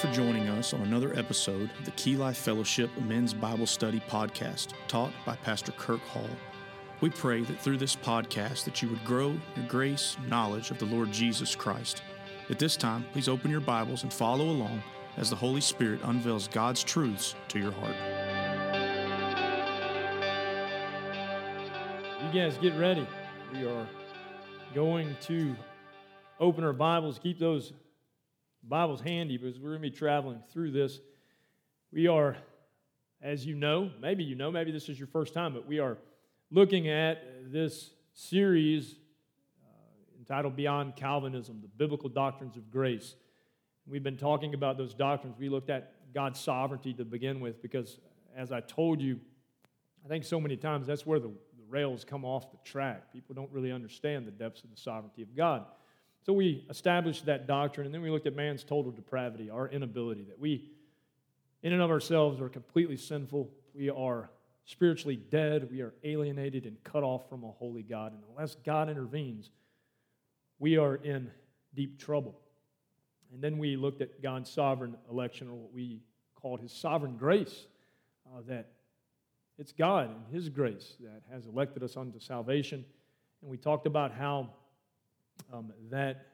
for 0.00 0.10
joining 0.12 0.48
us 0.48 0.72
on 0.72 0.80
another 0.80 1.14
episode 1.18 1.68
of 1.78 1.84
the 1.84 1.90
Key 1.90 2.16
Life 2.16 2.38
Fellowship 2.38 2.90
Men's 3.02 3.34
Bible 3.34 3.66
Study 3.66 4.00
Podcast, 4.08 4.68
taught 4.88 5.12
by 5.26 5.36
Pastor 5.36 5.72
Kirk 5.72 6.00
Hall. 6.00 6.30
We 7.02 7.10
pray 7.10 7.42
that 7.42 7.60
through 7.60 7.76
this 7.76 7.96
podcast 7.96 8.64
that 8.64 8.80
you 8.80 8.88
would 8.88 9.04
grow 9.04 9.36
your 9.56 9.66
grace, 9.68 10.16
knowledge 10.26 10.70
of 10.70 10.78
the 10.78 10.86
Lord 10.86 11.12
Jesus 11.12 11.54
Christ. 11.54 12.02
At 12.48 12.58
this 12.58 12.78
time, 12.78 13.04
please 13.12 13.28
open 13.28 13.50
your 13.50 13.60
Bibles 13.60 14.02
and 14.02 14.10
follow 14.10 14.46
along 14.46 14.82
as 15.18 15.28
the 15.28 15.36
Holy 15.36 15.60
Spirit 15.60 16.00
unveils 16.04 16.48
God's 16.48 16.82
truths 16.82 17.34
to 17.48 17.58
your 17.58 17.72
heart. 17.72 17.96
You 22.24 22.40
guys 22.40 22.56
get 22.56 22.74
ready. 22.78 23.06
We 23.52 23.66
are 23.66 23.86
going 24.74 25.14
to 25.22 25.54
open 26.38 26.64
our 26.64 26.72
Bibles, 26.72 27.18
keep 27.22 27.38
those 27.38 27.74
Bibles 28.70 29.00
handy 29.00 29.36
because 29.36 29.58
we're 29.58 29.70
going 29.70 29.82
to 29.82 29.90
be 29.90 29.96
traveling 29.96 30.38
through 30.52 30.70
this. 30.70 31.00
We 31.92 32.06
are, 32.06 32.36
as 33.20 33.44
you 33.44 33.56
know, 33.56 33.90
maybe 34.00 34.22
you 34.22 34.36
know, 34.36 34.52
maybe 34.52 34.70
this 34.70 34.88
is 34.88 34.96
your 34.96 35.08
first 35.08 35.34
time, 35.34 35.52
but 35.52 35.66
we 35.66 35.80
are 35.80 35.98
looking 36.52 36.88
at 36.88 37.50
this 37.50 37.90
series 38.14 38.94
uh, 39.64 40.20
entitled 40.20 40.54
Beyond 40.54 40.94
Calvinism, 40.94 41.58
the 41.60 41.66
Biblical 41.66 42.08
Doctrines 42.08 42.56
of 42.56 42.70
Grace. 42.70 43.16
We've 43.88 44.04
been 44.04 44.16
talking 44.16 44.54
about 44.54 44.78
those 44.78 44.94
doctrines. 44.94 45.34
We 45.36 45.48
looked 45.48 45.68
at 45.68 46.14
God's 46.14 46.38
sovereignty 46.38 46.94
to 46.94 47.04
begin 47.04 47.40
with 47.40 47.60
because, 47.60 47.98
as 48.36 48.52
I 48.52 48.60
told 48.60 49.00
you, 49.00 49.18
I 50.04 50.08
think 50.08 50.22
so 50.22 50.40
many 50.40 50.56
times 50.56 50.86
that's 50.86 51.04
where 51.04 51.18
the, 51.18 51.26
the 51.56 51.64
rails 51.68 52.04
come 52.04 52.24
off 52.24 52.52
the 52.52 52.58
track. 52.62 53.12
People 53.12 53.34
don't 53.34 53.50
really 53.50 53.72
understand 53.72 54.28
the 54.28 54.30
depths 54.30 54.62
of 54.62 54.70
the 54.70 54.80
sovereignty 54.80 55.22
of 55.22 55.34
God. 55.36 55.64
So 56.22 56.32
we 56.34 56.66
established 56.68 57.26
that 57.26 57.46
doctrine, 57.46 57.86
and 57.86 57.94
then 57.94 58.02
we 58.02 58.10
looked 58.10 58.26
at 58.26 58.36
man's 58.36 58.62
total 58.62 58.92
depravity, 58.92 59.48
our 59.48 59.68
inability, 59.68 60.24
that 60.24 60.38
we, 60.38 60.70
in 61.62 61.72
and 61.72 61.80
of 61.80 61.90
ourselves, 61.90 62.40
are 62.40 62.48
completely 62.48 62.96
sinful. 62.96 63.50
We 63.74 63.88
are 63.88 64.30
spiritually 64.66 65.16
dead. 65.16 65.68
We 65.70 65.80
are 65.80 65.94
alienated 66.04 66.66
and 66.66 66.82
cut 66.84 67.02
off 67.02 67.28
from 67.28 67.42
a 67.42 67.50
holy 67.50 67.82
God. 67.82 68.12
And 68.12 68.22
unless 68.30 68.54
God 68.56 68.90
intervenes, 68.90 69.50
we 70.58 70.76
are 70.76 70.96
in 70.96 71.30
deep 71.74 71.98
trouble. 71.98 72.38
And 73.32 73.42
then 73.42 73.58
we 73.58 73.76
looked 73.76 74.02
at 74.02 74.20
God's 74.22 74.50
sovereign 74.50 74.96
election, 75.10 75.48
or 75.48 75.54
what 75.54 75.72
we 75.72 76.02
called 76.34 76.60
his 76.60 76.72
sovereign 76.72 77.16
grace, 77.16 77.66
uh, 78.26 78.42
that 78.46 78.68
it's 79.58 79.72
God 79.72 80.10
and 80.10 80.34
his 80.34 80.48
grace 80.48 80.96
that 81.00 81.22
has 81.32 81.46
elected 81.46 81.82
us 81.82 81.96
unto 81.96 82.18
salvation. 82.18 82.84
And 83.40 83.50
we 83.50 83.56
talked 83.56 83.86
about 83.86 84.12
how 84.12 84.50
um, 85.52 85.72
that 85.90 86.26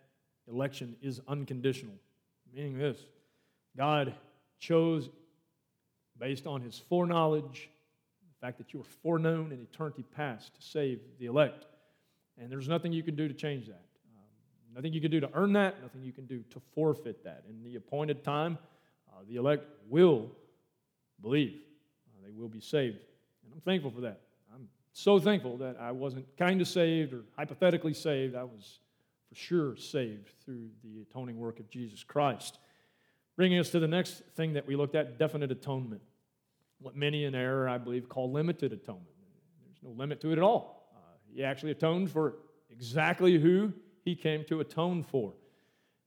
election 0.49 0.97
is 1.03 1.21
unconditional, 1.29 1.95
meaning 2.55 2.79
this 2.79 2.99
God 3.77 4.15
chose, 4.59 5.09
based 6.19 6.47
on 6.47 6.63
his 6.63 6.79
foreknowledge, 6.79 7.69
the 8.23 8.47
fact 8.47 8.59
that 8.59 8.73
you 8.73 8.79
were 8.79 8.87
foreknown 9.03 9.53
in 9.53 9.61
eternity 9.61 10.05
past 10.15 10.55
to 10.55 10.63
save 10.63 11.01
the 11.19 11.27
elect. 11.27 11.67
And 12.39 12.51
there's 12.51 12.69
nothing 12.69 12.93
you 12.93 13.03
can 13.03 13.17
do 13.17 13.29
to 13.29 13.35
change 13.35 13.67
that. 13.67 13.85
Um, 14.15 14.75
nothing 14.75 14.93
you 14.93 15.01
can 15.01 15.11
do 15.11 15.21
to 15.21 15.31
earn 15.35 15.53
that, 15.55 15.83
nothing 15.83 16.03
you 16.03 16.13
can 16.13 16.27
do 16.27 16.43
to 16.51 16.61
forfeit 16.75 17.25
that. 17.25 17.45
In 17.49 17.63
the 17.63 17.77
appointed 17.77 18.25
time, 18.25 18.59
uh, 19.11 19.21
the 19.29 19.37
elect 19.37 19.65
will 19.89 20.31
believe, 21.21 21.55
uh, 22.09 22.25
they 22.25 22.31
will 22.31 22.49
be 22.49 22.61
saved. 22.61 22.99
And 23.45 23.53
I'm 23.55 23.61
thankful 23.61 23.91
for 23.91 24.03
that. 24.03 24.21
I'm 24.55 24.69
so 24.93 25.19
thankful 25.19 25.57
that 25.59 25.77
I 25.81 25.93
wasn't 25.93 26.27
kind 26.37 26.61
of 26.61 26.69
saved 26.69 27.13
or 27.13 27.23
hypothetically 27.37 27.95
saved. 27.95 28.35
I 28.35 28.45
was 28.45 28.81
sure 29.37 29.77
saved 29.77 30.33
through 30.45 30.69
the 30.83 31.03
atoning 31.03 31.39
work 31.39 31.61
of 31.61 31.71
Jesus 31.71 32.03
Christ. 32.03 32.59
Bringing 33.37 33.59
us 33.59 33.71
to 33.71 33.79
the 33.79 33.89
next 33.89 34.23
thing 34.35 34.55
that 34.55 34.67
we 34.67 34.77
looked 34.77 34.95
at 34.95 35.19
definite 35.19 35.53
atonement. 35.53 36.03
What 36.81 36.97
many 36.97 37.25
in 37.25 37.35
error, 37.35 37.69
I 37.69 37.79
believe, 37.79 38.09
call 38.09 38.33
limited 38.33 38.73
atonement. 38.73 39.07
There's 39.65 39.83
no 39.83 39.91
limit 39.91 40.21
to 40.23 40.33
it 40.33 40.39
at 40.39 40.45
all. 40.45 40.91
Uh, 40.95 41.01
he 41.35 41.45
actually 41.45 41.73
atoned 41.73 42.11
for 42.11 42.37
exactly 42.71 43.39
who 43.39 43.73
he 44.05 44.15
came 44.15 44.45
to 44.47 44.61
atone 44.61 45.03
for. 45.03 45.35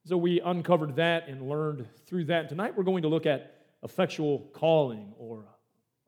So 0.05 0.17
we 0.17 0.39
uncovered 0.41 0.95
that 0.95 1.27
and 1.27 1.47
learned 1.47 1.87
through 2.07 2.25
that. 2.25 2.49
Tonight 2.49 2.75
we're 2.75 2.83
going 2.83 3.03
to 3.03 3.09
look 3.09 3.25
at 3.25 3.55
effectual 3.83 4.49
calling, 4.53 5.13
or 5.17 5.45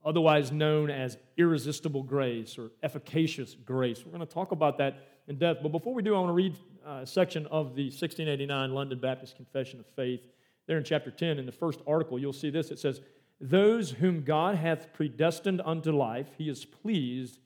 otherwise 0.03 0.52
known 0.52 0.90
as 0.90 1.18
irresistible 1.38 2.03
grace 2.03 2.58
or 2.58 2.72
efficacious 2.82 3.56
grace. 3.56 4.03
We're 4.06 4.12
going 4.12 4.26
to 4.26 4.34
talk 4.34 4.52
about 4.52 4.78
that 4.80 5.08
in 5.31 5.38
depth. 5.38 5.64
But 5.64 5.72
before 5.72 5.94
we 5.94 6.03
do, 6.03 6.14
I 6.14 6.19
want 6.19 6.30
to 6.30 6.34
read 6.34 6.58
uh, 6.86 7.00
a 7.03 7.08
section 7.08 7.47
of 7.47 7.74
the 7.74 7.86
1689 7.86 8.74
London 8.74 9.00
Baptist 9.00 9.38
Confession 9.38 9.80
of 9.80 9.86
Faith. 9.96 10.19
There 10.68 10.78
in 10.78 10.84
chapter 10.84 11.09
10, 11.09 11.40
in 11.40 11.46
the 11.46 11.53
first 11.53 11.80
article, 11.88 12.19
you'll 12.19 12.34
see 12.34 12.50
this. 12.50 12.69
It 12.69 12.80
says, 12.80 13.00
Those 13.40 13.91
whom 13.91 14.24
God 14.24 14.56
hath 14.56 14.91
predestined 14.91 15.62
unto 15.64 15.94
life, 15.94 16.28
he 16.38 16.50
is 16.50 16.66
pleased 16.66 17.40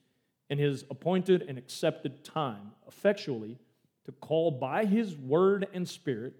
in 0.50 0.58
his 0.58 0.84
appointed 0.90 1.42
and 1.42 1.56
accepted 1.56 2.24
time, 2.24 2.72
effectually, 2.88 3.56
to 4.04 4.12
call 4.12 4.50
by 4.50 4.84
his 4.84 5.16
word 5.16 5.68
and 5.72 5.88
spirit 5.88 6.34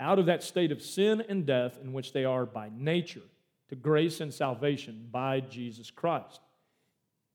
out 0.00 0.18
of 0.18 0.26
that 0.26 0.42
state 0.42 0.72
of 0.72 0.80
sin 0.80 1.22
and 1.28 1.44
death 1.44 1.78
in 1.82 1.92
which 1.92 2.14
they 2.14 2.24
are 2.24 2.46
by 2.46 2.70
nature 2.74 3.22
to 3.68 3.76
grace 3.76 4.22
and 4.22 4.32
salvation 4.32 5.08
by 5.10 5.40
Jesus 5.40 5.90
Christ, 5.90 6.40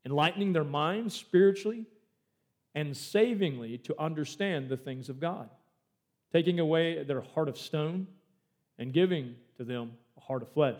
enlightening 0.03 0.51
their 0.51 0.63
minds 0.63 1.13
spiritually 1.13 1.85
and 2.73 2.95
savingly 2.95 3.77
to 3.79 3.99
understand 3.99 4.69
the 4.69 4.77
things 4.77 5.09
of 5.09 5.19
God, 5.19 5.49
taking 6.31 6.59
away 6.59 7.03
their 7.03 7.21
heart 7.21 7.49
of 7.49 7.57
stone 7.57 8.07
and 8.77 8.93
giving 8.93 9.35
to 9.57 9.63
them 9.63 9.91
a 10.17 10.21
heart 10.21 10.41
of 10.41 10.51
flesh, 10.51 10.79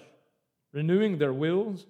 renewing 0.72 1.18
their 1.18 1.34
wills, 1.34 1.86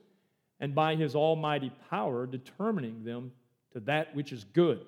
and 0.60 0.76
by 0.76 0.96
his 0.96 1.16
almighty 1.16 1.72
power 1.90 2.26
determining 2.26 3.04
them 3.04 3.32
to 3.74 3.80
that 3.82 4.16
which 4.16 4.32
is 4.32 4.44
good, 4.44 4.82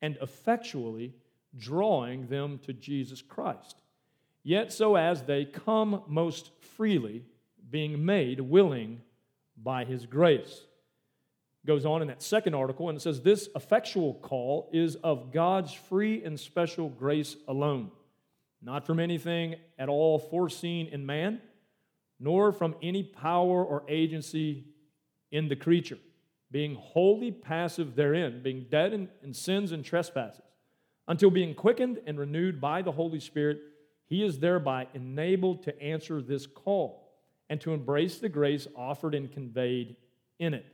and 0.00 0.16
effectually 0.20 1.14
drawing 1.58 2.26
them 2.28 2.58
to 2.66 2.72
Jesus 2.72 3.22
Christ. 3.22 3.76
Yet 4.42 4.72
so 4.72 4.96
as 4.96 5.22
they 5.22 5.44
come 5.44 6.02
most 6.06 6.50
freely, 6.60 7.24
being 7.70 8.04
made 8.04 8.40
willing 8.40 9.00
by 9.56 9.84
his 9.84 10.06
grace 10.06 10.66
goes 11.66 11.86
on 11.86 12.02
in 12.02 12.08
that 12.08 12.22
second 12.22 12.54
article 12.54 12.88
and 12.88 12.98
it 12.98 13.00
says 13.00 13.20
this 13.20 13.48
effectual 13.54 14.14
call 14.14 14.68
is 14.72 14.96
of 14.96 15.32
God's 15.32 15.72
free 15.72 16.22
and 16.24 16.38
special 16.38 16.88
grace 16.88 17.36
alone, 17.46 17.90
not 18.60 18.86
from 18.86 18.98
anything 18.98 19.56
at 19.78 19.88
all 19.88 20.18
foreseen 20.18 20.88
in 20.88 21.06
man, 21.06 21.40
nor 22.18 22.52
from 22.52 22.74
any 22.82 23.02
power 23.02 23.64
or 23.64 23.84
agency 23.88 24.64
in 25.30 25.48
the 25.48 25.56
creature, 25.56 25.98
being 26.50 26.74
wholly 26.74 27.30
passive 27.30 27.94
therein, 27.94 28.42
being 28.42 28.66
dead 28.70 28.92
in, 28.92 29.08
in 29.22 29.32
sins 29.32 29.72
and 29.72 29.84
trespasses, 29.84 30.42
until 31.08 31.30
being 31.30 31.54
quickened 31.54 32.00
and 32.06 32.18
renewed 32.18 32.60
by 32.60 32.82
the 32.82 32.92
Holy 32.92 33.20
Spirit, 33.20 33.60
he 34.06 34.24
is 34.24 34.38
thereby 34.38 34.86
enabled 34.94 35.62
to 35.62 35.82
answer 35.82 36.20
this 36.20 36.46
call 36.46 37.12
and 37.48 37.60
to 37.60 37.72
embrace 37.72 38.18
the 38.18 38.28
grace 38.28 38.66
offered 38.76 39.14
and 39.14 39.32
conveyed 39.32 39.96
in 40.38 40.54
it 40.54 40.66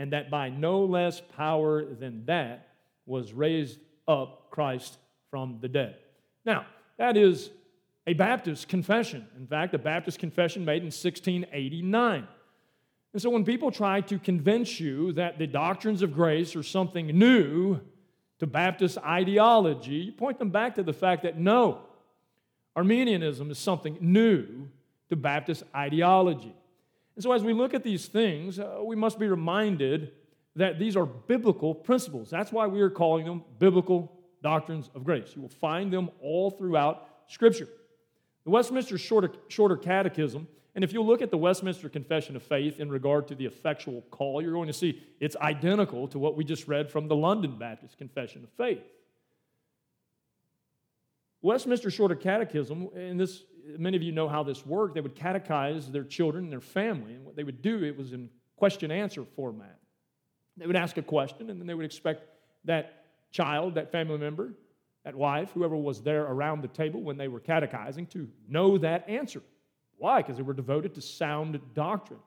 and 0.00 0.14
that 0.14 0.30
by 0.30 0.48
no 0.48 0.82
less 0.82 1.20
power 1.36 1.84
than 1.84 2.24
that 2.24 2.68
was 3.04 3.34
raised 3.34 3.78
up 4.08 4.50
Christ 4.50 4.96
from 5.30 5.58
the 5.60 5.68
dead. 5.68 5.96
Now, 6.46 6.64
that 6.96 7.18
is 7.18 7.50
a 8.06 8.14
Baptist 8.14 8.66
confession. 8.66 9.26
In 9.36 9.46
fact, 9.46 9.74
a 9.74 9.78
Baptist 9.78 10.18
confession 10.18 10.64
made 10.64 10.78
in 10.78 10.86
1689. 10.86 12.26
And 13.12 13.20
so 13.20 13.28
when 13.28 13.44
people 13.44 13.70
try 13.70 14.00
to 14.00 14.18
convince 14.18 14.80
you 14.80 15.12
that 15.12 15.38
the 15.38 15.46
doctrines 15.46 16.00
of 16.00 16.14
grace 16.14 16.56
are 16.56 16.62
something 16.62 17.06
new 17.08 17.78
to 18.38 18.46
Baptist 18.46 18.96
ideology, 19.04 19.96
you 19.96 20.12
point 20.12 20.38
them 20.38 20.48
back 20.48 20.76
to 20.76 20.82
the 20.82 20.94
fact 20.94 21.24
that 21.24 21.38
no, 21.38 21.80
Arminianism 22.74 23.50
is 23.50 23.58
something 23.58 23.98
new 24.00 24.66
to 25.10 25.16
Baptist 25.16 25.62
ideology. 25.76 26.54
And 27.20 27.22
so, 27.22 27.32
as 27.32 27.44
we 27.44 27.52
look 27.52 27.74
at 27.74 27.84
these 27.84 28.06
things, 28.06 28.58
uh, 28.58 28.78
we 28.82 28.96
must 28.96 29.18
be 29.18 29.28
reminded 29.28 30.12
that 30.56 30.78
these 30.78 30.96
are 30.96 31.04
biblical 31.04 31.74
principles. 31.74 32.30
That's 32.30 32.50
why 32.50 32.66
we 32.66 32.80
are 32.80 32.88
calling 32.88 33.26
them 33.26 33.44
biblical 33.58 34.10
doctrines 34.42 34.88
of 34.94 35.04
grace. 35.04 35.32
You 35.36 35.42
will 35.42 35.50
find 35.50 35.92
them 35.92 36.08
all 36.22 36.50
throughout 36.50 37.06
Scripture. 37.26 37.68
The 38.44 38.50
Westminster 38.50 38.96
Shorter, 38.96 39.32
Shorter 39.48 39.76
Catechism, 39.76 40.48
and 40.74 40.82
if 40.82 40.94
you 40.94 41.02
look 41.02 41.20
at 41.20 41.30
the 41.30 41.36
Westminster 41.36 41.90
Confession 41.90 42.36
of 42.36 42.42
Faith 42.42 42.80
in 42.80 42.88
regard 42.88 43.28
to 43.28 43.34
the 43.34 43.44
effectual 43.44 44.00
call, 44.10 44.40
you're 44.40 44.54
going 44.54 44.68
to 44.68 44.72
see 44.72 45.02
it's 45.20 45.36
identical 45.36 46.08
to 46.08 46.18
what 46.18 46.38
we 46.38 46.44
just 46.44 46.68
read 46.68 46.90
from 46.90 47.06
the 47.06 47.16
London 47.16 47.58
Baptist 47.58 47.98
Confession 47.98 48.44
of 48.44 48.50
Faith. 48.52 48.80
Westminster 51.42 51.90
Shorter 51.90 52.14
Catechism, 52.14 52.88
in 52.94 53.18
this 53.18 53.42
many 53.78 53.96
of 53.96 54.02
you 54.02 54.12
know 54.12 54.28
how 54.28 54.42
this 54.42 54.64
worked. 54.64 54.94
They 54.94 55.00
would 55.00 55.16
catechize 55.16 55.90
their 55.90 56.04
children 56.04 56.44
and 56.44 56.52
their 56.52 56.60
family, 56.60 57.14
and 57.14 57.24
what 57.24 57.36
they 57.36 57.44
would 57.44 57.62
do, 57.62 57.84
it 57.84 57.96
was 57.96 58.12
in 58.12 58.30
question 58.56 58.90
answer 58.90 59.24
format. 59.24 59.78
They 60.56 60.66
would 60.66 60.76
ask 60.76 60.96
a 60.96 61.02
question, 61.02 61.50
and 61.50 61.60
then 61.60 61.66
they 61.66 61.74
would 61.74 61.86
expect 61.86 62.24
that 62.64 63.04
child, 63.30 63.74
that 63.76 63.90
family 63.90 64.18
member, 64.18 64.52
that 65.04 65.14
wife, 65.14 65.50
whoever 65.52 65.76
was 65.76 66.02
there 66.02 66.24
around 66.24 66.62
the 66.62 66.68
table 66.68 67.00
when 67.00 67.16
they 67.16 67.28
were 67.28 67.40
catechizing, 67.40 68.06
to 68.08 68.28
know 68.48 68.76
that 68.78 69.08
answer. 69.08 69.42
Why? 69.96 70.20
Because 70.20 70.36
they 70.36 70.42
were 70.42 70.54
devoted 70.54 70.94
to 70.94 71.00
sound 71.00 71.58
doctrine. 71.74 72.20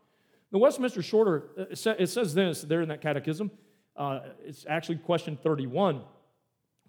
The 0.51 0.57
Westminster 0.57 1.01
Shorter, 1.01 1.49
uh, 1.57 1.93
it 1.97 2.09
says 2.09 2.33
this 2.33 2.61
there 2.61 2.81
in 2.81 2.89
that 2.89 3.01
catechism. 3.01 3.51
Uh, 3.95 4.19
it's 4.43 4.65
actually 4.67 4.97
question 4.97 5.37
31. 5.41 6.01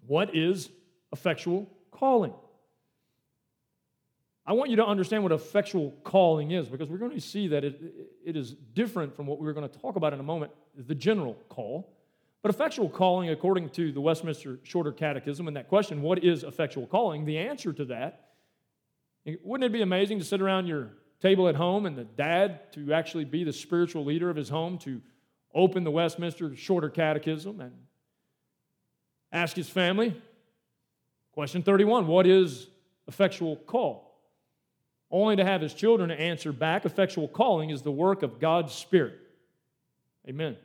What 0.07 0.35
is 0.35 0.69
effectual 1.11 1.69
calling? 1.91 2.33
I 4.47 4.53
want 4.53 4.69
you 4.69 4.75
to 4.75 4.85
understand 4.85 5.23
what 5.23 5.31
effectual 5.31 5.91
calling 6.03 6.51
is 6.51 6.67
because 6.67 6.87
we're 6.87 6.99
going 6.99 7.11
to 7.11 7.21
see 7.21 7.47
that 7.47 7.63
it, 7.63 7.81
it 8.23 8.35
is 8.35 8.51
different 8.51 9.15
from 9.15 9.25
what 9.25 9.39
we're 9.39 9.53
going 9.53 9.67
to 9.67 9.79
talk 9.79 9.95
about 9.95 10.13
in 10.13 10.19
a 10.19 10.23
moment, 10.23 10.51
the 10.77 10.93
general 10.93 11.35
call. 11.49 11.91
But 12.43 12.53
effectual 12.53 12.89
calling, 12.89 13.29
according 13.29 13.69
to 13.71 13.91
the 13.91 14.01
Westminster 14.01 14.59
Shorter 14.61 14.91
Catechism, 14.91 15.47
and 15.47 15.57
that 15.57 15.67
question, 15.67 16.03
what 16.03 16.23
is 16.23 16.43
effectual 16.43 16.85
calling? 16.85 17.25
The 17.25 17.39
answer 17.39 17.73
to 17.73 17.85
that, 17.85 18.33
wouldn't 19.43 19.65
it 19.65 19.73
be 19.73 19.81
amazing 19.81 20.19
to 20.19 20.25
sit 20.25 20.41
around 20.41 20.67
your 20.67 20.91
table 21.19 21.47
at 21.47 21.55
home 21.55 21.87
and 21.87 21.97
the 21.97 22.03
dad 22.03 22.71
to 22.73 22.93
actually 22.93 23.25
be 23.25 23.43
the 23.43 23.53
spiritual 23.53 24.05
leader 24.05 24.29
of 24.29 24.35
his 24.35 24.49
home 24.49 24.77
to 24.79 25.01
open 25.55 25.83
the 25.83 25.89
Westminster 25.89 26.55
Shorter 26.55 26.89
Catechism 26.89 27.59
and 27.61 27.71
ask 29.31 29.55
his 29.55 29.67
family, 29.67 30.21
question 31.31 31.63
31, 31.63 32.05
what 32.05 32.27
is 32.27 32.67
effectual 33.07 33.55
call? 33.55 34.04
Only 35.11 35.35
to 35.35 35.45
have 35.45 35.61
his 35.61 35.73
children 35.73 36.11
answer 36.11 36.51
back, 36.51 36.85
effectual 36.85 37.27
calling 37.27 37.69
is 37.69 37.81
the 37.81 37.91
work 37.91 38.23
of 38.23 38.39
God's 38.39 38.73
Spirit. 38.73 39.19
Amen 40.27 40.57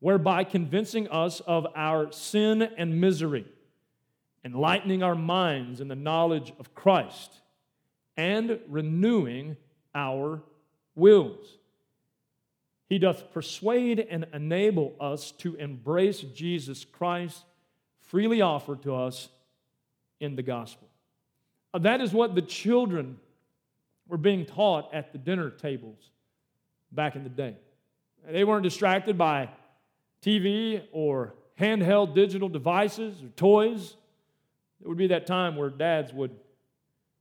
whereby 0.00 0.44
convincing 0.44 1.08
us 1.08 1.40
of 1.40 1.66
our 1.76 2.10
sin 2.10 2.62
and 2.62 3.00
misery, 3.00 3.46
enlightening 4.44 5.02
our 5.02 5.14
minds 5.14 5.80
in 5.80 5.88
the 5.88 5.94
knowledge 5.94 6.52
of 6.58 6.74
Christ, 6.74 7.30
and 8.16 8.58
renewing 8.66 9.56
our 9.94 10.42
wills. 10.94 11.58
He 12.88 12.98
doth 12.98 13.32
persuade 13.32 14.00
and 14.00 14.26
enable 14.32 14.96
us 14.98 15.30
to 15.32 15.54
embrace 15.56 16.20
Jesus 16.20 16.84
Christ 16.84 17.44
freely 18.00 18.40
offered 18.40 18.82
to 18.82 18.94
us 18.96 19.28
in 20.18 20.34
the 20.34 20.42
gospel. 20.42 20.89
That 21.78 22.00
is 22.00 22.12
what 22.12 22.34
the 22.34 22.42
children 22.42 23.18
were 24.08 24.16
being 24.16 24.44
taught 24.44 24.92
at 24.92 25.12
the 25.12 25.18
dinner 25.18 25.50
tables 25.50 26.10
back 26.90 27.14
in 27.14 27.22
the 27.22 27.30
day. 27.30 27.56
They 28.28 28.44
weren't 28.44 28.64
distracted 28.64 29.16
by 29.16 29.48
TV 30.22 30.82
or 30.92 31.34
handheld 31.58 32.14
digital 32.14 32.48
devices 32.48 33.22
or 33.22 33.28
toys. 33.28 33.96
It 34.82 34.88
would 34.88 34.98
be 34.98 35.08
that 35.08 35.26
time 35.26 35.56
where 35.56 35.70
dads 35.70 36.12
would 36.12 36.34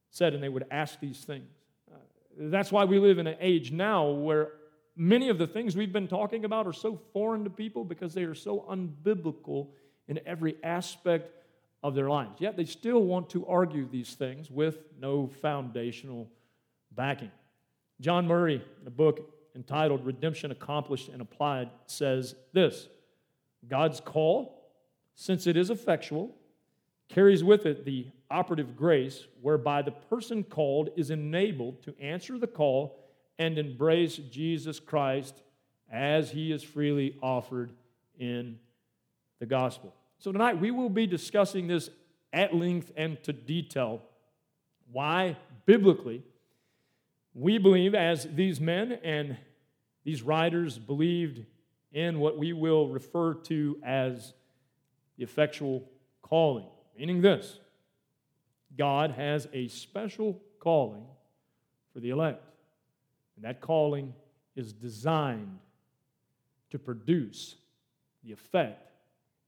sit 0.10 0.34
and 0.34 0.42
they 0.42 0.50
would 0.50 0.66
ask 0.72 1.00
these 1.00 1.20
things. 1.20 1.50
Uh, 1.92 1.98
that's 2.38 2.72
why 2.72 2.86
we 2.86 3.00
live 3.00 3.20
in 3.20 3.28
an 3.28 3.38
age 3.40 3.72
now 3.72 4.10
where 4.10 4.54
many 4.96 5.30
of 5.30 5.38
the 5.38 5.48
things 5.48 5.76
we've 5.76 5.94
been 5.94 6.08
talking 6.08 6.46
about 6.46 6.66
are 6.66 6.74
so 6.74 7.00
foreign 7.14 7.44
to 7.44 7.50
people 7.50 7.84
because 7.84 8.14
they 8.14 8.24
are 8.24 8.36
so 8.36 8.66
unbiblical 8.70 9.68
in 10.08 10.20
every 10.26 10.56
aspect 10.64 11.32
of 11.82 11.96
their 11.96 12.10
lives. 12.10 12.40
Yet 12.40 12.58
they 12.58 12.66
still 12.66 13.04
want 13.04 13.30
to 13.32 13.46
argue 13.48 13.88
these 13.88 14.14
things 14.16 14.50
with 14.52 14.80
no 15.00 15.28
foundational 15.42 16.30
backing. 16.92 17.32
John 18.02 18.28
Murray, 18.28 18.62
in 18.82 18.88
a 18.88 18.92
book 18.92 19.34
entitled 19.56 20.06
Redemption 20.06 20.52
Accomplished 20.52 21.10
and 21.10 21.22
Applied 21.22 21.70
says 21.86 22.36
this 22.54 22.88
God's 23.68 24.00
call, 24.00 24.72
since 25.16 25.48
it 25.48 25.58
is 25.58 25.70
effectual, 25.70 26.36
carries 27.10 27.44
with 27.44 27.66
it 27.66 27.86
the 27.86 28.08
operative 28.32 28.78
grace 28.78 29.26
whereby 29.42 29.82
the 29.82 29.92
person 29.92 30.44
called 30.44 30.90
is 30.96 31.10
enabled 31.10 31.82
to 31.84 32.00
answer 32.00 32.38
the 32.38 32.48
call 32.48 33.00
and 33.38 33.58
embrace 33.58 34.18
Jesus 34.18 34.80
Christ 34.80 35.42
as 35.92 36.30
he 36.30 36.52
is 36.52 36.62
freely 36.62 37.18
offered 37.22 37.72
in 38.20 38.60
the 39.40 39.46
gospel. 39.46 39.94
So, 40.22 40.34
tonight 40.34 40.60
we 40.60 40.70
will 40.70 40.90
be 40.90 41.08
discussing 41.08 41.68
this 41.68 41.90
at 42.34 42.54
length 42.54 42.92
and 42.98 43.24
to 43.24 43.32
detail. 43.32 44.02
Why, 44.92 45.38
biblically, 45.66 46.24
we 47.34 47.58
believe, 47.58 47.96
as 47.96 48.28
these 48.30 48.60
men 48.60 49.00
and 49.02 49.38
these 50.04 50.22
writers 50.22 50.78
believed 50.78 51.46
in 51.94 52.20
what 52.20 52.38
we 52.38 52.52
will 52.52 52.90
refer 52.90 53.34
to 53.34 53.78
as 53.82 54.34
the 55.18 55.24
effectual 55.24 55.90
calling, 56.22 56.68
meaning 56.98 57.22
this 57.22 57.58
God 58.78 59.12
has 59.12 59.48
a 59.54 59.70
special 59.70 60.42
calling 60.60 61.06
for 61.94 62.02
the 62.02 62.10
elect. 62.10 62.44
And 63.38 63.46
that 63.46 63.62
calling 63.62 64.14
is 64.58 64.74
designed 64.74 65.60
to 66.72 66.78
produce 66.78 67.56
the 68.22 68.34
effect 68.34 68.89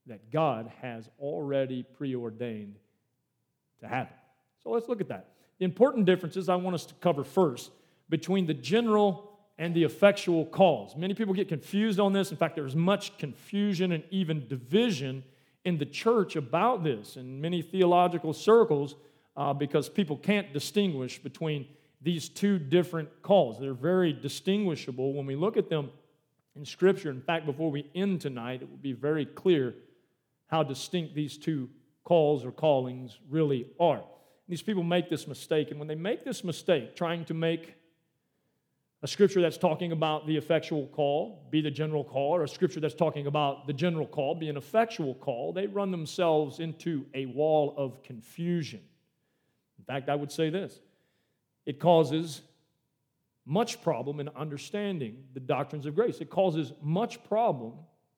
that 0.08 0.32
God 0.32 0.72
has 0.82 1.10
already 1.20 1.84
preordained 1.84 2.76
to 3.82 3.88
happen. 3.88 4.16
So 4.64 4.72
let's 4.72 4.88
look 4.88 5.02
at 5.02 5.10
that. 5.10 5.28
The 5.60 5.66
important 5.66 6.06
differences 6.06 6.50
I 6.50 6.56
want 6.56 6.76
us 6.76 6.86
to 6.88 6.94
cover 6.96 7.24
first 7.24 7.72
between 8.10 8.46
the 8.46 8.54
general 8.54 9.32
and 9.58 9.76
the 9.76 9.84
effectual 9.84 10.46
calls. 10.46 10.96
Many 10.96 11.14
people 11.14 11.34
get 11.34 11.48
confused 11.48 12.00
on 12.00 12.14
this. 12.14 12.32
In 12.32 12.38
fact, 12.38 12.56
there's 12.56 12.76
much 12.76 13.18
confusion 13.18 13.92
and 13.92 14.04
even 14.10 14.48
division 14.48 15.24
in 15.64 15.78
the 15.78 15.86
church 15.86 16.36
about 16.36 16.84
this 16.84 17.16
in 17.16 17.40
many 17.40 17.62
theological 17.62 18.34
circles 18.34 18.96
uh, 19.38 19.54
because 19.54 19.88
people 19.88 20.18
can't 20.18 20.52
distinguish 20.52 21.20
between 21.20 21.68
these 22.02 22.28
two 22.28 22.58
different 22.58 23.10
calls. 23.22 23.60
They're 23.60 23.74
very 23.74 24.14
distinguishable 24.14 25.14
when 25.14 25.28
we 25.28 25.36
look 25.36 25.58
at 25.58 25.70
them 25.70 25.92
in 26.56 26.66
Scripture. 26.66 27.12
In 27.12 27.22
fact, 27.22 27.46
before 27.46 27.70
we 27.70 27.88
end 27.94 28.22
tonight, 28.22 28.62
it 28.64 28.70
will 28.70 28.78
be 28.78 28.94
very 28.94 29.26
clear 29.26 29.76
how 30.52 30.62
distinct 30.64 31.16
these 31.16 31.38
two 31.38 31.70
calls 32.04 32.44
or 32.44 32.52
callings 32.52 33.18
really 33.30 33.68
are. 33.80 34.04
These 34.50 34.62
people 34.62 34.84
make 34.84 35.10
this 35.10 35.28
mistake, 35.28 35.72
and 35.72 35.80
when 35.80 35.88
they 35.88 35.96
make 35.96 36.26
this 36.26 36.44
mistake, 36.44 36.96
trying 36.96 37.24
to 37.26 37.34
make 37.34 37.76
a 39.02 39.08
scripture 39.08 39.42
that's 39.42 39.58
talking 39.58 39.94
about 39.94 40.28
the 40.28 40.36
effectual 40.36 40.88
call 40.88 41.48
be 41.50 41.62
the 41.62 41.72
general 41.72 42.04
call, 42.04 42.36
or 42.36 42.44
a 42.44 42.48
scripture 42.48 42.82
that's 42.82 42.94
talking 42.94 43.28
about 43.28 43.66
the 43.66 43.74
general 43.74 44.06
call 44.06 44.36
be 44.36 44.50
an 44.50 44.58
effectual 44.58 45.16
call, 45.16 45.54
they 45.54 45.68
run 45.68 45.90
themselves 45.90 46.60
into 46.60 47.06
a 47.14 47.26
wall 47.28 47.74
of 47.78 48.04
confusion. 48.04 48.82
In 49.80 49.86
fact, 49.86 50.10
I 50.10 50.16
would 50.16 50.32
say 50.32 50.50
this 50.50 50.82
it 51.66 51.80
causes 51.80 52.42
much 53.46 53.82
problem 53.82 54.20
in 54.20 54.30
understanding 54.30 55.24
the 55.34 55.40
doctrines 55.40 55.86
of 55.86 55.96
grace, 55.96 56.20
it 56.20 56.30
causes 56.30 56.74
much 56.82 57.24
problem 57.24 57.74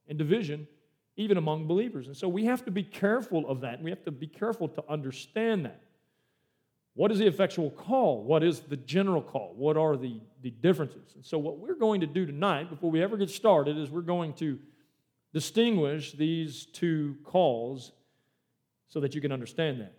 and 0.08 0.17
division 0.17 0.67
even 1.15 1.38
among 1.38 1.67
believers. 1.67 2.08
And 2.08 2.17
so 2.17 2.27
we 2.27 2.46
have 2.46 2.65
to 2.65 2.72
be 2.72 2.84
careful 2.84 3.48
of 3.48 3.62
that. 3.62 3.82
We 3.82 3.89
have 3.91 4.03
to 4.05 4.12
be 4.12 4.27
careful 4.27 4.67
to 4.70 4.84
understand 4.89 5.65
that. 5.65 5.82
What 6.96 7.12
is 7.12 7.20
the 7.20 7.27
effectual 7.27 7.72
call? 7.72 8.24
What 8.24 8.43
is 8.43 8.62
the 8.62 8.77
general 8.77 9.22
call? 9.22 9.53
What 9.55 9.77
are 9.77 9.98
the, 9.98 10.20
the 10.41 10.51
differences? 10.51 11.13
And 11.15 11.25
so, 11.25 11.39
what 11.39 11.58
we're 11.58 11.75
going 11.75 12.01
to 12.01 12.08
do 12.08 12.25
tonight, 12.25 12.70
before 12.70 12.91
we 12.91 13.01
ever 13.01 13.17
get 13.17 13.32
started, 13.32 13.77
is 13.79 13.89
we're 13.89 14.01
going 14.01 14.34
to 14.34 14.60
distinguish 15.34 16.12
these 16.12 16.67
two 16.67 17.17
calls 17.24 17.93
so 18.89 19.00
that 19.00 19.15
you 19.15 19.22
can 19.22 19.32
understand 19.32 19.82
that. 19.82 19.93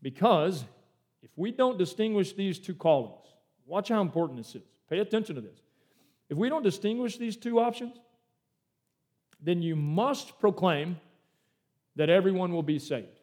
Because 0.00 0.64
if 1.22 1.30
we 1.34 1.50
don't 1.50 1.78
distinguish 1.78 2.32
these 2.32 2.60
two 2.60 2.74
callings, 2.74 3.26
watch 3.66 3.88
how 3.88 4.00
important 4.00 4.38
this 4.38 4.54
is. 4.54 4.62
Pay 4.88 5.00
attention 5.00 5.34
to 5.34 5.40
this. 5.40 5.62
If 6.28 6.38
we 6.38 6.48
don't 6.48 6.62
distinguish 6.62 7.16
these 7.16 7.36
two 7.36 7.58
options, 7.58 7.96
then 9.42 9.62
you 9.62 9.76
must 9.76 10.38
proclaim 10.38 10.98
that 11.96 12.08
everyone 12.08 12.52
will 12.52 12.62
be 12.62 12.78
saved 12.78 13.22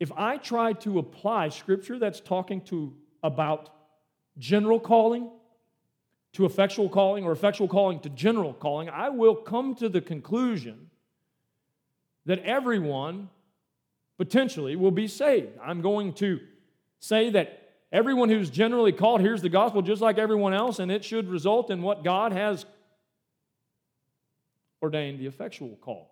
if 0.00 0.10
I 0.16 0.38
try 0.38 0.72
to 0.72 0.98
apply 0.98 1.50
scripture 1.50 1.98
that's 1.98 2.20
talking 2.20 2.62
to 2.62 2.94
about 3.22 3.68
general 4.38 4.80
calling 4.80 5.30
to 6.32 6.46
effectual 6.46 6.88
calling 6.88 7.24
or 7.24 7.32
effectual 7.32 7.68
calling 7.68 8.00
to 8.00 8.08
general 8.08 8.54
calling, 8.54 8.88
I 8.88 9.10
will 9.10 9.34
come 9.34 9.74
to 9.76 9.90
the 9.90 10.00
conclusion 10.00 10.88
that 12.24 12.38
everyone 12.40 13.28
potentially 14.16 14.74
will 14.74 14.90
be 14.90 15.06
saved. 15.06 15.58
I'm 15.62 15.82
going 15.82 16.14
to 16.14 16.40
say 16.98 17.30
that 17.30 17.72
everyone 17.92 18.30
who's 18.30 18.48
generally 18.48 18.92
called 18.92 19.20
hears 19.20 19.42
the 19.42 19.48
gospel 19.48 19.82
just 19.82 20.00
like 20.00 20.16
everyone 20.16 20.54
else, 20.54 20.78
and 20.78 20.90
it 20.90 21.04
should 21.04 21.28
result 21.28 21.70
in 21.70 21.82
what 21.82 22.04
God 22.04 22.32
has 22.32 22.64
ordained 24.82 25.18
the 25.18 25.26
effectual 25.26 25.76
call 25.80 26.10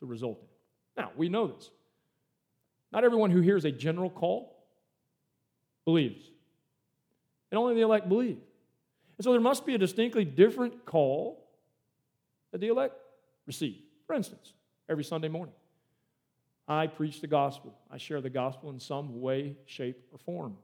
to 0.00 0.06
result 0.06 0.40
in. 0.40 1.02
Now, 1.02 1.10
we 1.16 1.28
know 1.28 1.46
this. 1.46 1.70
Not 2.92 3.04
everyone 3.04 3.30
who 3.30 3.40
hears 3.40 3.64
a 3.64 3.72
general 3.72 4.10
call 4.10 4.56
believes. 5.84 6.24
And 7.50 7.58
only 7.58 7.74
the 7.74 7.82
elect 7.82 8.08
believe. 8.08 8.38
And 9.18 9.24
so 9.24 9.32
there 9.32 9.40
must 9.40 9.66
be 9.66 9.74
a 9.74 9.78
distinctly 9.78 10.24
different 10.24 10.84
call 10.84 11.44
that 12.52 12.60
the 12.60 12.68
elect 12.68 12.94
receive. 13.46 13.76
For 14.06 14.14
instance, 14.14 14.52
every 14.88 15.04
Sunday 15.04 15.28
morning, 15.28 15.54
I 16.66 16.86
preach 16.86 17.20
the 17.20 17.26
gospel. 17.26 17.74
I 17.90 17.98
share 17.98 18.20
the 18.20 18.30
gospel 18.30 18.70
in 18.70 18.80
some 18.80 19.20
way, 19.20 19.56
shape, 19.66 20.02
or 20.12 20.18
form. 20.18 20.56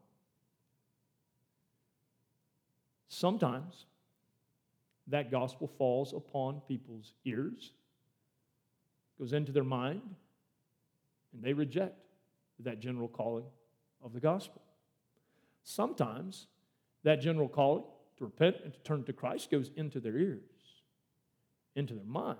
Sometimes 3.08 3.86
that 5.08 5.30
gospel 5.30 5.66
falls 5.66 6.12
upon 6.12 6.60
people's 6.68 7.12
ears, 7.24 7.72
goes 9.18 9.32
into 9.32 9.52
their 9.52 9.64
mind, 9.64 10.02
and 11.32 11.42
they 11.42 11.52
reject 11.52 11.98
that 12.60 12.80
general 12.80 13.08
calling 13.08 13.44
of 14.02 14.12
the 14.12 14.20
gospel. 14.20 14.62
Sometimes 15.62 16.46
that 17.02 17.20
general 17.20 17.48
calling 17.48 17.84
to 18.18 18.24
repent 18.24 18.56
and 18.64 18.72
to 18.72 18.80
turn 18.80 19.04
to 19.04 19.12
Christ 19.12 19.50
goes 19.50 19.70
into 19.76 20.00
their 20.00 20.16
ears, 20.16 20.40
into 21.74 21.94
their 21.94 22.04
mind, 22.04 22.38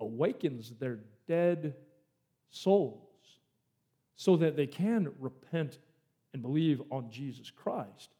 awakens 0.00 0.72
their 0.78 0.98
dead 1.26 1.74
souls 2.50 3.08
so 4.16 4.36
that 4.36 4.56
they 4.56 4.66
can 4.66 5.12
repent 5.18 5.78
and 6.32 6.42
believe 6.42 6.82
on 6.90 7.10
Jesus 7.10 7.50
Christ, 7.50 8.10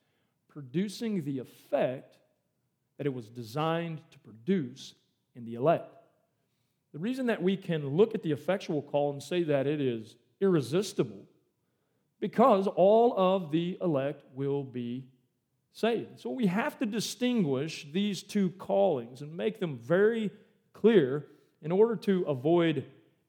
producing 0.49 1.25
the 1.25 1.39
effect 1.39 2.17
that 2.99 3.07
it 3.07 3.15
was 3.15 3.29
designed 3.29 4.01
to 4.11 4.19
produce 4.21 4.95
in 5.35 5.45
the 5.45 5.55
elect. 5.55 5.95
The 6.93 6.99
reason 6.99 7.27
that 7.27 7.43
we 7.43 7.57
can 7.57 7.97
look 7.97 8.15
at 8.15 8.23
the 8.23 8.33
effectual 8.33 8.83
call 8.83 9.13
and 9.13 9.23
say 9.23 9.43
that 9.45 9.67
it 9.67 9.81
is 9.81 10.17
irresistible, 10.41 11.25
because 12.21 12.67
all 12.67 13.15
of 13.17 13.51
the 13.51 13.79
elect 13.81 14.25
will 14.35 14.63
be 14.63 15.05
saved. 15.73 16.21
So 16.21 16.31
we 16.31 16.47
have 16.47 16.79
to 16.81 16.87
distinguish 16.87 17.87
these 17.93 18.23
two 18.23 18.51
callings 18.51 19.23
and 19.23 19.35
make 19.37 19.59
them 19.59 19.79
very 19.79 20.31
clear 20.75 21.27
in 21.63 21.73
order 21.73 21.97
to 21.97 22.23
avoid 22.25 22.85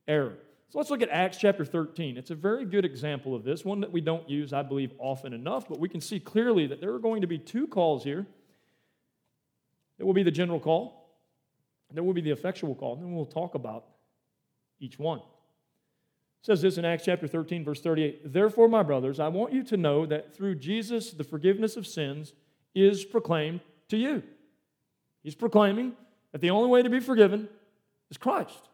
error. 0.08 0.38
So 0.70 0.80
let's 0.80 0.90
look 0.90 1.02
at 1.02 1.10
Acts 1.10 1.38
chapter 1.38 1.64
13. 1.64 2.18
It's 2.18 2.32
a 2.32 2.36
very 2.36 2.66
good 2.66 2.84
example 2.84 3.36
of 3.36 3.44
this, 3.44 3.64
one 3.64 3.80
that 3.82 3.92
we 3.92 4.02
don't 4.02 4.28
use, 4.28 4.54
I 4.54 4.64
believe, 4.64 4.92
often 4.98 5.32
enough, 5.32 5.70
but 5.70 5.80
we 5.80 5.88
can 5.88 6.02
see 6.02 6.20
clearly 6.20 6.68
that 6.68 6.82
there 6.82 6.94
are 6.94 7.00
going 7.00 7.22
to 7.22 7.28
be 7.28 7.38
two 7.38 7.68
calls 7.68 8.04
here. 8.04 8.26
There 9.98 10.06
will 10.06 10.14
be 10.14 10.24
the 10.24 10.32
general 10.32 10.60
call, 10.60 11.04
there 11.94 12.04
will 12.04 12.14
be 12.14 12.22
the 12.22 12.32
effectual 12.32 12.74
call, 12.74 12.96
and 12.96 13.04
then 13.04 13.16
we'll 13.16 13.26
talk 13.26 13.56
about 13.56 13.86
each 14.80 14.98
one. 14.98 15.20
It 15.20 16.48
says 16.48 16.62
this 16.62 16.78
in 16.78 16.86
Acts 16.86 17.06
chapter 17.06 17.28
13, 17.28 17.64
verse 17.64 17.82
38 17.82 18.34
Therefore, 18.34 18.68
my 18.68 18.84
brothers, 18.84 19.20
I 19.20 19.28
want 19.28 19.54
you 19.54 19.64
to 19.64 19.78
know 19.78 20.06
that 20.08 20.36
through 20.36 20.56
Jesus, 20.56 21.12
the 21.12 21.24
forgiveness 21.24 21.78
of 21.78 21.86
sins 21.86 22.34
is 22.74 23.06
proclaimed 23.06 23.62
to 23.90 23.98
you. 23.98 24.24
He's 25.22 25.36
proclaiming 25.36 25.94
that 26.32 26.42
the 26.42 26.50
only 26.50 26.70
way 26.70 26.82
to 26.82 26.90
be 26.90 27.00
forgiven 27.00 27.48
is 28.10 28.18
Christ. 28.18 28.70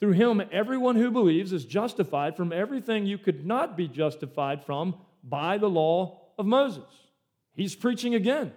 Through 0.00 0.12
him, 0.12 0.42
everyone 0.50 0.96
who 0.96 1.10
believes 1.10 1.52
is 1.52 1.64
justified 1.64 2.36
from 2.36 2.52
everything 2.52 3.06
you 3.06 3.18
could 3.18 3.46
not 3.46 3.76
be 3.76 3.86
justified 3.86 4.64
from 4.64 4.96
by 5.22 5.58
the 5.58 5.68
law 5.68 6.20
of 6.38 6.46
Moses. 6.46 6.90
He's 7.54 7.76
preaching 7.76 8.14
again 8.14 8.52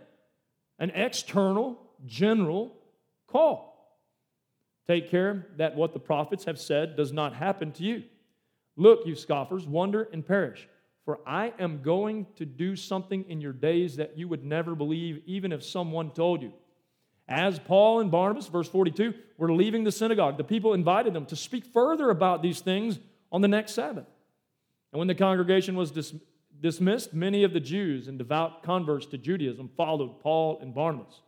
an 0.79 0.91
external 0.91 1.79
general 2.05 2.75
call. 3.27 3.73
Take 4.87 5.09
care 5.09 5.47
that 5.57 5.75
what 5.75 5.93
the 5.93 5.99
prophets 5.99 6.45
have 6.45 6.59
said 6.59 6.95
does 6.95 7.13
not 7.13 7.33
happen 7.33 7.71
to 7.73 7.83
you. 7.83 8.03
Look, 8.75 9.05
you 9.05 9.15
scoffers, 9.15 9.65
wonder 9.65 10.09
and 10.11 10.25
perish. 10.25 10.67
For 11.05 11.19
I 11.25 11.53
am 11.59 11.81
going 11.81 12.27
to 12.37 12.45
do 12.45 12.75
something 12.75 13.25
in 13.29 13.41
your 13.41 13.53
days 13.53 13.97
that 13.97 14.17
you 14.17 14.27
would 14.27 14.43
never 14.43 14.73
believe, 14.73 15.21
even 15.25 15.51
if 15.51 15.63
someone 15.63 16.11
told 16.11 16.41
you. 16.41 16.53
As 17.27 17.59
Paul 17.59 17.99
and 17.99 18.11
Barnabas, 18.11 18.47
verse 18.47 18.67
42, 18.67 19.13
were 19.37 19.53
leaving 19.53 19.83
the 19.83 19.91
synagogue, 19.91 20.37
the 20.37 20.43
people 20.43 20.73
invited 20.73 21.13
them 21.13 21.25
to 21.27 21.35
speak 21.35 21.65
further 21.65 22.09
about 22.09 22.41
these 22.41 22.59
things 22.59 22.99
on 23.31 23.41
the 23.41 23.47
next 23.47 23.73
Sabbath. 23.73 24.05
And 24.91 24.99
when 24.99 25.07
the 25.07 25.15
congregation 25.15 25.75
was 25.75 25.91
dis- 25.91 26.13
dismissed, 26.63 27.13
many 27.13 27.43
of 27.43 27.53
the 27.53 27.59
Jews 27.59 28.07
and 28.07 28.17
devout 28.17 28.63
converts 28.63 29.05
to 29.07 29.19
Judaism 29.19 29.69
followed 29.77 30.19
Paul 30.21 30.57
and 30.61 30.73
Barnabas 30.73 31.21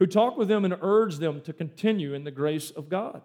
who 0.00 0.06
talked 0.06 0.38
with 0.38 0.48
them 0.48 0.64
and 0.64 0.74
urged 0.80 1.20
them 1.20 1.42
to 1.42 1.52
continue 1.52 2.14
in 2.14 2.24
the 2.24 2.30
grace 2.30 2.70
of 2.70 2.88
God. 2.88 3.22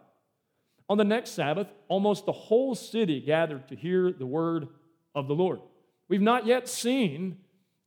On 0.89 0.97
the 0.97 1.05
next 1.05 1.31
Sabbath, 1.31 1.67
almost 1.87 2.25
the 2.25 2.33
whole 2.33 2.75
city 2.75 3.21
gathered 3.21 3.69
to 3.69 3.75
hear 3.75 4.11
the 4.11 4.25
word 4.25 4.67
of 5.15 5.27
the 5.27 5.33
Lord. 5.33 5.61
We've 6.09 6.21
not 6.21 6.45
yet 6.45 6.67
seen 6.67 7.37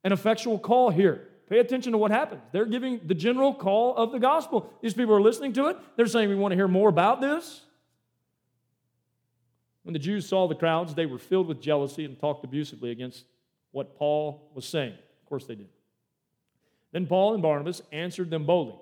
an 0.03 0.13
effectual 0.13 0.59
call 0.59 0.91
here. 0.91 1.29
Pay 1.49 1.59
attention 1.59 1.93
to 1.93 1.99
what 1.99 2.11
happens. 2.11 2.43
They're 2.51 2.65
giving 2.65 3.01
the 3.05 3.15
general 3.15 3.55
call 3.55 3.95
of 3.95 4.11
the 4.11 4.19
gospel. 4.19 4.73
These 4.83 4.95
people 4.95 5.15
are 5.15 5.21
listening 5.21 5.53
to 5.53 5.67
it. 5.67 5.77
They're 5.97 6.07
saying, 6.07 6.29
We 6.29 6.35
want 6.35 6.53
to 6.53 6.57
hear 6.57 6.69
more 6.69 6.89
about 6.89 7.21
this. 7.21 7.61
When 9.83 9.93
the 9.93 9.99
Jews 9.99 10.27
saw 10.27 10.49
the 10.49 10.55
crowds, 10.55 10.95
they 10.95 11.07
were 11.07 11.19
filled 11.19 11.47
with 11.47 11.61
jealousy 11.61 12.05
and 12.05 12.19
talked 12.19 12.45
abusively 12.45 12.91
against 12.91 13.25
what 13.73 13.97
Paul 13.97 14.51
was 14.55 14.67
saying. 14.67 14.93
Of 14.93 15.29
course, 15.29 15.47
they 15.47 15.55
did. 15.55 15.69
Then 16.93 17.07
Paul 17.07 17.35
and 17.35 17.43
Barnabas 17.43 17.83
answered 17.93 18.31
them 18.31 18.47
boldly 18.47 18.77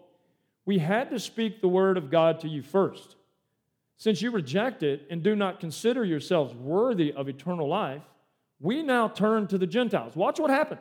We 0.65 0.79
had 0.79 1.11
to 1.11 1.19
speak 1.19 1.61
the 1.61 1.69
word 1.69 1.97
of 1.97 2.11
God 2.11 2.41
to 2.41 2.49
you 2.49 2.63
first. 2.63 3.17
Since 3.99 4.21
you 4.21 4.31
reject 4.31 4.83
it 4.83 5.07
and 5.11 5.23
do 5.23 5.35
not 5.35 5.59
consider 5.59 6.05
yourselves 6.05 6.55
worthy 6.55 7.13
of 7.13 7.29
eternal 7.29 7.67
life, 7.67 8.03
we 8.61 8.83
now 8.83 9.09
turn 9.09 9.47
to 9.49 9.59
the 9.59 9.67
Gentiles. 9.67 10.15
Watch 10.15 10.39
what 10.39 10.51
happened. 10.51 10.81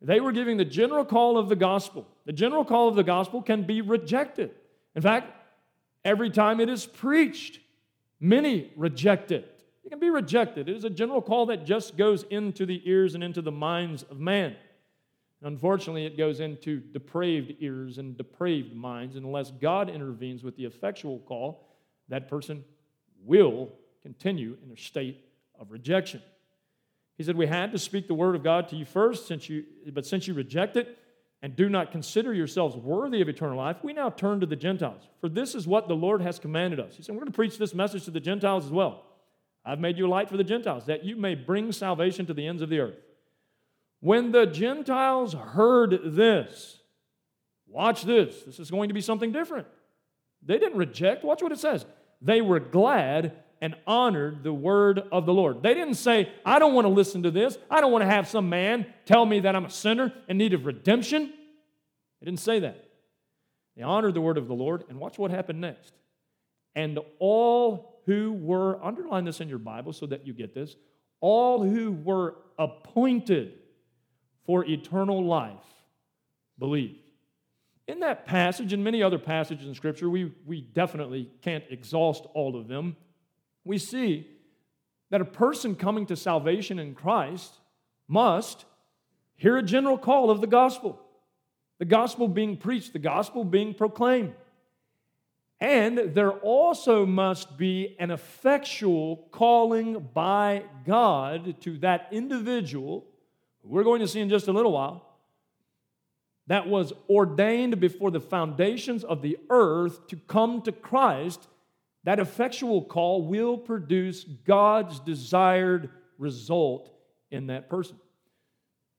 They 0.00 0.20
were 0.20 0.32
giving 0.32 0.56
the 0.56 0.64
general 0.64 1.04
call 1.04 1.38
of 1.38 1.48
the 1.48 1.56
gospel. 1.56 2.06
The 2.26 2.32
general 2.32 2.64
call 2.64 2.88
of 2.88 2.96
the 2.96 3.02
gospel 3.02 3.42
can 3.42 3.62
be 3.62 3.80
rejected. 3.80 4.50
In 4.94 5.02
fact, 5.02 5.30
every 6.04 6.30
time 6.30 6.60
it 6.60 6.68
is 6.68 6.84
preached, 6.84 7.60
many 8.20 8.70
reject 8.76 9.32
it. 9.32 9.53
Can 9.94 10.00
be 10.00 10.10
rejected. 10.10 10.68
It 10.68 10.76
is 10.76 10.82
a 10.82 10.90
general 10.90 11.22
call 11.22 11.46
that 11.46 11.64
just 11.64 11.96
goes 11.96 12.24
into 12.24 12.66
the 12.66 12.82
ears 12.84 13.14
and 13.14 13.22
into 13.22 13.40
the 13.40 13.52
minds 13.52 14.02
of 14.02 14.18
man. 14.18 14.56
Unfortunately, 15.40 16.04
it 16.04 16.18
goes 16.18 16.40
into 16.40 16.80
depraved 16.80 17.54
ears 17.60 17.98
and 17.98 18.18
depraved 18.18 18.74
minds. 18.74 19.14
Unless 19.14 19.52
God 19.52 19.88
intervenes 19.88 20.42
with 20.42 20.56
the 20.56 20.64
effectual 20.64 21.20
call, 21.20 21.68
that 22.08 22.26
person 22.26 22.64
will 23.24 23.70
continue 24.02 24.56
in 24.64 24.72
a 24.72 24.76
state 24.76 25.24
of 25.60 25.70
rejection. 25.70 26.20
He 27.16 27.22
said, 27.22 27.36
We 27.36 27.46
had 27.46 27.70
to 27.70 27.78
speak 27.78 28.08
the 28.08 28.14
word 28.14 28.34
of 28.34 28.42
God 28.42 28.68
to 28.70 28.76
you 28.76 28.84
first, 28.84 29.28
since 29.28 29.48
you, 29.48 29.62
but 29.92 30.04
since 30.04 30.26
you 30.26 30.34
reject 30.34 30.76
it 30.76 30.98
and 31.40 31.54
do 31.54 31.68
not 31.68 31.92
consider 31.92 32.34
yourselves 32.34 32.74
worthy 32.74 33.20
of 33.20 33.28
eternal 33.28 33.58
life, 33.58 33.76
we 33.84 33.92
now 33.92 34.10
turn 34.10 34.40
to 34.40 34.46
the 34.46 34.56
Gentiles. 34.56 35.04
For 35.20 35.28
this 35.28 35.54
is 35.54 35.68
what 35.68 35.86
the 35.86 35.94
Lord 35.94 36.20
has 36.20 36.40
commanded 36.40 36.80
us. 36.80 36.96
He 36.96 37.04
said, 37.04 37.14
We're 37.14 37.20
going 37.20 37.30
to 37.30 37.36
preach 37.36 37.58
this 37.58 37.74
message 37.74 38.06
to 38.06 38.10
the 38.10 38.18
Gentiles 38.18 38.64
as 38.64 38.72
well. 38.72 39.04
I've 39.64 39.80
made 39.80 39.96
you 39.96 40.06
light 40.06 40.28
for 40.28 40.36
the 40.36 40.44
Gentiles, 40.44 40.86
that 40.86 41.04
you 41.04 41.16
may 41.16 41.34
bring 41.34 41.72
salvation 41.72 42.26
to 42.26 42.34
the 42.34 42.46
ends 42.46 42.62
of 42.62 42.68
the 42.68 42.80
earth. 42.80 42.98
When 44.00 44.32
the 44.32 44.44
Gentiles 44.44 45.32
heard 45.32 46.00
this, 46.04 46.80
watch 47.66 48.02
this, 48.02 48.42
this 48.42 48.58
is 48.58 48.70
going 48.70 48.88
to 48.88 48.94
be 48.94 49.00
something 49.00 49.32
different. 49.32 49.66
They 50.42 50.58
didn't 50.58 50.76
reject, 50.76 51.24
watch 51.24 51.42
what 51.42 51.52
it 51.52 51.58
says. 51.58 51.86
They 52.20 52.42
were 52.42 52.60
glad 52.60 53.36
and 53.62 53.74
honored 53.86 54.42
the 54.42 54.52
word 54.52 55.02
of 55.10 55.24
the 55.24 55.32
Lord. 55.32 55.62
They 55.62 55.72
didn't 55.72 55.94
say, 55.94 56.30
I 56.44 56.58
don't 56.58 56.74
want 56.74 56.84
to 56.84 56.90
listen 56.90 57.22
to 57.22 57.30
this. 57.30 57.56
I 57.70 57.80
don't 57.80 57.92
want 57.92 58.02
to 58.02 58.10
have 58.10 58.28
some 58.28 58.50
man 58.50 58.84
tell 59.06 59.24
me 59.24 59.40
that 59.40 59.56
I'm 59.56 59.64
a 59.64 59.70
sinner 59.70 60.12
in 60.28 60.36
need 60.36 60.52
of 60.52 60.66
redemption. 60.66 61.32
They 62.20 62.26
didn't 62.26 62.40
say 62.40 62.60
that. 62.60 62.84
They 63.74 63.82
honored 63.82 64.12
the 64.12 64.20
word 64.20 64.36
of 64.36 64.48
the 64.48 64.54
Lord, 64.54 64.84
and 64.90 65.00
watch 65.00 65.18
what 65.18 65.30
happened 65.30 65.62
next. 65.62 65.94
And 66.74 66.98
all 67.18 67.93
who 68.06 68.32
were, 68.32 68.82
underline 68.84 69.24
this 69.24 69.40
in 69.40 69.48
your 69.48 69.58
Bible 69.58 69.92
so 69.92 70.06
that 70.06 70.26
you 70.26 70.32
get 70.32 70.54
this, 70.54 70.76
all 71.20 71.62
who 71.62 71.92
were 71.92 72.36
appointed 72.58 73.54
for 74.46 74.64
eternal 74.64 75.24
life 75.24 75.64
believe. 76.58 76.96
In 77.86 78.00
that 78.00 78.26
passage 78.26 78.72
and 78.72 78.82
many 78.82 79.02
other 79.02 79.18
passages 79.18 79.66
in 79.66 79.74
Scripture, 79.74 80.08
we, 80.08 80.32
we 80.46 80.60
definitely 80.60 81.30
can't 81.42 81.64
exhaust 81.70 82.24
all 82.34 82.56
of 82.58 82.68
them. 82.68 82.96
We 83.64 83.78
see 83.78 84.26
that 85.10 85.20
a 85.20 85.26
person 85.26 85.74
coming 85.74 86.06
to 86.06 86.16
salvation 86.16 86.78
in 86.78 86.94
Christ 86.94 87.54
must 88.08 88.64
hear 89.36 89.56
a 89.56 89.62
general 89.62 89.98
call 89.98 90.30
of 90.30 90.40
the 90.40 90.46
gospel, 90.46 91.00
the 91.78 91.84
gospel 91.84 92.28
being 92.28 92.56
preached, 92.56 92.92
the 92.92 92.98
gospel 92.98 93.44
being 93.44 93.74
proclaimed. 93.74 94.34
And 95.60 96.14
there 96.14 96.32
also 96.32 97.06
must 97.06 97.56
be 97.56 97.96
an 97.98 98.10
effectual 98.10 99.28
calling 99.30 100.08
by 100.12 100.64
God 100.84 101.60
to 101.62 101.78
that 101.78 102.08
individual 102.10 103.06
we're 103.64 103.84
going 103.84 104.00
to 104.00 104.08
see 104.08 104.20
in 104.20 104.28
just 104.28 104.48
a 104.48 104.52
little 104.52 104.72
while, 104.72 105.06
that 106.46 106.68
was 106.68 106.92
ordained 107.08 107.80
before 107.80 108.10
the 108.10 108.20
foundations 108.20 109.02
of 109.02 109.22
the 109.22 109.38
earth 109.48 110.06
to 110.08 110.16
come 110.16 110.60
to 110.62 110.72
Christ, 110.72 111.48
that 112.04 112.20
effectual 112.20 112.82
call 112.82 113.26
will 113.26 113.56
produce 113.56 114.24
God's 114.24 115.00
desired 115.00 115.88
result 116.18 116.90
in 117.30 117.46
that 117.46 117.70
person. 117.70 117.96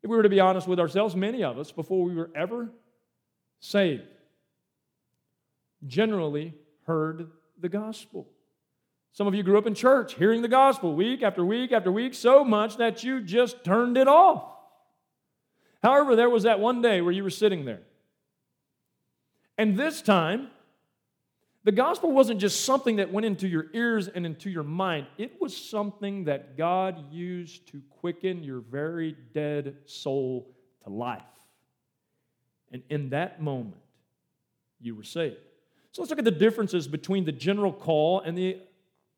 If 0.01 0.09
we 0.09 0.17
were 0.17 0.23
to 0.23 0.29
be 0.29 0.39
honest 0.39 0.67
with 0.67 0.79
ourselves, 0.79 1.15
many 1.15 1.43
of 1.43 1.59
us, 1.59 1.71
before 1.71 2.03
we 2.03 2.15
were 2.15 2.31
ever 2.35 2.69
saved, 3.59 4.03
generally 5.87 6.53
heard 6.85 7.29
the 7.59 7.69
gospel. 7.69 8.27
Some 9.11 9.27
of 9.27 9.33
you 9.33 9.43
grew 9.43 9.57
up 9.57 9.65
in 9.65 9.75
church 9.75 10.15
hearing 10.15 10.41
the 10.41 10.47
gospel 10.47 10.93
week 10.93 11.23
after 11.23 11.45
week 11.45 11.71
after 11.71 11.91
week 11.91 12.13
so 12.13 12.43
much 12.43 12.77
that 12.77 13.03
you 13.03 13.21
just 13.21 13.63
turned 13.63 13.97
it 13.97 14.07
off. 14.07 14.43
However, 15.81 16.15
there 16.15 16.29
was 16.29 16.43
that 16.43 16.59
one 16.59 16.81
day 16.81 16.99
where 16.99 17.13
you 17.13 17.23
were 17.23 17.29
sitting 17.29 17.63
there. 17.63 17.81
And 19.57 19.77
this 19.77 20.01
time, 20.01 20.49
the 21.63 21.71
gospel 21.71 22.11
wasn't 22.11 22.39
just 22.39 22.65
something 22.65 22.97
that 22.97 23.11
went 23.11 23.25
into 23.25 23.47
your 23.47 23.67
ears 23.73 24.07
and 24.07 24.25
into 24.25 24.49
your 24.49 24.63
mind, 24.63 25.07
it 25.17 25.39
was 25.41 25.55
something 25.55 26.25
that 26.25 26.57
God 26.57 27.11
used 27.11 27.67
to 27.67 27.81
quicken 28.01 28.43
your 28.43 28.59
very 28.59 29.15
dead 29.33 29.77
soul 29.85 30.53
to 30.83 30.89
life. 30.89 31.23
And 32.71 32.83
in 32.89 33.09
that 33.11 33.41
moment, 33.41 33.81
you 34.79 34.95
were 34.95 35.03
saved. 35.03 35.37
So 35.95 36.01
let's 36.01 36.09
look 36.09 36.19
at 36.19 36.25
the 36.25 36.31
differences 36.31 36.89
between 36.89 37.23
the 37.23 37.31
general 37.31 37.71
call 37.71 38.19
and 38.19 38.37
the 38.37 38.57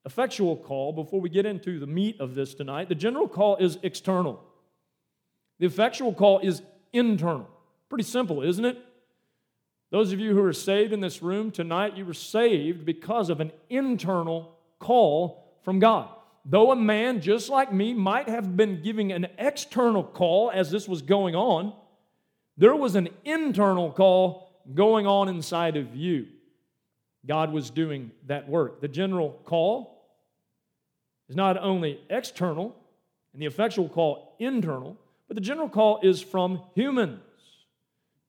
effectual 0.06 0.56
call 0.56 0.94
before 0.94 1.20
we 1.20 1.28
get 1.28 1.44
into 1.44 1.80
the 1.80 1.88
meat 1.88 2.22
of 2.22 2.36
this 2.36 2.54
tonight. 2.54 2.88
The 2.88 2.94
general 2.94 3.28
call 3.28 3.56
is 3.56 3.80
external, 3.82 4.44
the 5.58 5.66
effectual 5.66 6.14
call 6.14 6.38
is 6.38 6.62
internal. 6.94 7.50
Pretty 7.90 8.04
simple, 8.04 8.44
isn't 8.44 8.64
it? 8.64 8.78
Those 9.90 10.12
of 10.12 10.20
you 10.20 10.36
who 10.36 10.44
are 10.44 10.54
saved 10.54 10.94
in 10.94 11.00
this 11.00 11.24
room 11.24 11.50
tonight, 11.50 11.98
you 11.98 12.06
were 12.06 12.14
saved 12.14 12.86
because 12.86 13.32
of 13.32 13.40
an 13.40 13.52
internal 13.72 14.56
call 14.78 15.58
from 15.64 15.80
God. 15.80 16.10
Though 16.46 16.72
a 16.72 16.76
man 16.76 17.22
just 17.22 17.50
like 17.50 17.74
me 17.74 17.96
might 17.96 18.30
have 18.30 18.56
been 18.56 18.84
giving 18.84 19.12
an 19.12 19.30
external 19.40 20.04
call 20.04 20.52
as 20.54 20.70
this 20.70 20.88
was 20.88 21.02
going 21.02 21.34
on, 21.34 21.74
there 22.56 22.76
was 22.76 22.94
an 22.94 23.10
internal 23.26 23.92
call 23.92 24.62
going 24.76 25.08
on 25.08 25.28
inside 25.28 25.76
of 25.76 25.96
you. 25.96 26.28
God 27.28 27.52
was 27.52 27.70
doing 27.70 28.12
that 28.28 28.48
work. 28.48 28.82
The 28.82 28.88
general 28.88 29.40
call 29.44 30.06
is 31.30 31.36
not 31.36 31.58
only 31.58 32.00
external, 32.10 32.76
and 33.34 33.42
the 33.42 33.46
effectual 33.46 33.90
call 33.90 34.36
internal, 34.40 34.98
but 35.28 35.36
the 35.36 35.42
general 35.42 35.70
call 35.70 36.00
is 36.02 36.22
from 36.22 36.62
humans. 36.74 37.20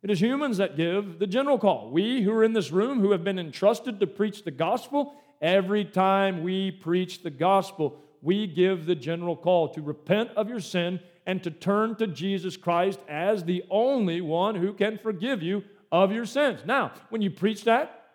It 0.03 0.11
is 0.11 0.21
humans 0.21 0.59
that 0.59 0.77
give 0.77 1.19
the 1.19 1.27
general 1.27 1.59
call. 1.59 1.91
We 1.91 2.23
who 2.23 2.33
are 2.33 2.45
in 2.45 2.53
this 2.53 2.71
room 2.71 3.01
who 3.01 3.13
have 3.13 3.25
been 3.25 3.39
entrusted 3.39 4.01
to 4.01 4.07
preach 4.07 4.45
the 4.45 4.51
gospel, 4.51 5.15
every 5.41 5.85
time 5.85 6.43
we 6.43 6.71
preach 6.71 7.23
the 7.23 7.31
gospel, 7.31 7.97
we 8.21 8.47
give 8.47 8.87
the 8.87 8.95
general 8.95 9.37
call 9.37 9.69
to 9.71 9.83
repent 9.83 10.31
of 10.37 10.49
your 10.49 10.61
sin 10.61 11.01
and 11.27 11.43
to 11.43 11.51
turn 11.51 11.95
to 11.97 12.07
Jesus 12.07 12.57
Christ 12.57 12.99
as 13.09 13.45
the 13.45 13.65
only 13.71 14.21
one 14.21 14.55
who 14.55 14.73
can 14.73 14.99
forgive 14.99 15.43
you 15.43 15.63
of 15.93 16.13
your 16.13 16.27
sins. 16.27 16.61
Now, 16.65 16.93
when 17.11 17.23
you 17.23 17.31
preach 17.31 17.65
that, 17.65 18.08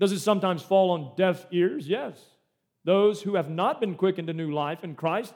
does 0.00 0.12
it 0.12 0.20
sometimes 0.20 0.62
fall 0.62 0.90
on 0.90 1.12
deaf 1.16 1.46
ears? 1.52 1.86
Yes. 1.86 2.18
Those 2.84 3.20
who 3.20 3.34
have 3.34 3.50
not 3.50 3.80
been 3.80 3.94
quickened 3.94 4.28
to 4.28 4.32
new 4.32 4.50
life 4.50 4.82
in 4.82 4.94
Christ 4.94 5.34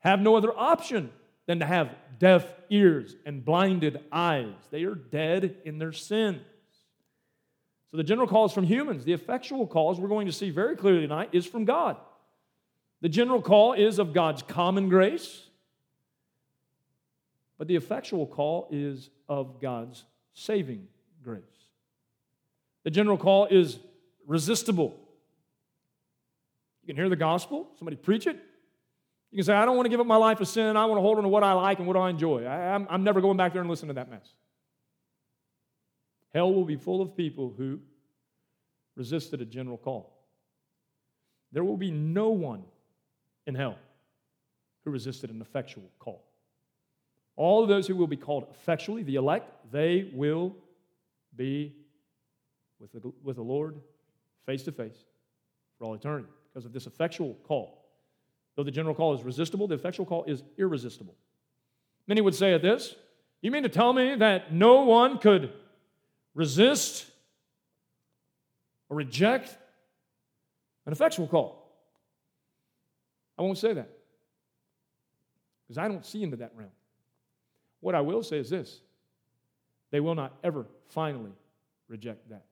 have 0.00 0.20
no 0.20 0.36
other 0.36 0.52
option 0.54 1.10
than 1.46 1.60
to 1.60 1.66
have 1.66 1.94
deaf 2.18 2.46
ears 2.68 3.16
and 3.24 3.42
blinded 3.44 4.00
eyes. 4.12 4.54
They 4.70 4.84
are 4.84 4.94
dead 4.94 5.56
in 5.64 5.78
their 5.78 5.92
sins. 5.92 6.42
So 7.90 7.96
the 7.96 8.04
general 8.04 8.28
call 8.28 8.44
is 8.44 8.52
from 8.52 8.64
humans. 8.64 9.04
The 9.04 9.14
effectual 9.14 9.66
call, 9.66 9.94
we're 9.94 10.08
going 10.08 10.26
to 10.26 10.32
see 10.32 10.50
very 10.50 10.76
clearly 10.76 11.02
tonight, 11.02 11.30
is 11.32 11.46
from 11.46 11.64
God. 11.64 11.96
The 13.00 13.08
general 13.08 13.40
call 13.40 13.72
is 13.72 13.98
of 13.98 14.12
God's 14.12 14.42
common 14.42 14.88
grace, 14.88 15.46
but 17.58 17.66
the 17.66 17.76
effectual 17.76 18.26
call 18.26 18.68
is 18.70 19.08
of 19.28 19.60
God's 19.60 20.04
saving 20.34 20.86
grace. 21.24 21.42
The 22.84 22.90
general 22.90 23.16
call 23.16 23.46
is 23.46 23.78
resistible. 24.26 24.96
You 26.82 26.88
can 26.88 26.96
hear 26.96 27.08
the 27.08 27.16
gospel, 27.16 27.68
somebody 27.76 27.96
preach 27.96 28.26
it, 28.26 28.36
you 29.32 29.38
can 29.38 29.46
say, 29.46 29.54
I 29.54 29.64
don't 29.64 29.76
want 29.76 29.86
to 29.86 29.90
give 29.90 29.98
up 29.98 30.06
my 30.06 30.16
life 30.16 30.40
of 30.42 30.48
sin. 30.48 30.76
I 30.76 30.84
want 30.84 30.98
to 30.98 31.00
hold 31.00 31.16
on 31.16 31.24
to 31.24 31.28
what 31.28 31.42
I 31.42 31.54
like 31.54 31.78
and 31.78 31.88
what 31.88 31.96
I 31.96 32.10
enjoy. 32.10 32.44
I, 32.44 32.74
am 32.74 32.86
I'm 32.90 33.02
never 33.02 33.22
going 33.22 33.38
back 33.38 33.54
there 33.54 33.62
and 33.62 33.70
listen 33.70 33.88
to 33.88 33.94
that 33.94 34.10
mess. 34.10 34.30
Hell 36.34 36.52
will 36.52 36.66
be 36.66 36.76
full 36.76 37.00
of 37.00 37.16
people 37.16 37.54
who 37.56 37.80
resisted 38.94 39.40
a 39.40 39.46
general 39.46 39.78
call. 39.78 40.12
There 41.50 41.64
will 41.64 41.78
be 41.78 41.90
no 41.90 42.28
one 42.28 42.62
in 43.46 43.54
hell 43.54 43.78
who 44.84 44.90
resisted 44.90 45.30
an 45.30 45.40
effectual 45.40 45.90
call. 45.98 46.24
All 47.36 47.62
of 47.62 47.70
those 47.70 47.86
who 47.86 47.96
will 47.96 48.06
be 48.06 48.18
called 48.18 48.46
effectually, 48.50 49.02
the 49.02 49.14
elect, 49.14 49.50
they 49.72 50.10
will 50.12 50.54
be 51.34 51.74
with 52.78 52.92
the, 52.92 53.12
with 53.22 53.36
the 53.36 53.42
Lord 53.42 53.80
face 54.46 54.62
to 54.64 54.72
face 54.72 55.04
for 55.78 55.84
all 55.84 55.94
eternity 55.94 56.28
because 56.52 56.64
of 56.64 56.72
this 56.72 56.86
effectual 56.86 57.34
call. 57.44 57.82
Though 58.56 58.64
the 58.64 58.70
general 58.70 58.94
call 58.94 59.14
is 59.14 59.22
resistible, 59.22 59.66
the 59.66 59.74
effectual 59.74 60.06
call 60.06 60.24
is 60.24 60.42
irresistible. 60.58 61.14
Many 62.06 62.20
would 62.20 62.34
say 62.34 62.52
at 62.52 62.62
this, 62.62 62.94
You 63.40 63.50
mean 63.50 63.62
to 63.62 63.68
tell 63.68 63.92
me 63.92 64.14
that 64.16 64.52
no 64.52 64.82
one 64.82 65.18
could 65.18 65.52
resist 66.34 67.06
or 68.88 68.96
reject 68.96 69.56
an 70.86 70.92
effectual 70.92 71.26
call? 71.26 71.62
I 73.38 73.42
won't 73.42 73.58
say 73.58 73.72
that 73.72 73.88
because 75.62 75.78
I 75.78 75.88
don't 75.88 76.04
see 76.04 76.22
into 76.22 76.36
that 76.36 76.52
realm. 76.54 76.70
What 77.80 77.94
I 77.94 78.00
will 78.00 78.22
say 78.22 78.38
is 78.38 78.50
this 78.50 78.80
they 79.90 80.00
will 80.00 80.14
not 80.14 80.34
ever 80.44 80.66
finally 80.88 81.32
reject 81.88 82.28
that. 82.30 82.44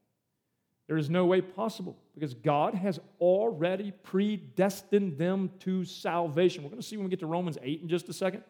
There 0.91 0.99
is 0.99 1.09
no 1.09 1.25
way 1.25 1.41
possible 1.41 1.97
because 2.15 2.35
God 2.35 2.75
has 2.75 2.99
already 3.21 3.93
predestined 4.03 5.19
them 5.19 5.53
to 5.61 5.85
salvation. 5.85 6.65
We're 6.65 6.71
going 6.71 6.83
to 6.83 6.87
see 6.89 6.97
when 6.97 7.05
we 7.05 7.11
get 7.11 7.21
to 7.21 7.27
Romans 7.27 7.57
8 7.63 7.83
in 7.83 7.89
just 7.89 8.09
a 8.09 8.13
second. 8.13 8.43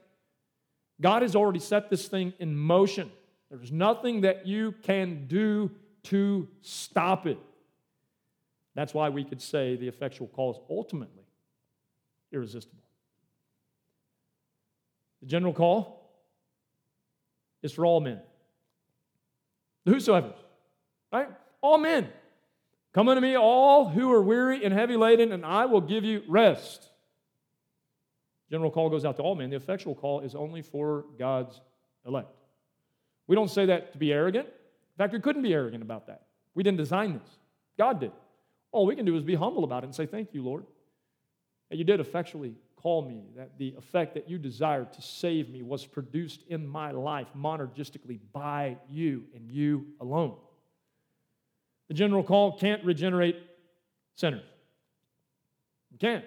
God 1.03 1.21
has 1.21 1.37
already 1.37 1.59
set 1.59 1.91
this 1.91 2.09
thing 2.09 2.33
in 2.39 2.57
motion. 2.57 3.13
There's 3.51 3.71
nothing 3.71 4.23
that 4.23 4.47
you 4.47 4.73
can 4.85 5.27
do 5.27 5.71
to 6.05 6.49
stop 6.63 7.27
it. 7.27 7.37
That's 8.75 8.95
why 8.95 9.11
we 9.11 9.23
could 9.23 9.43
say 9.43 9.77
the 9.77 9.89
effectual 9.89 10.29
call 10.29 10.53
is 10.53 10.61
ultimately 10.71 11.27
irresistible. 12.33 12.83
The 15.21 15.27
general 15.27 15.53
call 15.53 16.11
is 17.63 17.71
for 17.71 17.85
all 17.85 18.01
men. 18.01 18.23
The 19.85 19.93
whosoever, 19.93 20.33
right? 21.13 21.29
All 21.61 21.77
men. 21.77 22.09
Come 22.93 23.09
unto 23.09 23.21
me, 23.21 23.37
all 23.37 23.89
who 23.89 24.13
are 24.13 24.23
weary 24.23 24.65
and 24.65 24.75
heavy 24.75 24.97
laden, 24.97 25.33
and 25.33 25.47
I 25.47 25.67
will 25.67 25.81
give 25.81 26.05
you 26.05 26.23
rest. 26.29 26.91
General 28.51 28.71
call 28.71 28.91
goes 28.91 29.05
out 29.05 29.17
to 29.17 29.23
all 29.23 29.37
men. 29.37 29.51
The 29.51 29.57
effectual 29.57 29.95
call 29.95 30.21
is 30.21 30.35
only 30.35 30.63
for 30.63 31.05
God's 31.19 31.61
elect. 32.05 32.35
We 33.29 33.37
don't 33.37 33.51
say 33.51 33.67
that 33.67 33.93
to 33.93 33.99
be 33.99 34.13
arrogant. 34.13 34.47
In 34.47 34.99
fact, 34.99 35.13
we 35.13 35.21
couldn't 35.21 35.43
be 35.43 35.55
arrogant 35.55 35.83
about 35.83 36.09
that. 36.09 36.23
We 36.55 36.65
didn't 36.65 36.79
design 36.79 37.13
this, 37.15 37.39
God 37.79 38.01
did. 38.01 38.13
All 38.73 38.87
we 38.87 38.97
can 38.97 39.05
do 39.05 39.17
is 39.17 39.23
be 39.23 39.37
humble 39.37 39.63
about 39.65 39.85
it 39.85 39.87
and 39.87 39.95
say, 39.95 40.07
Thank 40.07 40.35
you, 40.35 40.43
Lord, 40.43 40.65
that 41.71 41.77
you 41.77 41.85
did 41.85 42.01
effectually 42.01 42.55
call 42.75 43.03
me, 43.03 43.27
that 43.37 43.59
the 43.59 43.75
effect 43.77 44.15
that 44.15 44.29
you 44.29 44.39
desired 44.39 44.93
to 44.95 45.03
save 45.03 45.49
me 45.49 45.63
was 45.63 45.87
produced 45.87 46.43
in 46.49 46.67
my 46.67 46.91
life 46.91 47.29
monergistically 47.37 48.19
by 48.33 48.77
you 48.89 49.25
and 49.35 49.51
you 49.51 49.87
alone. 50.01 50.37
The 51.91 51.95
general 51.95 52.23
call 52.23 52.57
can't 52.57 52.85
regenerate 52.85 53.37
sinners. 54.15 54.47
It 55.93 55.99
can't. 55.99 56.25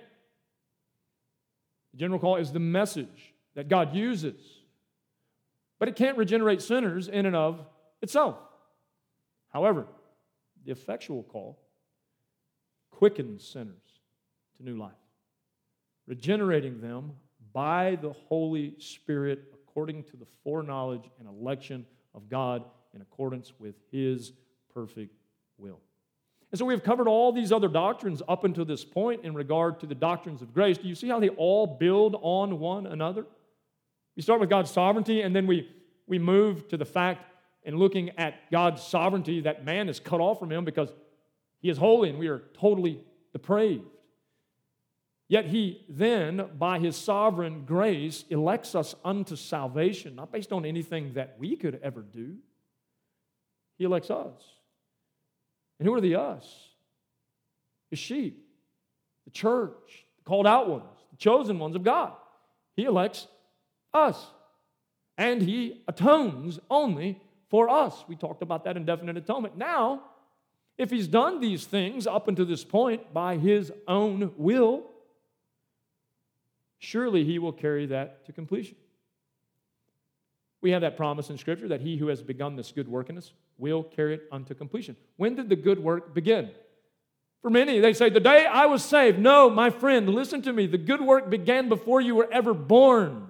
The 1.93 1.99
general 1.99 2.19
call 2.19 2.35
is 2.35 2.51
the 2.51 2.59
message 2.59 3.33
that 3.55 3.69
God 3.69 3.95
uses, 3.95 4.41
but 5.79 5.87
it 5.87 5.95
can't 5.95 6.17
regenerate 6.17 6.61
sinners 6.61 7.07
in 7.07 7.25
and 7.25 7.33
of 7.33 7.65
itself. 8.01 8.35
However, 9.53 9.87
the 10.65 10.73
effectual 10.73 11.23
call 11.23 11.57
quickens 12.91 13.47
sinners 13.47 14.01
to 14.57 14.63
new 14.65 14.75
life, 14.75 14.91
regenerating 16.07 16.81
them 16.81 17.13
by 17.53 17.97
the 18.01 18.11
Holy 18.11 18.75
Spirit 18.79 19.45
according 19.53 20.03
to 20.03 20.17
the 20.17 20.27
foreknowledge 20.43 21.09
and 21.19 21.29
election 21.29 21.85
of 22.13 22.27
God 22.27 22.65
in 22.93 23.01
accordance 23.01 23.53
with 23.59 23.75
His 23.93 24.33
perfect 24.73 25.22
will. 25.57 25.79
And 26.51 26.59
so 26.59 26.65
we've 26.65 26.83
covered 26.83 27.07
all 27.07 27.31
these 27.31 27.51
other 27.51 27.67
doctrines 27.67 28.21
up 28.27 28.43
until 28.43 28.63
this 28.63 28.85
point 28.85 29.23
in 29.23 29.33
regard 29.33 29.79
to 29.79 29.87
the 29.87 29.95
doctrines 29.95 30.41
of 30.41 30.53
grace. 30.53 30.77
Do 30.77 30.87
you 30.87 30.95
see 30.95 31.07
how 31.07 31.19
they 31.19 31.29
all 31.29 31.65
build 31.65 32.15
on 32.21 32.59
one 32.59 32.85
another? 32.85 33.25
We 34.15 34.21
start 34.21 34.39
with 34.39 34.49
God's 34.49 34.69
sovereignty, 34.69 35.21
and 35.21 35.35
then 35.35 35.47
we, 35.47 35.67
we 36.05 36.19
move 36.19 36.67
to 36.67 36.77
the 36.77 36.85
fact 36.85 37.25
in 37.63 37.77
looking 37.77 38.11
at 38.19 38.51
God's 38.51 38.83
sovereignty 38.83 39.41
that 39.41 39.65
man 39.65 39.89
is 39.89 39.99
cut 39.99 40.19
off 40.19 40.39
from 40.39 40.51
him 40.51 40.63
because 40.63 40.93
he 41.59 41.69
is 41.69 41.77
holy 41.77 42.09
and 42.09 42.19
we 42.19 42.27
are 42.27 42.43
totally 42.53 42.99
depraved. 43.31 43.87
Yet 45.27 45.45
he 45.45 45.85
then, 45.89 46.49
by 46.59 46.77
his 46.77 46.95
sovereign 46.95 47.63
grace, 47.65 48.25
elects 48.29 48.75
us 48.75 48.93
unto 49.03 49.35
salvation, 49.35 50.15
not 50.15 50.31
based 50.31 50.51
on 50.51 50.65
anything 50.65 51.13
that 51.13 51.37
we 51.39 51.55
could 51.55 51.79
ever 51.81 52.01
do. 52.01 52.35
He 53.77 53.85
elects 53.85 54.11
us. 54.11 54.43
And 55.79 55.87
who 55.87 55.93
are 55.93 56.01
the 56.01 56.15
us? 56.15 56.69
The 57.89 57.95
sheep, 57.95 58.45
the 59.25 59.31
church, 59.31 60.05
the 60.17 60.23
called 60.23 60.47
out 60.47 60.69
ones, 60.69 60.99
the 61.11 61.17
chosen 61.17 61.59
ones 61.59 61.75
of 61.75 61.83
God. 61.83 62.13
He 62.75 62.85
elects 62.85 63.27
us. 63.93 64.25
and 65.17 65.41
he 65.41 65.81
atones 65.87 66.59
only 66.69 67.21
for 67.49 67.69
us. 67.69 68.03
We 68.07 68.15
talked 68.15 68.41
about 68.41 68.63
that 68.65 68.77
indefinite 68.77 69.17
atonement. 69.17 69.57
Now, 69.57 70.03
if 70.77 70.89
he's 70.89 71.07
done 71.07 71.39
these 71.39 71.65
things 71.65 72.07
up 72.07 72.27
until 72.27 72.45
this 72.45 72.63
point 72.63 73.13
by 73.13 73.37
his 73.37 73.71
own 73.87 74.31
will, 74.37 74.89
surely 76.79 77.23
he 77.23 77.37
will 77.37 77.51
carry 77.51 77.85
that 77.87 78.25
to 78.25 78.33
completion. 78.33 78.75
We 80.63 80.71
have 80.71 80.81
that 80.81 80.95
promise 80.95 81.29
in 81.29 81.37
Scripture 81.37 81.67
that 81.67 81.81
he 81.81 81.97
who 81.97 82.07
has 82.07 82.23
begun 82.23 82.55
this 82.55 82.71
good 82.71 82.87
work 82.87 83.09
in 83.09 83.17
us 83.17 83.33
will 83.57 83.83
carry 83.83 84.13
it 84.13 84.23
unto 84.31 84.55
completion. 84.55 84.95
When 85.17 85.35
did 85.35 85.49
the 85.49 85.57
good 85.57 85.77
work 85.77 86.13
begin? 86.13 86.51
For 87.41 87.49
many, 87.49 87.81
they 87.81 87.91
say, 87.91 88.09
The 88.09 88.21
day 88.21 88.45
I 88.45 88.67
was 88.67 88.81
saved. 88.81 89.19
No, 89.19 89.49
my 89.49 89.69
friend, 89.69 90.07
listen 90.07 90.41
to 90.43 90.53
me. 90.53 90.65
The 90.65 90.77
good 90.77 91.01
work 91.01 91.29
began 91.29 91.67
before 91.67 91.99
you 91.99 92.15
were 92.15 92.31
ever 92.31 92.53
born. 92.53 93.29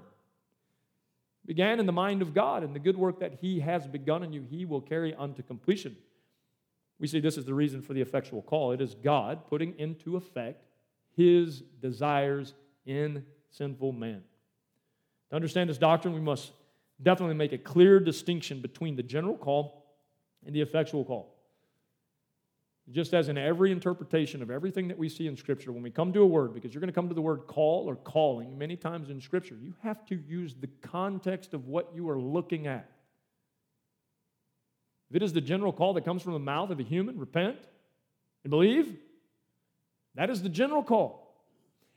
It 1.43 1.48
began 1.48 1.80
in 1.80 1.88
the 1.88 1.91
mind 1.91 2.22
of 2.22 2.36
God, 2.36 2.63
and 2.63 2.76
the 2.76 2.80
good 2.80 2.96
work 2.96 3.19
that 3.22 3.39
He 3.41 3.62
has 3.62 3.88
begun 3.88 4.22
in 4.22 4.32
you, 4.32 4.46
He 4.48 4.63
will 4.65 4.82
carry 4.82 5.15
unto 5.15 5.41
completion. 5.41 5.98
We 7.00 7.08
see 7.08 7.19
this 7.19 7.39
is 7.39 7.46
the 7.46 7.56
reason 7.56 7.82
for 7.82 7.93
the 7.93 8.02
effectual 8.02 8.43
call. 8.43 8.74
It 8.74 8.80
is 8.80 8.93
God 8.93 9.48
putting 9.50 9.74
into 9.80 10.17
effect 10.17 10.63
His 11.17 11.63
desires 11.82 12.54
in 12.86 13.26
sinful 13.50 13.91
man. 13.91 14.22
To 15.32 15.36
understand 15.36 15.72
this 15.72 15.80
doctrine, 15.80 16.13
we 16.13 16.22
must 16.22 16.52
definitely 17.01 17.36
make 17.36 17.53
a 17.53 17.58
clear 17.58 17.99
distinction 17.99 18.62
between 18.62 18.95
the 18.95 19.03
general 19.03 19.38
call 19.38 19.86
and 20.45 20.56
the 20.56 20.62
effectual 20.62 21.03
call. 21.03 21.34
Just 22.91 23.13
as 23.13 23.29
in 23.29 23.38
every 23.38 23.71
interpretation 23.71 24.41
of 24.41 24.51
everything 24.51 24.89
that 24.89 24.97
we 24.97 25.08
see 25.08 25.27
in 25.27 25.38
Scripture, 25.38 25.71
when 25.71 25.84
we 25.84 25.89
come 25.89 26.12
to 26.12 26.21
a 26.21 26.25
word, 26.25 26.53
because 26.53 26.73
you're 26.73 26.82
going 26.82 26.89
to 26.89 26.93
come 26.93 27.08
to 27.08 27.15
the 27.15 27.21
word 27.21 27.47
call 27.47 27.89
or 27.89 27.95
calling 27.95 28.58
many 28.58 28.75
times 28.75 29.10
in 29.10 29.21
Scripture, 29.21 29.56
you 29.62 29.73
have 29.84 30.06
to 30.08 30.15
use 30.15 30.53
the 30.53 30.67
context 30.82 31.53
of 31.53 31.67
what 31.67 31.91
you 31.95 32.10
are 32.10 32.19
looking 32.19 32.67
at. 32.67 32.89
If 35.10 35.15
it 35.15 35.23
is 35.23 35.32
the 35.32 35.41
general 35.41 35.71
call 35.71 35.93
that 35.93 36.03
comes 36.03 36.23
from 36.23 36.34
the 36.34 36.39
mouth 36.39 36.71
of 36.71 36.79
a 36.79 36.84
human, 36.84 37.17
repent 37.17 37.58
and 38.43 38.51
believe, 38.51 38.97
that 40.15 40.29
is 40.29 40.43
the 40.43 40.49
general 40.49 40.84
call. 40.84 41.22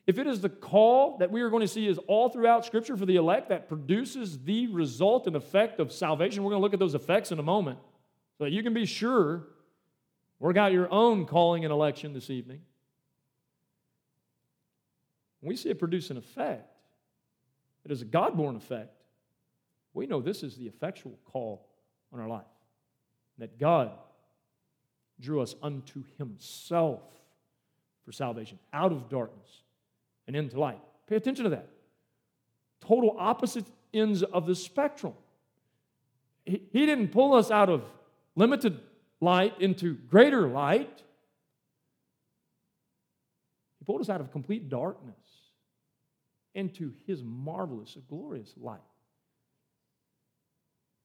If 0.06 0.18
it 0.18 0.26
is 0.26 0.40
the 0.40 0.48
call 0.48 1.18
that 1.18 1.32
we 1.32 1.42
are 1.42 1.50
going 1.50 1.62
to 1.62 1.68
see 1.68 1.88
is 1.88 1.98
all 2.06 2.28
throughout 2.28 2.64
Scripture 2.64 2.96
for 2.96 3.06
the 3.06 3.16
elect 3.16 3.48
that 3.48 3.68
produces 3.68 4.38
the 4.38 4.68
result 4.68 5.26
and 5.26 5.34
effect 5.34 5.80
of 5.80 5.90
salvation, 5.90 6.44
we're 6.44 6.50
going 6.50 6.60
to 6.60 6.64
look 6.64 6.74
at 6.74 6.78
those 6.78 6.94
effects 6.94 7.32
in 7.32 7.38
a 7.38 7.42
moment 7.42 7.78
so 8.38 8.44
that 8.44 8.52
you 8.52 8.62
can 8.62 8.72
be 8.72 8.86
sure 8.86 9.48
Work 10.38 10.56
out 10.56 10.72
your 10.72 10.92
own 10.92 11.24
calling 11.24 11.64
and 11.64 11.72
election 11.72 12.12
this 12.12 12.30
evening. 12.30 12.60
When 15.40 15.48
we 15.48 15.56
see 15.56 15.70
it 15.70 15.78
produce 15.78 16.10
an 16.10 16.16
effect, 16.16 16.68
it 17.84 17.90
is 17.90 18.02
a 18.02 18.04
God 18.04 18.36
born 18.36 18.56
effect. 18.56 19.02
We 19.94 20.06
know 20.06 20.20
this 20.20 20.42
is 20.42 20.56
the 20.56 20.66
effectual 20.66 21.18
call 21.24 21.66
on 22.12 22.20
our 22.20 22.28
life. 22.28 22.44
That 23.38 23.58
God 23.58 23.92
drew 25.20 25.40
us 25.40 25.54
unto 25.62 26.04
Himself 26.18 27.02
for 28.04 28.12
salvation, 28.12 28.58
out 28.72 28.92
of 28.92 29.08
darkness 29.08 29.62
and 30.26 30.36
into 30.36 30.58
light. 30.58 30.80
Pay 31.06 31.16
attention 31.16 31.44
to 31.44 31.50
that. 31.50 31.68
Total 32.80 33.14
opposite 33.18 33.66
ends 33.92 34.22
of 34.22 34.46
the 34.46 34.54
spectrum. 34.54 35.14
He, 36.44 36.62
he 36.72 36.86
didn't 36.86 37.08
pull 37.08 37.34
us 37.34 37.50
out 37.50 37.68
of 37.68 37.82
limited 38.34 38.80
light 39.20 39.60
into 39.60 39.94
greater 39.94 40.48
light. 40.48 41.02
He 43.78 43.84
pulled 43.84 44.00
us 44.00 44.08
out 44.08 44.20
of 44.20 44.30
complete 44.32 44.68
darkness 44.68 45.16
into 46.54 46.92
his 47.06 47.22
marvelous, 47.22 47.96
glorious 48.08 48.52
light. 48.56 48.80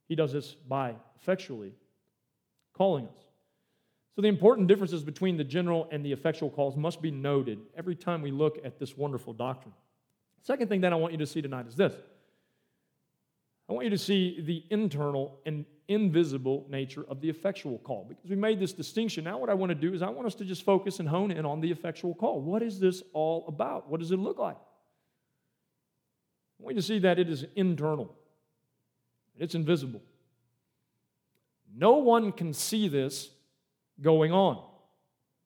He 0.08 0.16
does 0.16 0.34
this 0.34 0.54
by 0.54 0.96
effectually 1.22 1.74
calling 2.74 3.08
us. 3.08 3.31
So, 4.16 4.22
the 4.22 4.28
important 4.28 4.68
differences 4.68 5.04
between 5.04 5.38
the 5.38 5.44
general 5.44 5.88
and 5.92 6.06
the 6.06 6.12
effectual 6.12 6.50
calls 6.50 6.76
must 6.76 7.02
be 7.02 7.12
noted 7.12 7.60
every 7.78 7.96
time 7.96 8.22
we 8.22 8.32
look 8.32 8.60
at 8.66 8.78
this 8.78 8.98
wonderful 8.98 9.34
doctrine. 9.34 9.74
Second 10.42 10.68
thing 10.68 10.82
that 10.82 10.92
I 10.92 10.96
want 10.96 11.14
you 11.14 11.20
to 11.20 11.28
see 11.28 11.42
tonight 11.42 11.68
is 11.68 11.76
this 11.76 11.94
I 13.70 13.74
want 13.74 13.86
you 13.86 13.92
to 13.92 13.98
see 13.98 14.42
the 14.42 14.66
internal 14.70 15.40
and 15.46 15.66
invisible 15.88 16.66
nature 16.70 17.06
of 17.08 17.22
the 17.22 17.30
effectual 17.30 17.78
call. 17.80 18.06
Because 18.08 18.30
we 18.30 18.36
made 18.36 18.60
this 18.60 18.74
distinction. 18.74 19.24
Now, 19.24 19.38
what 19.38 19.50
I 19.50 19.54
want 19.54 19.70
to 19.70 19.76
do 19.76 19.94
is 19.94 20.02
I 20.02 20.10
want 20.10 20.28
us 20.28 20.36
to 20.36 20.46
just 20.46 20.64
focus 20.64 21.00
and 21.00 21.08
hone 21.08 21.32
in 21.32 21.46
on 21.46 21.62
the 21.62 21.72
effectual 21.72 22.14
call. 22.14 22.42
What 22.42 22.62
is 22.62 22.80
this 22.82 23.02
all 23.14 23.46
about? 23.48 23.90
What 23.90 24.02
does 24.02 24.12
it 24.12 24.20
look 24.20 24.40
like? 24.40 24.58
I 26.60 26.64
want 26.64 26.76
you 26.76 26.82
to 26.82 26.88
see 26.88 27.00
that 27.00 27.18
it 27.18 27.30
is 27.30 27.46
internal, 27.56 28.14
it's 29.38 29.56
invisible. 29.56 30.02
No 31.74 31.94
one 31.94 32.34
can 32.34 32.54
see 32.54 32.90
this 32.90 33.30
going 34.02 34.32
on. 34.32 34.64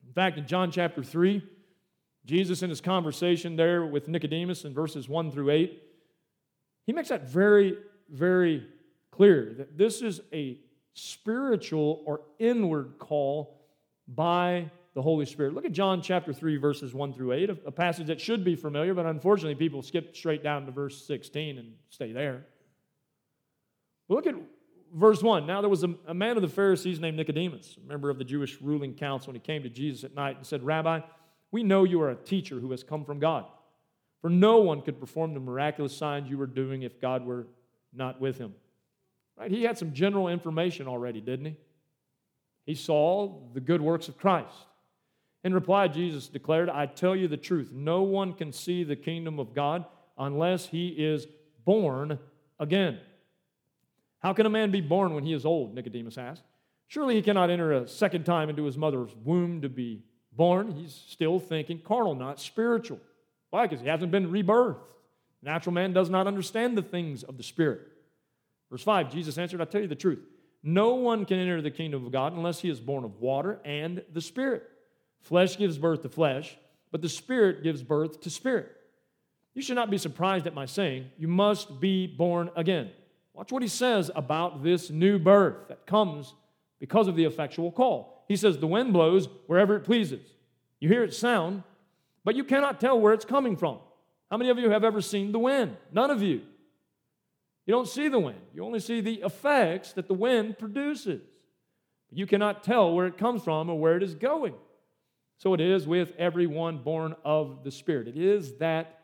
In 0.05 0.13
fact, 0.13 0.37
in 0.37 0.47
John 0.47 0.71
chapter 0.71 1.03
3, 1.03 1.43
Jesus, 2.25 2.63
in 2.63 2.69
his 2.69 2.81
conversation 2.81 3.55
there 3.55 3.85
with 3.85 4.07
Nicodemus 4.07 4.65
in 4.65 4.73
verses 4.73 5.07
1 5.07 5.31
through 5.31 5.51
8, 5.51 5.81
he 6.85 6.93
makes 6.93 7.09
that 7.09 7.27
very, 7.27 7.77
very 8.09 8.67
clear 9.11 9.53
that 9.57 9.77
this 9.77 10.01
is 10.01 10.21
a 10.33 10.59
spiritual 10.93 12.03
or 12.05 12.21
inward 12.39 12.93
call 12.99 13.61
by 14.07 14.69
the 14.93 15.01
Holy 15.01 15.25
Spirit. 15.25 15.53
Look 15.53 15.65
at 15.65 15.73
John 15.73 16.01
chapter 16.01 16.31
3, 16.31 16.57
verses 16.57 16.93
1 16.93 17.13
through 17.13 17.33
8, 17.33 17.49
a 17.65 17.71
passage 17.71 18.07
that 18.07 18.21
should 18.21 18.43
be 18.43 18.55
familiar, 18.55 18.93
but 18.93 19.05
unfortunately 19.05 19.55
people 19.55 19.81
skip 19.81 20.15
straight 20.15 20.41
down 20.41 20.65
to 20.65 20.71
verse 20.71 21.05
16 21.05 21.57
and 21.57 21.73
stay 21.89 22.11
there. 22.11 22.45
But 24.07 24.15
look 24.15 24.27
at 24.27 24.35
verse 24.95 25.21
1. 25.21 25.45
Now 25.45 25.61
there 25.61 25.69
was 25.69 25.83
a, 25.83 25.93
a 26.07 26.13
man 26.13 26.37
of 26.37 26.41
the 26.41 26.49
Pharisees 26.49 26.99
named 26.99 27.17
Nicodemus, 27.17 27.77
a 27.83 27.87
member 27.87 28.09
of 28.09 28.17
the 28.17 28.23
Jewish 28.23 28.59
ruling 28.61 28.93
council, 28.93 29.29
and 29.29 29.41
he 29.41 29.45
came 29.45 29.63
to 29.63 29.69
Jesus 29.69 30.03
at 30.03 30.15
night 30.15 30.37
and 30.37 30.45
said, 30.45 30.63
Rabbi, 30.63 31.01
we 31.51 31.63
know 31.63 31.83
you 31.83 32.01
are 32.01 32.11
a 32.11 32.15
teacher 32.15 32.59
who 32.59 32.71
has 32.71 32.83
come 32.83 33.05
from 33.05 33.19
God. 33.19 33.45
For 34.21 34.29
no 34.29 34.57
one 34.57 34.81
could 34.81 34.99
perform 34.99 35.33
the 35.33 35.39
miraculous 35.39 35.95
signs 35.95 36.29
you 36.29 36.37
were 36.37 36.47
doing 36.47 36.81
if 36.81 36.99
God 36.99 37.25
were 37.25 37.45
not 37.93 38.19
with 38.19 38.37
him. 38.37 38.55
Right? 39.37 39.51
He 39.51 39.63
had 39.63 39.77
some 39.77 39.93
general 39.93 40.29
information 40.29 40.87
already, 40.87 41.21
didn't 41.21 41.45
he? 41.45 41.55
He 42.65 42.75
saw 42.75 43.41
the 43.53 43.59
good 43.59 43.81
works 43.81 44.07
of 44.07 44.17
Christ. 44.17 44.55
In 45.43 45.53
reply, 45.53 45.87
Jesus 45.87 46.27
declared, 46.27 46.69
I 46.69 46.87
tell 46.87 47.15
you 47.15 47.27
the 47.27 47.37
truth, 47.37 47.71
no 47.71 48.01
one 48.01 48.33
can 48.33 48.51
see 48.51 48.83
the 48.83 48.95
kingdom 48.95 49.37
of 49.37 49.53
God 49.53 49.85
unless 50.17 50.65
he 50.65 50.87
is 50.87 51.27
born 51.63 52.17
again. 52.59 52.99
How 54.25 54.33
can 54.33 54.47
a 54.47 54.49
man 54.49 54.71
be 54.71 54.81
born 54.81 55.13
when 55.13 55.23
he 55.23 55.33
is 55.33 55.45
old? 55.45 55.75
Nicodemus 55.75 56.17
asked. 56.17 56.41
Surely 56.87 57.13
he 57.13 57.21
cannot 57.21 57.51
enter 57.51 57.73
a 57.73 57.87
second 57.87 58.23
time 58.23 58.49
into 58.49 58.63
his 58.63 58.75
mother's 58.75 59.15
womb 59.23 59.61
to 59.61 59.69
be 59.69 60.01
born. 60.31 60.71
He's 60.71 60.99
still 61.09 61.39
thinking 61.39 61.77
carnal, 61.77 62.15
not 62.15 62.39
spiritual. 62.39 62.99
Why? 63.51 63.67
Because 63.67 63.81
he 63.81 63.87
hasn't 63.87 64.11
been 64.11 64.31
rebirthed. 64.31 64.79
natural 65.43 65.73
man 65.73 65.93
does 65.93 66.09
not 66.09 66.25
understand 66.25 66.75
the 66.75 66.81
things 66.81 67.21
of 67.21 67.37
the 67.37 67.43
Spirit. 67.43 67.81
Verse 68.71 68.81
5 68.81 69.11
Jesus 69.11 69.37
answered, 69.37 69.61
I 69.61 69.65
tell 69.65 69.81
you 69.81 69.87
the 69.87 69.93
truth. 69.93 70.25
No 70.63 70.95
one 70.95 71.25
can 71.25 71.37
enter 71.37 71.61
the 71.61 71.69
kingdom 71.69 72.03
of 72.03 72.11
God 72.11 72.33
unless 72.33 72.61
he 72.61 72.69
is 72.71 72.79
born 72.79 73.03
of 73.03 73.21
water 73.21 73.59
and 73.63 74.03
the 74.11 74.21
Spirit. 74.21 74.63
Flesh 75.19 75.55
gives 75.55 75.77
birth 75.77 76.01
to 76.01 76.09
flesh, 76.09 76.57
but 76.91 77.03
the 77.03 77.09
Spirit 77.09 77.61
gives 77.61 77.83
birth 77.83 78.21
to 78.21 78.31
spirit. 78.31 78.71
You 79.53 79.61
should 79.61 79.75
not 79.75 79.91
be 79.91 79.99
surprised 79.99 80.47
at 80.47 80.55
my 80.55 80.65
saying, 80.65 81.11
You 81.15 81.27
must 81.27 81.79
be 81.79 82.07
born 82.07 82.49
again. 82.55 82.89
Watch 83.35 83.51
what 83.51 83.61
he 83.61 83.67
says 83.67 84.09
about 84.15 84.63
this 84.63 84.89
new 84.89 85.19
birth 85.19 85.67
that 85.67 85.85
comes 85.85 86.33
because 86.79 87.09
of 87.09 87.17
the 87.17 87.25
effectual 87.25 87.69
call. 87.69 88.23
He 88.29 88.37
says, 88.37 88.57
The 88.57 88.67
wind 88.67 88.93
blows 88.93 89.27
wherever 89.47 89.75
it 89.75 89.81
pleases. 89.81 90.25
You 90.79 90.87
hear 90.87 91.03
its 91.03 91.17
sound, 91.17 91.63
but 92.23 92.35
you 92.35 92.45
cannot 92.45 92.79
tell 92.79 92.99
where 92.99 93.13
it's 93.13 93.25
coming 93.25 93.57
from. 93.57 93.79
How 94.31 94.37
many 94.37 94.49
of 94.49 94.57
you 94.57 94.69
have 94.69 94.85
ever 94.85 95.01
seen 95.01 95.33
the 95.33 95.39
wind? 95.39 95.75
None 95.91 96.11
of 96.11 96.21
you. 96.21 96.41
You 97.65 97.73
don't 97.73 97.87
see 97.87 98.07
the 98.07 98.19
wind, 98.19 98.39
you 98.53 98.63
only 98.63 98.79
see 98.79 99.01
the 99.01 99.21
effects 99.21 99.93
that 99.93 100.07
the 100.07 100.13
wind 100.13 100.57
produces. 100.57 101.21
You 102.11 102.27
cannot 102.27 102.63
tell 102.63 102.93
where 102.93 103.07
it 103.07 103.17
comes 103.17 103.43
from 103.43 103.69
or 103.69 103.77
where 103.77 103.97
it 103.97 104.03
is 104.03 104.15
going. 104.15 104.53
So 105.37 105.53
it 105.53 105.59
is 105.59 105.85
with 105.85 106.13
everyone 106.17 106.77
born 106.77 107.15
of 107.25 107.63
the 107.63 107.71
Spirit. 107.71 108.07
It 108.07 108.15
is 108.15 108.57
that 108.59 108.99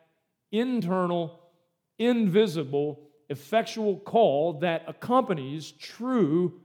internal, 0.51 1.39
invisible, 1.97 3.10
effectual 3.31 3.97
call 3.97 4.59
that 4.59 4.83
accompanies 4.87 5.71
true 5.71 6.59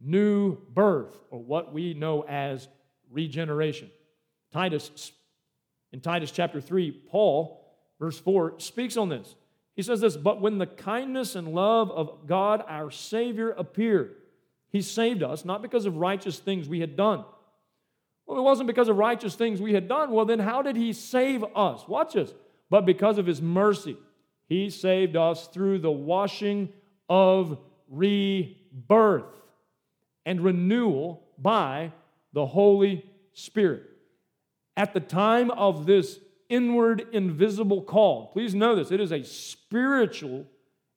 new 0.00 0.56
birth, 0.72 1.18
or 1.30 1.40
what 1.42 1.72
we 1.72 1.94
know 1.94 2.22
as 2.22 2.68
regeneration. 3.10 3.90
Titus, 4.52 5.12
in 5.92 6.00
Titus 6.00 6.30
chapter 6.30 6.60
3, 6.60 6.90
Paul, 6.90 7.62
verse 7.98 8.18
4, 8.18 8.60
speaks 8.60 8.96
on 8.96 9.08
this. 9.08 9.34
He 9.74 9.82
says 9.82 10.00
this, 10.00 10.16
but 10.16 10.40
when 10.40 10.58
the 10.58 10.66
kindness 10.66 11.34
and 11.34 11.48
love 11.48 11.90
of 11.90 12.26
God 12.26 12.64
our 12.66 12.90
Savior 12.90 13.50
appeared, 13.50 14.14
He 14.70 14.82
saved 14.82 15.22
us, 15.22 15.44
not 15.44 15.60
because 15.60 15.86
of 15.86 15.96
righteous 15.96 16.38
things 16.38 16.68
we 16.68 16.80
had 16.80 16.96
done. 16.96 17.24
Well, 18.26 18.38
it 18.38 18.42
wasn't 18.42 18.66
because 18.66 18.88
of 18.88 18.96
righteous 18.96 19.34
things 19.34 19.60
we 19.60 19.74
had 19.74 19.88
done. 19.88 20.10
Well, 20.10 20.24
then 20.24 20.38
how 20.38 20.62
did 20.62 20.76
He 20.76 20.92
save 20.92 21.44
us? 21.54 21.86
Watch 21.86 22.14
this. 22.14 22.32
But 22.70 22.86
because 22.86 23.18
of 23.18 23.26
His 23.26 23.40
mercy, 23.40 23.96
He 24.48 24.70
saved 24.70 25.16
us 25.16 25.48
through 25.48 25.80
the 25.80 25.90
washing 25.90 26.72
of 27.08 27.58
rebirth 27.88 29.24
and 30.24 30.40
renewal 30.40 31.22
by 31.38 31.92
the 32.32 32.46
Holy 32.46 33.04
Spirit. 33.32 33.84
At 34.76 34.92
the 34.92 35.00
time 35.00 35.50
of 35.50 35.86
this 35.86 36.18
inward, 36.48 37.06
invisible 37.12 37.82
call, 37.82 38.28
please 38.32 38.54
know 38.54 38.76
this 38.76 38.90
it 38.90 39.00
is 39.00 39.12
a 39.12 39.24
spiritual 39.24 40.46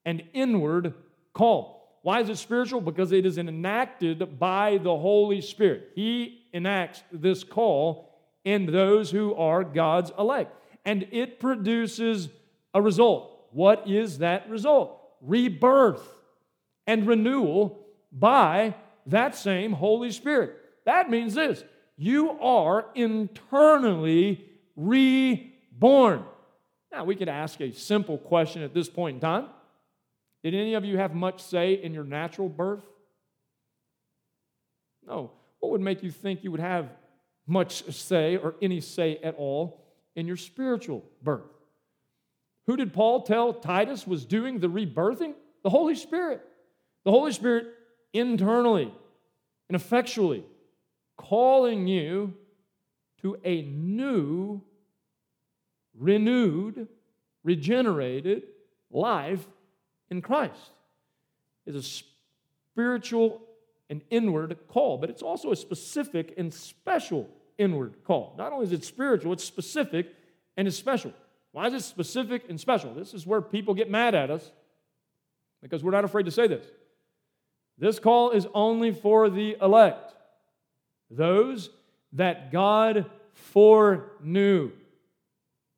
and 0.05 0.23
inward 0.33 0.93
call. 1.33 1.79
Why 2.01 2.21
is 2.21 2.29
it 2.29 2.37
spiritual? 2.37 2.81
Because 2.81 3.11
it 3.11 3.25
is 3.25 3.37
enacted 3.37 4.39
by 4.39 4.77
the 4.77 4.97
Holy 4.97 5.41
Spirit. 5.41 5.91
He 5.95 6.45
enacts 6.53 7.03
this 7.11 7.43
call 7.43 8.09
in 8.45 8.65
those 8.65 9.11
who 9.11 9.35
are 9.35 9.63
God's 9.63 10.11
elect. 10.17 10.55
And 10.85 11.07
it 11.11 11.39
produces 11.39 12.29
a 12.73 12.81
result. 12.81 13.28
What 13.51 13.87
is 13.87 14.19
that 14.19 14.49
result? 14.49 15.01
Rebirth 15.21 16.07
and 16.87 17.05
renewal 17.05 17.85
by 18.11 18.75
that 19.07 19.35
same 19.35 19.73
Holy 19.73 20.11
Spirit. 20.11 20.55
That 20.85 21.09
means 21.09 21.33
this 21.33 21.63
you 21.97 22.31
are 22.39 22.85
internally 22.95 24.45
reborn. 24.75 26.23
Now, 26.91 27.03
we 27.03 27.15
could 27.15 27.29
ask 27.29 27.59
a 27.61 27.71
simple 27.71 28.17
question 28.17 28.63
at 28.63 28.73
this 28.73 28.89
point 28.89 29.15
in 29.15 29.21
time 29.21 29.47
Did 30.43 30.55
any 30.55 30.73
of 30.73 30.85
you 30.85 30.97
have 30.97 31.13
much 31.13 31.43
say 31.43 31.73
in 31.73 31.93
your 31.93 32.03
natural 32.05 32.49
birth? 32.49 32.85
No. 35.05 35.31
What 35.59 35.73
would 35.73 35.81
make 35.81 36.03
you 36.03 36.11
think 36.11 36.43
you 36.43 36.51
would 36.51 36.61
have 36.61 36.89
much 37.45 37.83
say 37.93 38.37
or 38.37 38.55
any 38.61 38.79
say 38.79 39.19
at 39.23 39.35
all 39.35 39.83
in 40.15 40.25
your 40.25 40.37
spiritual 40.37 41.03
birth? 41.21 41.58
Who 42.69 42.77
did 42.77 42.93
Paul 42.93 43.23
tell 43.23 43.51
Titus 43.51 44.05
was 44.05 44.25
doing 44.25 44.59
the 44.59 44.67
rebirthing? 44.67 45.33
The 45.63 45.71
Holy 45.71 45.95
Spirit. 45.95 46.45
The 47.03 47.09
Holy 47.09 47.31
Spirit 47.31 47.65
internally 48.13 48.93
and 49.67 49.75
effectually 49.75 50.43
calling 51.17 51.87
you 51.87 52.35
to 53.23 53.37
a 53.43 53.63
new, 53.63 54.61
renewed, 55.97 56.87
regenerated 57.43 58.43
life 58.91 59.47
in 60.11 60.21
Christ. 60.21 60.69
Is 61.65 61.75
a 61.75 62.03
spiritual 62.75 63.41
and 63.89 64.03
inward 64.11 64.55
call, 64.67 64.99
but 64.99 65.09
it's 65.09 65.23
also 65.23 65.51
a 65.51 65.55
specific 65.55 66.35
and 66.37 66.53
special 66.53 67.31
inward 67.57 67.95
call. 68.03 68.35
Not 68.37 68.53
only 68.53 68.67
is 68.67 68.73
it 68.73 68.83
spiritual, 68.83 69.33
it's 69.33 69.43
specific 69.43 70.13
and 70.55 70.67
it's 70.67 70.77
special. 70.77 71.11
Why 71.51 71.67
is 71.67 71.73
it 71.73 71.81
specific 71.81 72.45
and 72.49 72.59
special? 72.59 72.93
This 72.93 73.13
is 73.13 73.25
where 73.25 73.41
people 73.41 73.73
get 73.73 73.89
mad 73.89 74.15
at 74.15 74.29
us 74.29 74.51
because 75.61 75.83
we're 75.83 75.91
not 75.91 76.05
afraid 76.05 76.25
to 76.25 76.31
say 76.31 76.47
this. 76.47 76.65
This 77.77 77.99
call 77.99 78.31
is 78.31 78.47
only 78.53 78.91
for 78.91 79.29
the 79.29 79.57
elect, 79.61 80.13
those 81.09 81.69
that 82.13 82.51
God 82.51 83.05
foreknew, 83.33 84.71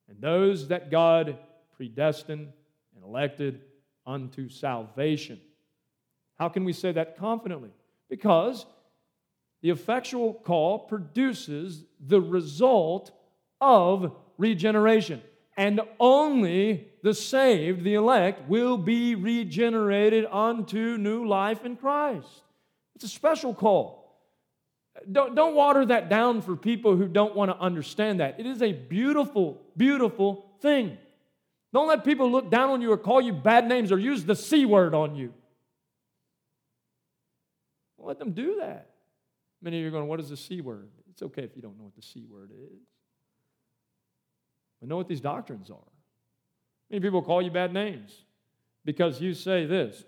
and 0.10 0.20
those 0.20 0.70
that 0.70 0.90
God 0.90 1.38
predestined 1.78 2.52
and 2.96 3.04
elected 3.04 3.62
unto 4.06 4.50
salvation. 4.50 5.40
How 6.38 6.50
can 6.50 6.66
we 6.66 6.74
say 6.74 6.92
that 6.92 7.18
confidently? 7.18 7.70
Because 8.10 8.66
the 9.62 9.70
effectual 9.70 10.34
call 10.34 10.80
produces 10.80 11.84
the 12.00 12.20
result 12.20 13.12
of 13.62 14.16
regeneration. 14.40 15.22
And 15.62 15.80
only 16.00 16.88
the 17.04 17.14
saved, 17.14 17.84
the 17.84 17.94
elect, 17.94 18.50
will 18.50 18.80
be 18.80 19.14
regenerated 19.14 20.26
unto 20.26 20.98
new 20.98 21.28
life 21.28 21.64
in 21.64 21.76
Christ. 21.76 22.26
It's 22.96 23.04
a 23.04 23.08
special 23.08 23.54
call. 23.54 24.18
Don't, 25.12 25.36
don't 25.36 25.54
water 25.54 25.86
that 25.86 26.10
down 26.10 26.42
for 26.42 26.56
people 26.56 26.96
who 26.96 27.08
don't 27.08 27.36
want 27.36 27.52
to 27.52 27.58
understand 27.60 28.22
that. 28.22 28.40
It 28.40 28.48
is 28.48 28.64
a 28.64 28.74
beautiful, 28.74 29.62
beautiful 29.78 30.48
thing. 30.62 30.98
Don't 31.72 31.88
let 31.88 32.04
people 32.04 32.32
look 32.32 32.50
down 32.50 32.72
on 32.72 32.82
you 32.82 32.92
or 32.92 32.98
call 32.98 33.22
you 33.22 33.32
bad 33.32 33.68
names 33.68 33.92
or 33.92 34.00
use 34.00 34.26
the 34.26 34.36
C 34.36 34.66
word 34.66 34.96
on 34.96 35.16
you. 35.16 35.32
Don't 38.00 38.08
let 38.08 38.18
them 38.18 38.32
do 38.32 38.56
that. 38.62 38.90
Many 39.62 39.78
of 39.78 39.82
you 39.84 39.90
are 39.90 39.92
going, 39.92 40.08
What 40.08 40.20
is 40.20 40.30
the 40.30 40.38
C 40.38 40.60
word? 40.60 40.90
It's 41.12 41.22
okay 41.22 41.44
if 41.44 41.56
you 41.56 41.62
don't 41.62 41.78
know 41.78 41.84
what 41.84 41.96
the 41.96 42.02
C 42.02 42.26
word 42.28 42.50
is. 42.50 42.91
But 44.82 44.90
know 44.90 44.98
what 44.98 45.08
these 45.08 45.22
doctrines 45.22 45.70
are. 45.70 45.78
Many 46.90 47.02
people 47.02 47.22
call 47.22 47.42
you 47.42 47.52
bad 47.52 47.72
names 47.72 48.24
because 48.84 49.22
you 49.22 49.34
say 49.34 49.66
this 49.66 50.04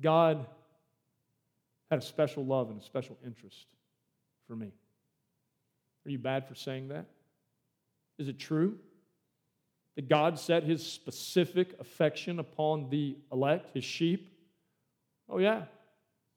God 0.00 0.46
had 1.90 1.98
a 1.98 2.02
special 2.02 2.44
love 2.44 2.70
and 2.70 2.80
a 2.80 2.84
special 2.84 3.18
interest 3.26 3.66
for 4.46 4.54
me. 4.54 4.72
Are 6.06 6.10
you 6.10 6.18
bad 6.18 6.46
for 6.46 6.54
saying 6.54 6.88
that? 6.88 7.06
Is 8.18 8.28
it 8.28 8.38
true 8.38 8.78
that 9.96 10.08
God 10.08 10.38
set 10.38 10.62
his 10.62 10.86
specific 10.86 11.74
affection 11.80 12.38
upon 12.38 12.90
the 12.90 13.16
elect, 13.32 13.70
his 13.74 13.84
sheep? 13.84 14.30
Oh, 15.28 15.38
yeah. 15.38 15.64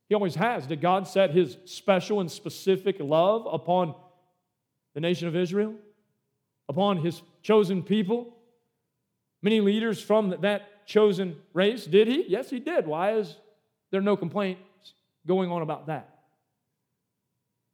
He 0.10 0.16
always 0.16 0.36
has. 0.36 0.68
Did 0.68 0.82
God 0.82 1.08
set 1.08 1.32
his 1.32 1.58
special 1.66 2.20
and 2.20 2.32
specific 2.32 2.98
love 3.00 3.48
upon 3.52 3.96
the 4.94 5.02
nation 5.02 5.28
of 5.28 5.36
Israel? 5.36 5.76
Upon 6.70 6.98
his 6.98 7.22
chosen 7.42 7.84
people? 7.84 8.38
Many 9.42 9.62
leaders 9.62 10.02
from 10.02 10.36
that 10.42 10.86
chosen 10.86 11.36
race? 11.54 11.86
Did 11.86 12.08
he? 12.08 12.26
Yes, 12.28 12.50
he 12.50 12.60
did. 12.60 12.88
Why 12.88 13.14
is 13.14 13.36
there 13.92 14.02
no 14.02 14.16
complaints 14.16 14.62
going 15.28 15.52
on 15.52 15.62
about 15.62 15.88
that? 15.88 16.10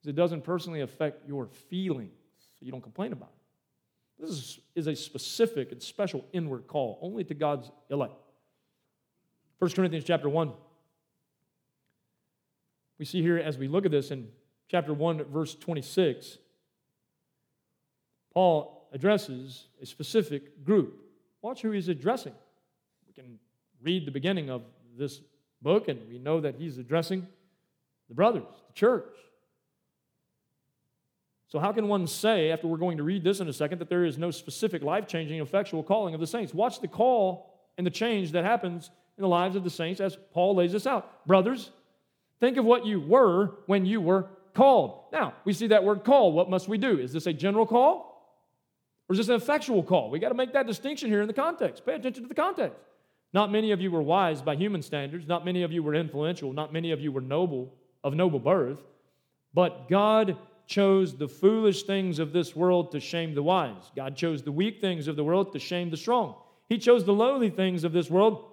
Because 0.02 0.10
it 0.10 0.16
doesn't 0.16 0.44
personally 0.44 0.82
affect 0.82 1.28
your 1.28 1.48
feelings, 1.70 2.12
so 2.60 2.66
you 2.66 2.72
don't 2.72 2.82
complain 2.82 3.14
about 3.14 3.30
it. 3.30 4.22
This 4.22 4.32
is, 4.32 4.60
is 4.76 4.88
a 4.88 4.96
specific 4.96 5.72
and 5.72 5.82
special 5.82 6.26
inward 6.34 6.68
call 6.68 7.00
only 7.02 7.24
to 7.26 7.34
God's 7.34 7.70
elect. 7.90 8.14
1 9.60 9.72
Corinthians 9.72 10.06
chapter 10.06 10.28
1 10.28 10.52
we 13.00 13.06
see 13.06 13.22
here 13.22 13.38
as 13.38 13.58
we 13.58 13.70
look 13.70 13.86
at 13.86 13.92
this 13.92 14.12
in 14.12 14.28
chapter 14.68 14.94
1, 14.94 15.24
verse 15.32 15.56
26, 15.56 16.38
Paul 18.34 18.79
addresses 18.92 19.68
a 19.82 19.86
specific 19.86 20.64
group. 20.64 21.00
Watch 21.42 21.62
who 21.62 21.72
he's 21.72 21.88
addressing. 21.88 22.34
We 23.08 23.14
can 23.14 23.40
read 23.82 24.06
the 24.06 24.12
beginning 24.12 24.50
of 24.50 24.64
this 24.98 25.22
book, 25.62 25.88
and 25.88 26.00
we 26.10 26.20
know 26.20 26.42
that 26.42 26.56
he's 26.56 26.78
addressing 26.78 27.28
the 28.08 28.16
brothers, 28.16 28.44
the 28.68 28.74
church. 28.74 29.16
So, 31.48 31.60
how 31.60 31.72
can 31.72 31.88
one 31.88 32.06
say, 32.06 32.52
after 32.52 32.68
we're 32.68 32.78
going 32.78 32.98
to 32.98 33.04
read 33.04 33.24
this 33.24 33.40
in 33.40 33.48
a 33.48 33.54
second, 33.54 33.80
that 33.80 33.90
there 33.90 34.06
is 34.06 34.18
no 34.18 34.30
specific 34.32 34.84
life 34.84 35.08
changing, 35.08 35.42
effectual 35.42 35.82
calling 35.82 36.14
of 36.14 36.20
the 36.20 36.28
saints? 36.28 36.54
Watch 36.54 36.80
the 36.80 36.88
call 36.88 37.54
and 37.78 37.88
the 37.88 37.92
change 37.92 38.34
that 38.34 38.44
happens 38.44 38.92
in 39.18 39.24
the 39.24 39.28
lives 39.28 39.56
of 39.56 39.64
the 39.64 39.70
saints 39.70 40.00
as 40.00 40.18
Paul 40.34 40.56
lays 40.56 40.74
this 40.74 40.86
out. 40.86 41.26
Brothers, 41.26 41.72
Think 42.40 42.58
of 42.58 42.66
what 42.66 42.86
you 42.86 43.00
were 43.00 43.52
when 43.66 43.86
you 43.86 44.02
were 44.02 44.28
called. 44.54 45.04
Now, 45.12 45.34
we 45.44 45.54
see 45.54 45.68
that 45.68 45.84
word 45.84 46.04
call. 46.04 46.32
What 46.32 46.50
must 46.50 46.68
we 46.68 46.78
do? 46.78 46.98
Is 46.98 47.12
this 47.12 47.28
a 47.28 47.34
general 47.34 47.66
call? 47.66 48.09
Or 49.10 49.14
is 49.14 49.18
this 49.18 49.30
an 49.30 49.36
effectual 49.36 49.82
call? 49.82 50.12
We 50.12 50.20
got 50.20 50.30
to 50.30 50.36
make 50.36 50.54
that 50.54 50.68
distinction 50.68 51.10
here 51.10 51.22
in 51.22 51.28
the 51.28 51.34
context. 51.34 51.84
Pay 51.86 51.96
attention 51.96 52.24
to 52.24 52.30
the 52.30 52.36
context. 52.36 52.78
Not 53.34 53.52
many 53.52 53.72
of 53.72 53.82
you 53.82 53.90
were 53.92 54.02
wise 54.02 54.42
by 54.42 54.56
human 54.56 54.84
standards. 54.84 55.28
Not 55.28 55.46
many 55.46 55.64
of 55.64 55.72
you 55.72 55.82
were 55.82 55.96
influential. 55.96 56.54
Not 56.54 56.72
many 56.72 56.92
of 56.92 57.02
you 57.02 57.12
were 57.12 57.22
noble, 57.22 57.74
of 58.04 58.14
noble 58.14 58.40
birth. 58.40 58.80
But 59.54 59.90
God 59.90 60.38
chose 60.68 61.18
the 61.18 61.28
foolish 61.28 61.84
things 61.84 62.20
of 62.20 62.32
this 62.32 62.56
world 62.56 62.92
to 62.92 63.00
shame 63.00 63.34
the 63.34 63.42
wise. 63.42 63.92
God 63.96 64.16
chose 64.16 64.44
the 64.44 64.52
weak 64.52 64.80
things 64.80 65.08
of 65.08 65.16
the 65.16 65.24
world 65.24 65.54
to 65.54 65.60
shame 65.60 65.90
the 65.90 65.98
strong. 65.98 66.36
He 66.68 66.78
chose 66.78 67.04
the 67.04 67.14
lowly 67.14 67.50
things 67.50 67.84
of 67.84 67.92
this 67.92 68.12
world 68.12 68.46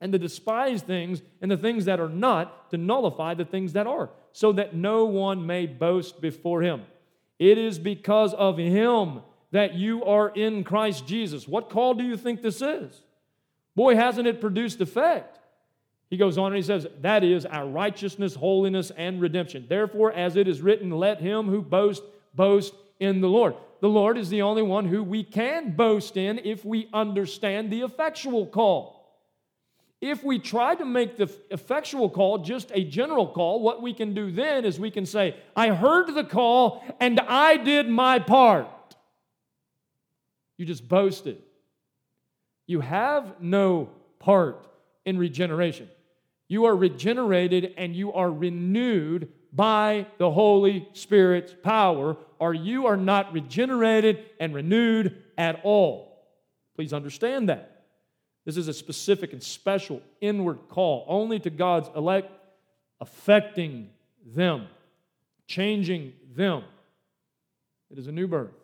and 0.00 0.12
the 0.12 0.18
despised 0.18 0.86
things 0.86 1.22
and 1.40 1.48
the 1.48 1.56
things 1.56 1.84
that 1.84 2.00
are 2.00 2.08
not 2.08 2.70
to 2.70 2.76
nullify 2.76 3.34
the 3.34 3.44
things 3.44 3.74
that 3.74 3.86
are, 3.86 4.10
so 4.32 4.50
that 4.52 4.74
no 4.74 5.04
one 5.04 5.46
may 5.46 5.66
boast 5.66 6.20
before 6.20 6.62
him. 6.62 6.82
It 7.38 7.58
is 7.58 7.78
because 7.78 8.34
of 8.34 8.58
him 8.58 9.20
that 9.52 9.74
you 9.74 10.04
are 10.04 10.28
in 10.28 10.64
Christ 10.64 11.06
Jesus. 11.06 11.48
What 11.48 11.70
call 11.70 11.94
do 11.94 12.04
you 12.04 12.16
think 12.16 12.42
this 12.42 12.62
is? 12.62 13.02
Boy, 13.74 13.96
hasn't 13.96 14.28
it 14.28 14.40
produced 14.40 14.80
effect? 14.80 15.38
He 16.08 16.16
goes 16.16 16.38
on 16.38 16.48
and 16.48 16.56
he 16.56 16.62
says, 16.62 16.86
That 17.00 17.22
is 17.22 17.46
our 17.46 17.66
righteousness, 17.66 18.34
holiness, 18.34 18.90
and 18.96 19.20
redemption. 19.20 19.66
Therefore, 19.68 20.12
as 20.12 20.36
it 20.36 20.48
is 20.48 20.60
written, 20.60 20.90
let 20.90 21.20
him 21.20 21.48
who 21.48 21.62
boasts 21.62 22.04
boast 22.34 22.74
in 22.98 23.20
the 23.20 23.28
Lord. 23.28 23.54
The 23.80 23.88
Lord 23.88 24.18
is 24.18 24.28
the 24.28 24.42
only 24.42 24.62
one 24.62 24.86
who 24.86 25.02
we 25.02 25.24
can 25.24 25.74
boast 25.74 26.16
in 26.16 26.40
if 26.44 26.64
we 26.64 26.88
understand 26.92 27.70
the 27.70 27.82
effectual 27.82 28.46
call. 28.46 29.00
If 30.00 30.24
we 30.24 30.38
try 30.38 30.74
to 30.74 30.84
make 30.84 31.16
the 31.16 31.30
effectual 31.50 32.08
call 32.08 32.38
just 32.38 32.70
a 32.74 32.84
general 32.84 33.26
call, 33.26 33.60
what 33.60 33.82
we 33.82 33.92
can 33.92 34.14
do 34.14 34.30
then 34.30 34.64
is 34.64 34.80
we 34.80 34.90
can 34.90 35.04
say, 35.04 35.36
I 35.54 35.68
heard 35.68 36.14
the 36.14 36.24
call 36.24 36.82
and 37.00 37.20
I 37.20 37.56
did 37.56 37.88
my 37.88 38.18
part. 38.18 38.66
You 40.60 40.66
just 40.66 40.86
boasted. 40.86 41.38
You 42.66 42.80
have 42.80 43.40
no 43.40 43.88
part 44.18 44.66
in 45.06 45.16
regeneration. 45.16 45.88
You 46.48 46.66
are 46.66 46.76
regenerated 46.76 47.72
and 47.78 47.96
you 47.96 48.12
are 48.12 48.30
renewed 48.30 49.32
by 49.54 50.06
the 50.18 50.30
Holy 50.30 50.86
Spirit's 50.92 51.54
power, 51.62 52.18
or 52.38 52.52
you 52.52 52.84
are 52.88 52.98
not 52.98 53.32
regenerated 53.32 54.22
and 54.38 54.52
renewed 54.52 55.22
at 55.38 55.62
all. 55.64 56.26
Please 56.76 56.92
understand 56.92 57.48
that. 57.48 57.86
This 58.44 58.58
is 58.58 58.68
a 58.68 58.74
specific 58.74 59.32
and 59.32 59.42
special 59.42 60.02
inward 60.20 60.58
call 60.68 61.06
only 61.08 61.40
to 61.40 61.48
God's 61.48 61.88
elect, 61.96 62.30
affecting 63.00 63.88
them, 64.26 64.66
changing 65.46 66.12
them. 66.36 66.64
It 67.90 67.98
is 67.98 68.08
a 68.08 68.12
new 68.12 68.28
birth. 68.28 68.59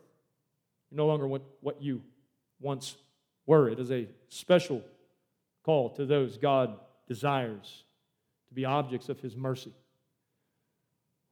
No 0.96 1.06
longer 1.06 1.28
what, 1.28 1.42
what 1.60 1.82
you 1.82 2.02
once 2.58 2.96
were. 3.44 3.68
It 3.68 3.78
is 3.78 3.92
a 3.92 4.08
special 4.28 4.82
call 5.62 5.90
to 5.90 6.06
those 6.06 6.38
God 6.38 6.78
desires 7.06 7.84
to 8.48 8.54
be 8.54 8.64
objects 8.64 9.10
of 9.10 9.20
His 9.20 9.36
mercy. 9.36 9.72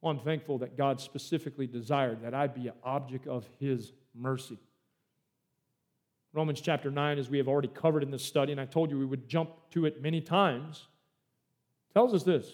Well, 0.01 0.13
I'm 0.13 0.21
thankful 0.21 0.59
that 0.59 0.77
God 0.77 1.01
specifically 1.01 1.67
desired 1.67 2.23
that 2.23 2.35
I 2.35 2.47
be 2.47 2.69
an 2.69 2.75
object 2.85 3.27
of 3.27 3.49
His 3.59 3.93
mercy. 4.15 4.59
Romans 6.35 6.61
chapter 6.61 6.91
9, 6.91 7.19
as 7.19 7.31
we 7.31 7.39
have 7.39 7.49
already 7.49 7.69
covered 7.69 8.03
in 8.03 8.11
this 8.11 8.25
study, 8.25 8.53
and 8.53 8.61
I 8.61 8.67
told 8.67 8.91
you 8.91 8.99
we 8.99 9.07
would 9.07 9.29
jump 9.29 9.51
to 9.71 9.87
it 9.87 10.03
many 10.03 10.21
times, 10.21 10.89
tells 11.95 12.13
us 12.13 12.25
this. 12.25 12.53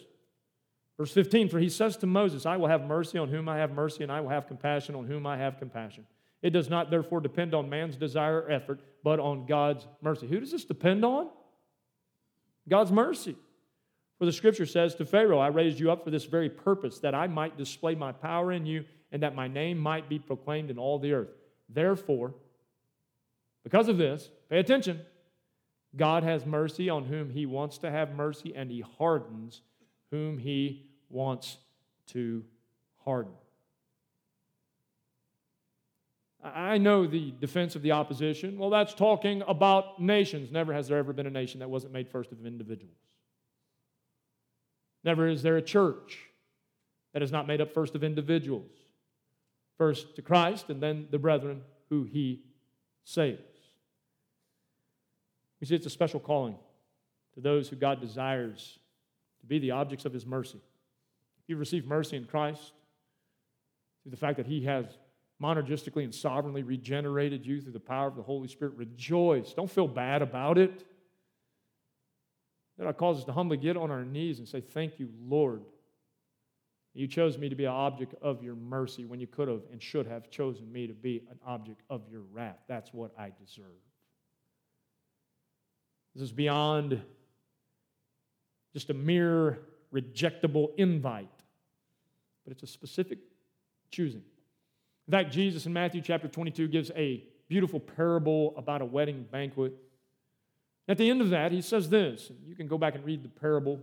Verse 0.96 1.10
15, 1.12 1.48
for 1.48 1.58
he 1.58 1.70
says 1.70 1.96
to 1.96 2.06
Moses, 2.06 2.44
I 2.44 2.58
will 2.58 2.68
have 2.68 2.84
mercy 2.84 3.16
on 3.18 3.30
whom 3.30 3.48
I 3.48 3.56
have 3.56 3.72
mercy, 3.72 4.02
and 4.02 4.12
I 4.12 4.20
will 4.20 4.28
have 4.28 4.46
compassion 4.46 4.94
on 4.94 5.06
whom 5.06 5.26
I 5.26 5.38
have 5.38 5.58
compassion. 5.58 6.04
It 6.42 6.50
does 6.50 6.70
not 6.70 6.90
therefore 6.90 7.20
depend 7.20 7.54
on 7.54 7.68
man's 7.68 7.96
desire 7.96 8.40
or 8.40 8.50
effort, 8.50 8.80
but 9.04 9.20
on 9.20 9.46
God's 9.46 9.86
mercy. 10.00 10.26
Who 10.26 10.40
does 10.40 10.50
this 10.50 10.64
depend 10.64 11.04
on? 11.04 11.28
God's 12.68 12.92
mercy. 12.92 13.36
For 14.18 14.26
the 14.26 14.32
scripture 14.32 14.66
says 14.66 14.94
to 14.96 15.04
Pharaoh, 15.04 15.38
I 15.38 15.48
raised 15.48 15.80
you 15.80 15.90
up 15.90 16.04
for 16.04 16.10
this 16.10 16.24
very 16.24 16.50
purpose, 16.50 16.98
that 17.00 17.14
I 17.14 17.26
might 17.26 17.56
display 17.56 17.94
my 17.94 18.12
power 18.12 18.52
in 18.52 18.66
you, 18.66 18.84
and 19.12 19.22
that 19.22 19.34
my 19.34 19.48
name 19.48 19.78
might 19.78 20.08
be 20.08 20.18
proclaimed 20.18 20.70
in 20.70 20.78
all 20.78 20.98
the 20.98 21.12
earth. 21.12 21.30
Therefore, 21.68 22.34
because 23.62 23.88
of 23.88 23.98
this, 23.98 24.30
pay 24.48 24.58
attention. 24.58 25.00
God 25.96 26.22
has 26.22 26.46
mercy 26.46 26.88
on 26.88 27.04
whom 27.04 27.30
he 27.30 27.46
wants 27.46 27.78
to 27.78 27.90
have 27.90 28.14
mercy, 28.14 28.54
and 28.54 28.70
he 28.70 28.84
hardens 28.98 29.62
whom 30.10 30.38
he 30.38 30.86
wants 31.08 31.58
to 32.08 32.44
harden. 33.04 33.32
I 36.42 36.78
know 36.78 37.06
the 37.06 37.32
defense 37.38 37.76
of 37.76 37.82
the 37.82 37.92
opposition. 37.92 38.58
Well, 38.58 38.70
that's 38.70 38.94
talking 38.94 39.42
about 39.46 40.00
nations. 40.00 40.50
Never 40.50 40.72
has 40.72 40.88
there 40.88 40.98
ever 40.98 41.12
been 41.12 41.26
a 41.26 41.30
nation 41.30 41.60
that 41.60 41.68
wasn't 41.68 41.92
made 41.92 42.08
first 42.08 42.32
of 42.32 42.46
individuals. 42.46 42.96
Never 45.04 45.28
is 45.28 45.42
there 45.42 45.56
a 45.56 45.62
church 45.62 46.18
that 47.12 47.22
is 47.22 47.32
not 47.32 47.46
made 47.46 47.60
up 47.60 47.74
first 47.74 47.94
of 47.94 48.04
individuals. 48.04 48.70
First 49.76 50.16
to 50.16 50.22
Christ, 50.22 50.70
and 50.70 50.82
then 50.82 51.08
the 51.10 51.18
brethren 51.18 51.62
who 51.88 52.04
he 52.04 52.42
saves. 53.04 53.40
We 55.60 55.66
see 55.66 55.74
it's 55.74 55.86
a 55.86 55.90
special 55.90 56.20
calling 56.20 56.56
to 57.34 57.40
those 57.40 57.68
who 57.68 57.76
God 57.76 58.00
desires 58.00 58.78
to 59.40 59.46
be 59.46 59.58
the 59.58 59.72
objects 59.72 60.04
of 60.04 60.12
his 60.12 60.24
mercy. 60.24 60.60
If 61.42 61.48
you've 61.48 61.58
received 61.58 61.86
mercy 61.86 62.16
in 62.16 62.24
Christ, 62.24 62.72
through 64.02 64.10
the 64.10 64.16
fact 64.16 64.36
that 64.36 64.46
he 64.46 64.64
has 64.64 64.86
monergistically 65.42 66.04
and 66.04 66.14
sovereignly 66.14 66.62
regenerated 66.62 67.46
you 67.46 67.60
through 67.60 67.72
the 67.72 67.80
power 67.80 68.06
of 68.06 68.16
the 68.16 68.22
Holy 68.22 68.48
Spirit, 68.48 68.74
rejoice. 68.76 69.52
Don't 69.52 69.70
feel 69.70 69.88
bad 69.88 70.22
about 70.22 70.58
it. 70.58 70.84
That 72.78 72.86
ought 72.86 72.96
cause 72.96 73.18
us 73.18 73.24
to 73.24 73.32
humbly 73.32 73.56
get 73.56 73.76
on 73.76 73.90
our 73.90 74.04
knees 74.04 74.38
and 74.38 74.48
say, 74.48 74.60
Thank 74.60 74.98
you, 74.98 75.08
Lord. 75.26 75.62
You 76.92 77.06
chose 77.06 77.38
me 77.38 77.48
to 77.48 77.54
be 77.54 77.66
an 77.66 77.72
object 77.72 78.14
of 78.20 78.42
your 78.42 78.56
mercy 78.56 79.04
when 79.04 79.20
you 79.20 79.26
could 79.26 79.48
have 79.48 79.62
and 79.70 79.80
should 79.80 80.06
have 80.06 80.28
chosen 80.28 80.70
me 80.72 80.88
to 80.88 80.92
be 80.92 81.22
an 81.30 81.38
object 81.46 81.82
of 81.88 82.02
your 82.10 82.22
wrath. 82.32 82.58
That's 82.68 82.92
what 82.92 83.12
I 83.16 83.32
deserve. 83.38 83.66
This 86.14 86.22
is 86.24 86.32
beyond 86.32 87.00
just 88.72 88.90
a 88.90 88.94
mere 88.94 89.60
rejectable 89.94 90.70
invite, 90.78 91.28
but 92.44 92.52
it's 92.52 92.64
a 92.64 92.66
specific 92.66 93.18
choosing. 93.90 94.22
In 95.10 95.12
fact, 95.12 95.32
Jesus 95.32 95.66
in 95.66 95.72
Matthew 95.72 96.02
chapter 96.02 96.28
22 96.28 96.68
gives 96.68 96.92
a 96.94 97.24
beautiful 97.48 97.80
parable 97.80 98.54
about 98.56 98.80
a 98.80 98.84
wedding 98.84 99.26
banquet. 99.28 99.74
At 100.86 100.98
the 100.98 101.10
end 101.10 101.20
of 101.20 101.30
that, 101.30 101.50
he 101.50 101.62
says 101.62 101.90
this. 101.90 102.30
You 102.46 102.54
can 102.54 102.68
go 102.68 102.78
back 102.78 102.94
and 102.94 103.04
read 103.04 103.24
the 103.24 103.28
parable. 103.28 103.80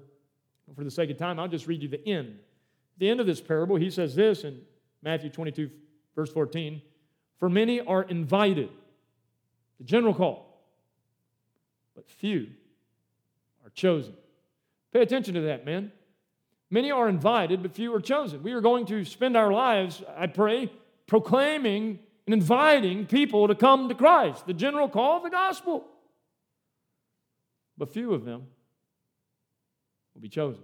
For 0.74 0.86
the 0.86 0.90
sake 0.90 1.10
of 1.10 1.18
time, 1.18 1.38
I'll 1.38 1.50
just 1.50 1.68
read 1.68 1.84
you 1.84 1.90
the 1.90 2.08
end. 2.08 2.30
At 2.30 3.00
the 3.00 3.10
end 3.10 3.20
of 3.20 3.26
this 3.26 3.42
parable, 3.42 3.76
he 3.76 3.90
says 3.90 4.16
this 4.16 4.46
in 4.46 4.62
Matthew 5.04 5.30
22, 5.30 5.70
verse 6.16 6.32
14 6.32 6.82
For 7.40 7.50
many 7.50 7.82
are 7.82 8.04
invited, 8.04 8.70
the 9.80 9.84
general 9.84 10.14
call, 10.14 10.64
but 11.94 12.10
few 12.10 12.48
are 13.66 13.70
chosen. 13.72 14.14
Pay 14.94 15.02
attention 15.02 15.34
to 15.34 15.42
that, 15.42 15.66
man. 15.66 15.92
Many 16.70 16.90
are 16.90 17.10
invited, 17.10 17.64
but 17.64 17.74
few 17.74 17.94
are 17.94 18.00
chosen. 18.00 18.44
We 18.44 18.54
are 18.54 18.62
going 18.62 18.86
to 18.86 19.04
spend 19.04 19.36
our 19.36 19.52
lives, 19.52 20.02
I 20.18 20.28
pray, 20.28 20.72
proclaiming 21.08 22.00
and 22.26 22.34
inviting 22.34 23.06
people 23.06 23.48
to 23.48 23.56
come 23.56 23.90
to 23.90 23.96
Christ, 23.96 24.46
the 24.46 24.54
general 24.54 24.90
call 24.90 25.18
of 25.18 25.24
the 25.24 25.30
gospel. 25.30 25.86
But 27.78 27.94
few 27.94 28.14
of 28.14 28.26
them 28.26 28.48
will 30.14 30.22
be 30.22 30.30
chosen. 30.30 30.64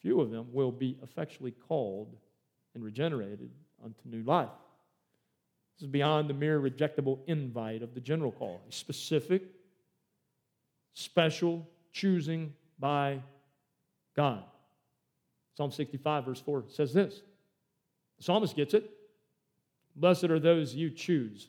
Few 0.00 0.20
of 0.20 0.30
them 0.30 0.46
will 0.52 0.70
be 0.70 0.96
effectually 1.02 1.50
called 1.50 2.16
and 2.74 2.84
regenerated 2.84 3.50
unto 3.84 4.00
new 4.04 4.22
life. 4.22 4.48
This 5.76 5.86
is 5.86 5.90
beyond 5.90 6.28
the 6.28 6.34
mere 6.34 6.60
rejectable 6.60 7.20
invite 7.26 7.82
of 7.82 7.94
the 7.94 8.00
general 8.00 8.30
call, 8.30 8.60
a 8.68 8.72
specific, 8.72 9.42
special 10.94 11.68
choosing 11.92 12.52
by 12.78 13.20
God. 14.14 14.44
Psalm 15.56 15.72
65, 15.72 16.24
verse 16.24 16.40
4 16.40 16.64
says 16.68 16.92
this. 16.92 17.22
The 18.18 18.24
psalmist 18.24 18.54
gets 18.54 18.74
it. 18.74 18.90
Blessed 19.98 20.24
are 20.24 20.38
those 20.38 20.74
you 20.74 20.90
choose 20.90 21.48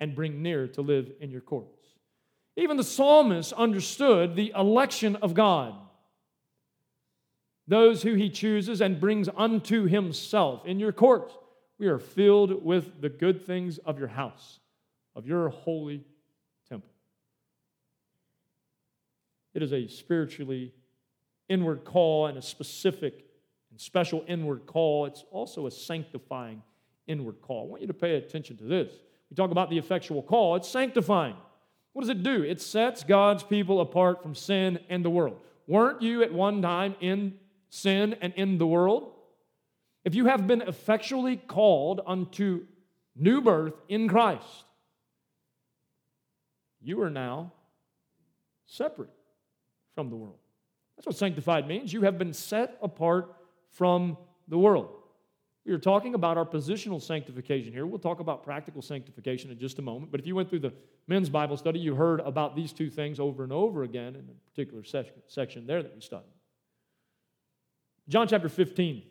and 0.00 0.14
bring 0.14 0.42
near 0.42 0.66
to 0.68 0.82
live 0.82 1.12
in 1.20 1.30
your 1.30 1.40
courts. 1.40 1.78
Even 2.56 2.76
the 2.76 2.84
psalmist 2.84 3.52
understood 3.52 4.36
the 4.36 4.52
election 4.56 5.16
of 5.16 5.34
God. 5.34 5.74
Those 7.66 8.02
who 8.02 8.14
he 8.14 8.30
chooses 8.30 8.80
and 8.80 9.00
brings 9.00 9.28
unto 9.36 9.86
himself 9.86 10.64
in 10.66 10.78
your 10.78 10.92
courts. 10.92 11.36
We 11.78 11.88
are 11.88 11.98
filled 11.98 12.64
with 12.64 13.00
the 13.00 13.08
good 13.08 13.44
things 13.46 13.78
of 13.78 13.98
your 13.98 14.08
house, 14.08 14.60
of 15.14 15.26
your 15.26 15.48
holy 15.48 16.04
temple. 16.68 16.90
It 19.52 19.62
is 19.62 19.72
a 19.72 19.88
spiritually 19.88 20.72
inward 21.48 21.84
call 21.84 22.26
and 22.26 22.38
a 22.38 22.42
specific 22.42 23.24
and 23.70 23.80
special 23.80 24.24
inward 24.28 24.66
call. 24.66 25.06
It's 25.06 25.24
also 25.30 25.66
a 25.66 25.70
sanctifying 25.70 26.62
inward 27.06 27.40
call. 27.40 27.66
I 27.66 27.70
want 27.70 27.82
you 27.82 27.88
to 27.88 27.94
pay 27.94 28.16
attention 28.16 28.56
to 28.58 28.64
this. 28.64 28.92
We 29.30 29.36
talk 29.36 29.50
about 29.50 29.70
the 29.70 29.78
effectual 29.78 30.22
call, 30.22 30.56
it's 30.56 30.68
sanctifying. 30.68 31.36
What 31.92 32.02
does 32.02 32.10
it 32.10 32.22
do? 32.22 32.42
It 32.42 32.60
sets 32.60 33.04
God's 33.04 33.44
people 33.44 33.80
apart 33.80 34.22
from 34.22 34.34
sin 34.34 34.80
and 34.88 35.04
the 35.04 35.10
world. 35.10 35.38
Weren't 35.66 36.02
you 36.02 36.22
at 36.22 36.32
one 36.32 36.60
time 36.60 36.96
in 37.00 37.34
sin 37.70 38.16
and 38.20 38.34
in 38.34 38.58
the 38.58 38.66
world? 38.66 39.12
If 40.04 40.14
you 40.14 40.26
have 40.26 40.46
been 40.46 40.60
effectually 40.62 41.36
called 41.36 42.00
unto 42.06 42.66
new 43.16 43.40
birth 43.40 43.74
in 43.88 44.08
Christ, 44.08 44.64
you 46.82 47.00
are 47.00 47.10
now 47.10 47.52
separate 48.66 49.10
from 49.94 50.10
the 50.10 50.16
world. 50.16 50.36
That's 50.96 51.06
what 51.06 51.16
sanctified 51.16 51.66
means. 51.66 51.92
You 51.92 52.02
have 52.02 52.18
been 52.18 52.32
set 52.32 52.76
apart 52.82 53.34
from 53.70 54.18
the 54.48 54.58
world. 54.58 54.90
We 55.66 55.72
are 55.72 55.78
talking 55.78 56.14
about 56.14 56.36
our 56.36 56.44
positional 56.44 57.00
sanctification 57.00 57.72
here. 57.72 57.86
We'll 57.86 57.98
talk 57.98 58.20
about 58.20 58.44
practical 58.44 58.82
sanctification 58.82 59.50
in 59.50 59.58
just 59.58 59.78
a 59.78 59.82
moment. 59.82 60.12
But 60.12 60.20
if 60.20 60.26
you 60.26 60.34
went 60.34 60.50
through 60.50 60.58
the 60.60 60.74
men's 61.06 61.30
Bible 61.30 61.56
study, 61.56 61.78
you 61.78 61.94
heard 61.94 62.20
about 62.20 62.54
these 62.54 62.72
two 62.72 62.90
things 62.90 63.18
over 63.18 63.42
and 63.42 63.52
over 63.52 63.82
again 63.82 64.14
in 64.14 64.28
a 64.28 64.50
particular 64.50 64.84
section 65.26 65.66
there 65.66 65.82
that 65.82 65.94
we 65.94 66.02
studied. 66.02 66.32
John 68.08 68.28
chapter 68.28 68.50
15 68.50 69.04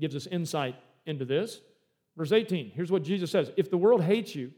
gives 0.00 0.16
us 0.16 0.26
insight 0.26 0.74
into 1.06 1.24
this. 1.24 1.60
Verse 2.16 2.32
18, 2.32 2.72
here's 2.74 2.90
what 2.90 3.04
Jesus 3.04 3.30
says 3.30 3.52
If 3.56 3.70
the 3.70 3.78
world 3.78 4.02
hates 4.02 4.34
you, 4.34 4.52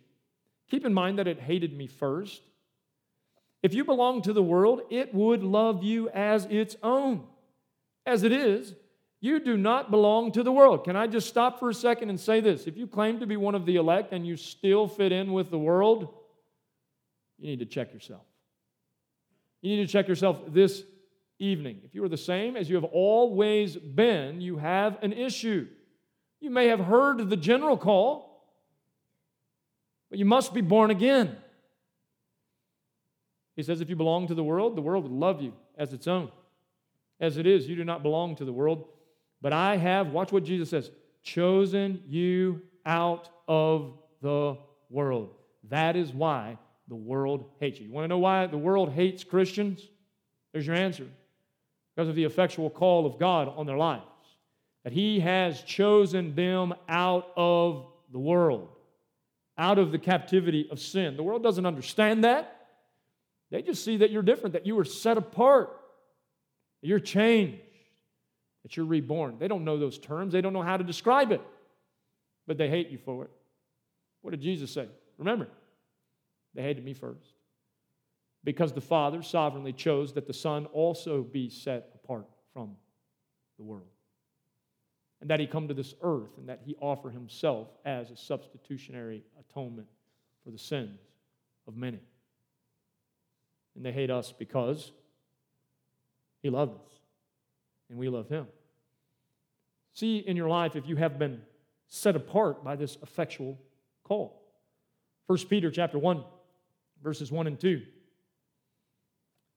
keep 0.71 0.87
in 0.87 0.95
mind 0.95 1.19
that 1.19 1.29
it 1.29 1.41
hated 1.41 1.77
me 1.77 1.87
first. 1.87 2.41
If 3.63 3.75
you 3.75 3.85
belong 3.85 4.23
to 4.23 4.33
the 4.33 4.43
world, 4.43 4.83
it 4.89 5.13
would 5.13 5.43
love 5.43 5.83
you 5.83 6.09
as 6.11 6.47
its 6.47 6.77
own. 6.83 7.25
As 8.07 8.23
it 8.23 8.33
is, 8.33 8.75
you 9.21 9.41
do 9.41 9.57
not 9.57 9.91
belong 9.91 10.33
to 10.33 10.43
the 10.43 10.53
world. 10.53 10.85
Can 10.85 10.97
I 10.97 11.07
just 11.07 11.29
stop 11.29 11.59
for 11.59 11.71
a 11.71 11.75
second 11.75 12.09
and 12.09 12.21
say 12.21 12.41
this? 12.41 12.67
If 12.67 12.77
you 12.77 12.87
claim 12.87 13.21
to 13.21 13.27
be 13.27 13.37
one 13.37 13.55
of 13.55 13.67
the 13.67 13.77
elect 13.77 14.13
and 14.13 14.27
you 14.27 14.37
still 14.37 14.87
fit 14.87 15.11
in 15.11 15.33
with 15.33 15.51
the 15.51 15.59
world, 15.59 16.15
you 17.39 17.49
need 17.49 17.59
to 17.59 17.67
check 17.67 17.93
yourself. 17.93 18.23
You 19.61 19.77
need 19.77 19.87
to 19.87 19.93
check 19.93 20.07
yourself 20.07 20.41
this 20.49 20.85
evening. 21.41 21.81
If 21.85 21.95
you 21.95 22.05
are 22.05 22.09
the 22.09 22.17
same 22.17 22.57
as 22.57 22.69
you 22.69 22.77
have 22.77 22.85
always 22.85 23.77
been, 23.77 24.41
you 24.41 24.57
have 24.57 25.03
an 25.03 25.13
issue. 25.13 25.67
You 26.41 26.51
may 26.51 26.69
have 26.69 26.81
heard 26.81 27.29
the 27.29 27.37
general 27.37 27.77
call, 27.77 28.45
but 30.11 30.19
you 30.19 30.25
must 30.25 30.55
be 30.55 30.61
born 30.61 30.91
again. 30.93 31.37
He 33.57 33.65
says, 33.65 33.81
if 33.81 33.91
you 33.91 33.97
belong 33.97 34.29
to 34.29 34.35
the 34.35 34.45
world, 34.45 34.77
the 34.77 34.81
world 34.81 35.03
would 35.03 35.13
love 35.13 35.43
you 35.43 35.53
as 35.77 35.93
its 35.93 36.07
own. 36.07 36.31
As 37.19 37.37
it 37.37 37.47
is, 37.47 37.69
you 37.69 37.75
do 37.75 37.85
not 37.85 38.05
belong 38.05 38.37
to 38.37 38.45
the 38.45 38.53
world, 38.53 38.87
but 39.41 39.53
I 39.53 39.77
have, 39.77 40.09
watch 40.09 40.33
what 40.33 40.45
Jesus 40.45 40.71
says, 40.71 40.91
chosen 41.23 42.03
you 42.07 42.63
out 42.85 43.29
of 43.47 43.99
the 44.21 44.57
world. 44.91 45.35
That 45.69 45.97
is 45.97 46.13
why 46.13 46.59
the 46.89 46.97
world 46.97 47.45
hates 47.61 47.79
you. 47.79 47.87
You 47.87 47.93
want 47.93 48.05
to 48.05 48.09
know 48.09 48.19
why 48.19 48.47
the 48.47 48.59
world 48.59 48.91
hates 48.91 49.25
Christians? 49.25 49.87
There's 50.53 50.67
your 50.67 50.77
answer. 50.77 51.07
Because 51.95 52.09
of 52.09 52.15
the 52.15 52.25
effectual 52.25 52.71
call 52.71 53.07
of 53.07 53.19
God 53.19 53.49
on 53.49 53.67
their 53.67 53.77
lives. 53.77 54.05
That 54.85 54.93
He 54.93 55.21
has 55.21 55.63
chosen 55.63 56.35
them 56.35 56.75
out 56.89 57.31
of 57.37 57.87
the 58.11 58.19
world, 58.19 58.69
out 59.59 59.79
of 59.79 59.93
the 59.93 59.99
captivity 59.99 60.69
of 60.71 60.81
sin. 60.81 61.17
The 61.17 61.23
world 61.23 61.43
doesn't 61.43 61.67
understand 61.67 62.25
that. 62.25 62.55
They 63.51 63.63
just 63.63 63.85
see 63.85 63.99
that 63.99 64.11
you're 64.11 64.23
different, 64.23 64.55
that 64.55 64.67
you 64.67 64.77
were 64.77 64.85
set 64.85 65.17
apart, 65.17 65.71
you're 66.81 67.01
changed, 67.01 67.59
that 68.69 68.77
you're 68.77 68.85
reborn. 68.85 69.37
They 69.39 69.49
don't 69.49 69.65
know 69.65 69.79
those 69.79 69.99
terms, 69.99 70.35
they 70.35 70.43
don't 70.43 70.53
know 70.53 70.63
how 70.63 70.77
to 70.77 70.85
describe 70.85 71.33
it, 71.33 71.41
but 72.47 72.59
they 72.59 72.69
hate 72.69 72.91
you 72.91 72.99
for 72.99 73.25
it. 73.25 73.31
What 74.21 74.33
did 74.33 74.43
Jesus 74.43 74.71
say? 74.71 74.89
Remember, 75.17 75.49
they 76.55 76.61
hated 76.61 76.85
me 76.85 76.93
first. 76.93 77.33
Because 78.45 78.75
the 78.75 78.83
Father 78.83 79.23
sovereignly 79.23 79.73
chose 79.73 80.13
that 80.13 80.27
the 80.27 80.35
Son 80.35 80.67
also 80.67 81.23
be 81.23 81.49
set 81.49 81.89
apart 81.95 82.27
from 82.53 82.77
the 83.57 83.65
world. 83.65 83.89
And 85.23 85.31
that 85.31 85.41
he 85.41 85.47
come 85.47 85.67
to 85.69 85.75
this 85.75 85.95
earth 86.03 86.37
and 86.37 86.49
that 86.51 86.61
he 86.63 86.77
offer 86.79 87.09
himself 87.09 87.69
as 87.87 88.11
a 88.11 88.17
substitutionary 88.17 89.25
atonement 89.41 89.89
for 90.45 90.51
the 90.51 90.59
sins 90.59 91.01
of 91.67 91.75
many. 91.75 92.01
And 93.75 93.85
they 93.85 93.93
hate 93.93 94.11
us 94.11 94.33
because 94.39 94.93
he 96.43 96.51
loved 96.51 96.75
us 96.75 96.99
and 97.91 97.99
we 97.99 98.09
love 98.09 98.29
him. 98.29 98.47
See 99.99 100.19
in 100.19 100.37
your 100.37 100.49
life 100.49 100.77
if 100.77 100.87
you 100.87 100.95
have 100.95 101.19
been 101.19 101.41
set 101.89 102.15
apart 102.15 102.63
by 102.63 102.77
this 102.77 102.97
effectual 103.03 103.59
call. 104.05 104.41
1 105.27 105.39
Peter 105.49 105.73
chapter 105.73 105.99
1 105.99 106.23
verses 107.03 107.33
1 107.33 107.49
and 107.49 107.59
2. 107.59 107.83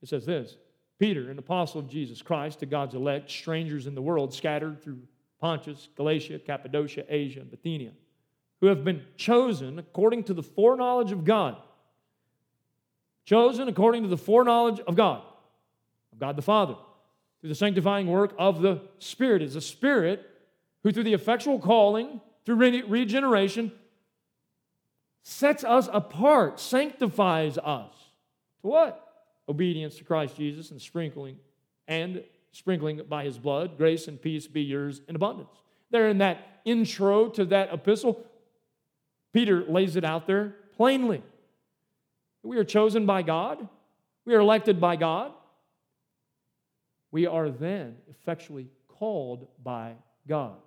It 0.02 0.10
says 0.10 0.26
this 0.26 0.56
Peter, 0.98 1.30
an 1.30 1.38
apostle 1.38 1.80
of 1.80 1.88
Jesus 1.88 2.24
Christ, 2.24 2.62
to 2.62 2.66
God's 2.66 2.96
elect, 2.96 3.30
strangers 3.30 3.86
in 3.86 3.94
the 3.94 4.02
world, 4.02 4.34
scattered 4.34 4.82
through 4.82 4.98
Pontus, 5.40 5.90
Galatia, 5.96 6.40
Cappadocia, 6.40 7.06
Asia, 7.08 7.42
and 7.42 7.52
Bithynia, 7.52 7.92
who 8.62 8.66
have 8.66 8.84
been 8.84 9.04
chosen 9.18 9.78
according 9.78 10.24
to 10.24 10.34
the 10.34 10.42
foreknowledge 10.42 11.12
of 11.12 11.24
God. 11.24 11.58
Chosen 13.26 13.68
according 13.68 14.02
to 14.02 14.10
the 14.10 14.18
foreknowledge 14.18 14.80
of 14.80 14.96
God, 14.96 15.22
of 16.12 16.18
God 16.18 16.36
the 16.36 16.42
Father, 16.42 16.78
through 17.42 17.50
the 17.50 17.56
sanctifying 17.56 18.08
work 18.08 18.34
of 18.40 18.64
the 18.64 18.82
Spirit. 18.98 19.44
Is 19.44 19.56
a 19.56 19.62
Spirit 19.62 20.30
who, 20.84 20.92
through 20.92 21.04
the 21.04 21.14
effectual 21.14 21.60
calling, 21.60 22.22
through 22.46 22.56
regeneration, 22.88 23.72
sets 25.24 25.64
us 25.64 25.88
apart, 25.92 26.60
sanctifies 26.60 27.58
us. 27.58 27.94
To 28.62 28.68
what? 28.68 29.08
Obedience 29.48 29.98
to 29.98 30.04
Christ 30.04 30.36
Jesus 30.36 30.72
and 30.72 30.82
sprinkling 30.82 31.38
and 31.88 32.24
sprinkling 32.52 33.02
by 33.08 33.24
his 33.24 33.38
blood. 33.38 33.78
Grace 33.78 34.08
and 34.08 34.22
peace 34.22 34.48
be 34.48 34.62
yours 34.62 35.02
in 35.08 35.16
abundance. 35.16 35.56
There 35.90 36.10
in 36.10 36.20
that 36.20 36.62
intro 36.66 37.30
to 37.30 37.46
that 37.46 37.74
epistle, 37.74 38.26
Peter 39.34 39.64
lays 39.64 39.96
it 39.96 40.04
out 40.04 40.28
there 40.28 40.56
plainly. 40.76 41.22
We 42.44 42.58
are 42.58 42.64
chosen 42.64 43.06
by 43.06 43.22
God. 43.22 43.68
We 44.26 44.36
are 44.36 44.40
elected 44.40 44.80
by 44.80 44.96
God. 44.96 45.32
We 47.12 47.28
are 47.28 47.50
then 47.50 47.98
effectually 48.10 48.70
called 48.88 49.48
by 49.64 49.96
God, 50.28 50.58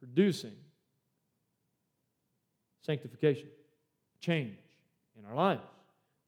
producing 0.00 0.52
sanctification 2.82 3.48
change 4.20 4.56
in 5.18 5.24
our 5.24 5.34
lives. 5.34 5.62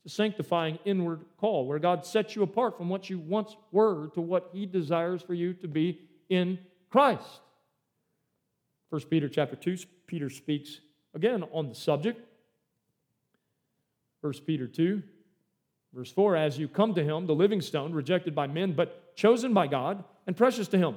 It's 0.05 0.15
a 0.15 0.17
sanctifying 0.17 0.79
inward 0.85 1.25
call 1.39 1.67
where 1.67 1.79
God 1.79 2.05
sets 2.05 2.37
you 2.37 2.43
apart 2.43 2.77
from 2.77 2.89
what 2.89 3.09
you 3.09 3.19
once 3.19 3.57
were 3.71 4.09
to 4.15 4.21
what 4.21 4.51
He 4.53 4.67
desires 4.67 5.23
for 5.23 5.35
you 5.35 5.55
to 5.55 5.69
be 5.69 6.01
in 6.29 6.59
Christ. 6.91 7.41
1 8.91 9.01
Peter 9.03 9.29
chapter 9.29 9.57
2, 9.57 9.79
Peter 10.07 10.29
speaks 10.29 10.81
again 11.15 11.45
on 11.53 11.69
the 11.69 11.75
subject. 11.75 12.21
1 14.21 14.33
Peter 14.47 14.67
2, 14.67 15.03
verse 15.95 16.13
4 16.13 16.37
As 16.37 16.59
you 16.59 16.69
come 16.69 16.95
to 16.95 17.05
Him, 17.05 17.27
the 17.27 17.35
living 17.35 17.61
stone, 17.61 17.93
rejected 17.93 18.35
by 18.35 18.47
men, 18.47 18.73
but 18.73 19.17
chosen 19.17 19.55
by 19.55 19.67
God 19.67 20.05
and 20.27 20.37
precious 20.37 20.69
to 20.69 20.79
Him, 20.79 20.97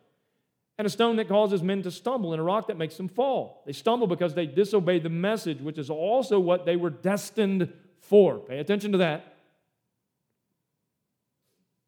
and 0.77 0.87
a 0.87 0.89
stone 0.89 1.17
that 1.17 1.27
causes 1.27 1.61
men 1.61 1.83
to 1.83 1.91
stumble, 1.91 2.33
and 2.33 2.39
a 2.39 2.43
rock 2.43 2.67
that 2.67 2.77
makes 2.77 2.97
them 2.97 3.07
fall. 3.07 3.63
They 3.65 3.73
stumble 3.73 4.07
because 4.07 4.33
they 4.33 4.45
disobey 4.45 4.99
the 4.99 5.09
message, 5.09 5.59
which 5.59 5.77
is 5.77 5.89
also 5.89 6.39
what 6.39 6.65
they 6.65 6.75
were 6.75 6.89
destined 6.89 7.71
for. 7.99 8.39
Pay 8.39 8.59
attention 8.59 8.91
to 8.93 8.97
that. 8.99 9.35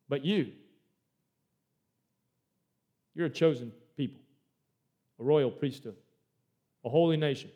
But 0.10 0.24
you, 0.24 0.52
you're 3.16 3.28
a 3.28 3.32
chosen 3.32 3.72
people, 3.98 4.20
a 5.20 5.24
royal 5.24 5.50
priesthood, 5.50 5.96
a 6.86 6.90
holy 6.90 7.18
nation, 7.18 7.50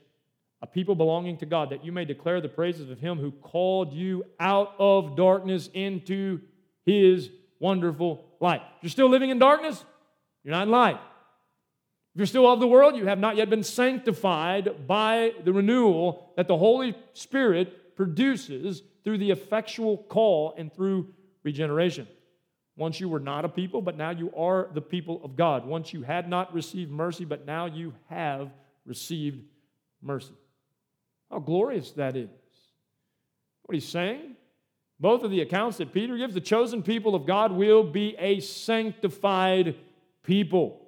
a 0.62 0.68
people 0.68 0.96
belonging 0.96 1.38
to 1.38 1.46
God, 1.46 1.70
that 1.70 1.86
you 1.86 1.92
may 1.92 2.06
declare 2.06 2.42
the 2.42 2.50
praises 2.50 2.90
of 2.90 3.00
Him 3.00 3.20
who 3.20 3.32
called 3.32 3.94
you 3.94 4.24
out 4.40 4.74
of 4.80 5.16
darkness 5.16 5.70
into 5.74 6.40
His 6.84 7.30
wonderful 7.60 8.26
light. 8.40 8.62
You're 8.82 8.90
still 8.90 9.10
living 9.10 9.30
in 9.30 9.38
darkness? 9.38 9.84
You're 10.44 10.54
not 10.54 10.64
in 10.64 10.72
light. 10.72 11.00
If 12.18 12.22
you're 12.22 12.26
still 12.26 12.52
of 12.52 12.60
the 12.60 12.68
world, 12.68 12.96
you 12.96 13.06
have 13.06 13.20
not 13.20 13.36
yet 13.36 13.48
been 13.48 13.62
sanctified 13.62 14.88
by 14.88 15.34
the 15.46 15.54
renewal 15.54 16.34
that 16.36 16.48
the 16.48 16.58
Holy 16.58 16.98
Spirit 17.14 17.96
produces 17.96 18.82
through 19.04 19.20
the 19.20 19.30
effectual 19.30 19.98
call 19.98 20.56
and 20.58 20.74
through 20.74 21.14
regeneration. 21.44 22.08
Once 22.76 23.00
you 23.00 23.08
were 23.08 23.20
not 23.20 23.46
a 23.46 23.50
people, 23.50 23.84
but 23.84 23.98
now 23.98 24.10
you 24.10 24.34
are 24.36 24.68
the 24.74 24.82
people 24.82 25.22
of 25.24 25.36
God. 25.36 25.68
Once 25.68 25.94
you 25.94 26.02
had 26.02 26.28
not 26.28 26.52
received 26.56 26.90
mercy, 26.90 27.24
but 27.24 27.46
now 27.46 27.68
you 27.68 27.94
have 28.10 28.50
received 28.84 29.46
mercy. 30.02 30.34
How 31.30 31.38
glorious 31.38 31.92
that 31.92 32.16
is. 32.16 32.30
What 33.62 33.76
he's 33.76 33.88
saying? 33.88 34.36
Both 35.00 35.22
of 35.22 35.30
the 35.30 35.42
accounts 35.42 35.78
that 35.78 35.94
Peter 35.94 36.18
gives, 36.18 36.34
the 36.34 36.42
chosen 36.42 36.82
people 36.82 37.14
of 37.14 37.28
God 37.28 37.52
will 37.52 37.84
be 37.84 38.16
a 38.18 38.40
sanctified 38.40 39.76
people 40.24 40.87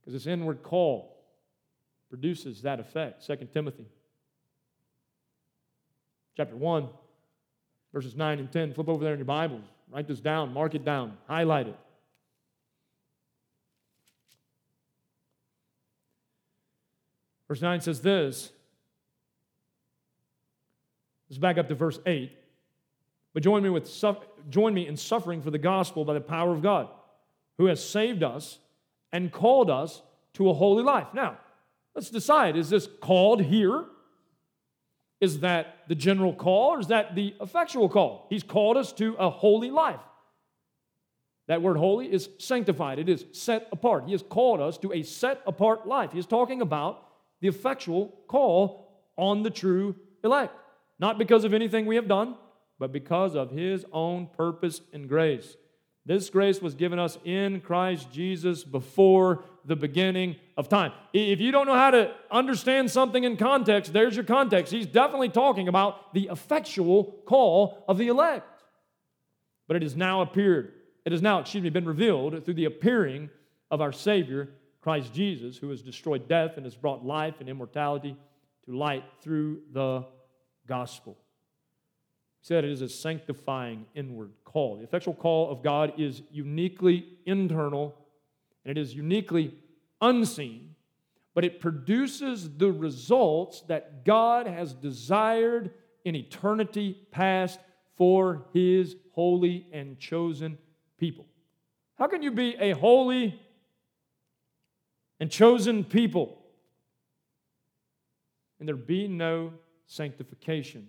because 0.00 0.12
this 0.12 0.26
inward 0.26 0.62
call 0.62 1.16
produces 2.08 2.62
that 2.62 2.80
effect. 2.80 3.26
2 3.26 3.36
Timothy 3.52 3.86
chapter 6.36 6.56
1, 6.56 6.88
verses 7.92 8.16
9 8.16 8.38
and 8.38 8.50
10. 8.50 8.74
Flip 8.74 8.88
over 8.88 9.04
there 9.04 9.12
in 9.12 9.18
your 9.18 9.26
Bibles. 9.26 9.64
Write 9.90 10.06
this 10.06 10.20
down, 10.20 10.52
mark 10.52 10.74
it 10.74 10.84
down, 10.84 11.18
highlight 11.26 11.68
it. 11.68 11.76
Verse 17.48 17.60
9 17.60 17.80
says 17.80 18.00
this. 18.00 18.52
Let's 21.28 21.38
back 21.38 21.58
up 21.58 21.68
to 21.68 21.74
verse 21.74 21.98
8. 22.06 22.30
But 23.34 23.42
join 23.42 23.62
me, 23.62 23.70
with, 23.70 23.90
join 24.48 24.72
me 24.72 24.86
in 24.86 24.96
suffering 24.96 25.42
for 25.42 25.50
the 25.50 25.58
gospel 25.58 26.04
by 26.04 26.14
the 26.14 26.20
power 26.20 26.52
of 26.52 26.62
God, 26.62 26.88
who 27.58 27.66
has 27.66 27.84
saved 27.84 28.22
us 28.22 28.58
and 29.12 29.32
called 29.32 29.70
us 29.70 30.02
to 30.34 30.50
a 30.50 30.54
holy 30.54 30.82
life. 30.82 31.08
Now, 31.14 31.38
let's 31.94 32.10
decide 32.10 32.56
is 32.56 32.70
this 32.70 32.88
called 33.00 33.42
here? 33.42 33.84
Is 35.20 35.40
that 35.40 35.76
the 35.88 35.94
general 35.94 36.32
call 36.32 36.74
or 36.74 36.80
is 36.80 36.86
that 36.86 37.14
the 37.14 37.34
effectual 37.40 37.88
call? 37.88 38.26
He's 38.30 38.42
called 38.42 38.76
us 38.76 38.92
to 38.94 39.14
a 39.18 39.28
holy 39.28 39.70
life. 39.70 40.00
That 41.46 41.62
word 41.62 41.76
holy 41.76 42.10
is 42.10 42.28
sanctified, 42.38 42.98
it 42.98 43.08
is 43.08 43.24
set 43.32 43.68
apart. 43.72 44.04
He 44.06 44.12
has 44.12 44.22
called 44.22 44.60
us 44.60 44.78
to 44.78 44.92
a 44.92 45.02
set 45.02 45.42
apart 45.46 45.86
life. 45.86 46.12
He 46.12 46.18
is 46.18 46.26
talking 46.26 46.62
about 46.62 47.08
the 47.40 47.48
effectual 47.48 48.14
call 48.28 48.88
on 49.16 49.42
the 49.42 49.50
true 49.50 49.96
elect. 50.22 50.54
Not 51.00 51.18
because 51.18 51.44
of 51.44 51.52
anything 51.52 51.86
we 51.86 51.96
have 51.96 52.06
done, 52.06 52.36
but 52.78 52.92
because 52.92 53.34
of 53.34 53.50
His 53.50 53.84
own 53.92 54.28
purpose 54.28 54.80
and 54.92 55.08
grace. 55.08 55.56
This 56.06 56.30
grace 56.30 56.60
was 56.60 56.74
given 56.74 56.98
us 56.98 57.18
in 57.24 57.60
Christ 57.60 58.10
Jesus 58.10 58.64
before 58.64 59.44
the 59.64 59.76
beginning 59.76 60.36
of 60.56 60.68
time. 60.68 60.92
If 61.12 61.40
you 61.40 61.52
don't 61.52 61.66
know 61.66 61.74
how 61.74 61.90
to 61.90 62.12
understand 62.30 62.90
something 62.90 63.22
in 63.22 63.36
context, 63.36 63.92
there's 63.92 64.16
your 64.16 64.24
context. 64.24 64.72
He's 64.72 64.86
definitely 64.86 65.28
talking 65.28 65.68
about 65.68 66.14
the 66.14 66.28
effectual 66.32 67.22
call 67.26 67.84
of 67.86 67.98
the 67.98 68.08
elect. 68.08 68.62
But 69.66 69.76
it 69.76 69.82
has 69.82 69.94
now 69.94 70.22
appeared 70.22 70.72
it 71.04 71.12
has 71.12 71.22
now, 71.22 71.40
excuse 71.40 71.62
me, 71.62 71.70
been 71.70 71.86
revealed 71.86 72.44
through 72.44 72.54
the 72.54 72.66
appearing 72.66 73.30
of 73.70 73.80
our 73.80 73.92
Savior, 73.92 74.50
Christ 74.80 75.12
Jesus, 75.12 75.56
who 75.56 75.70
has 75.70 75.82
destroyed 75.82 76.28
death 76.28 76.56
and 76.56 76.66
has 76.66 76.76
brought 76.76 77.04
life 77.04 77.36
and 77.40 77.48
immortality 77.48 78.16
to 78.66 78.76
light 78.76 79.04
through 79.22 79.62
the 79.72 80.04
gospel. 80.66 81.16
He 82.40 82.46
said 82.46 82.64
it 82.64 82.70
is 82.70 82.82
a 82.82 82.88
sanctifying 82.88 83.86
inward 83.94 84.32
call. 84.50 84.76
The 84.76 84.84
effectual 84.84 85.14
call 85.14 85.50
of 85.50 85.62
God 85.62 85.94
is 85.98 86.22
uniquely 86.30 87.06
internal 87.24 87.94
and 88.64 88.76
it 88.76 88.80
is 88.80 88.94
uniquely 88.94 89.54
unseen, 90.00 90.74
but 91.34 91.44
it 91.44 91.60
produces 91.60 92.50
the 92.56 92.72
results 92.72 93.62
that 93.68 94.04
God 94.04 94.46
has 94.46 94.74
desired 94.74 95.70
in 96.04 96.16
eternity 96.16 96.98
past 97.12 97.60
for 97.96 98.46
his 98.52 98.96
holy 99.12 99.66
and 99.72 99.98
chosen 99.98 100.58
people. 100.98 101.26
How 101.96 102.08
can 102.08 102.22
you 102.22 102.30
be 102.30 102.56
a 102.58 102.72
holy 102.72 103.40
and 105.20 105.30
chosen 105.30 105.84
people 105.84 106.38
and 108.58 108.68
there 108.68 108.76
be 108.76 109.06
no 109.06 109.52
sanctification 109.86 110.88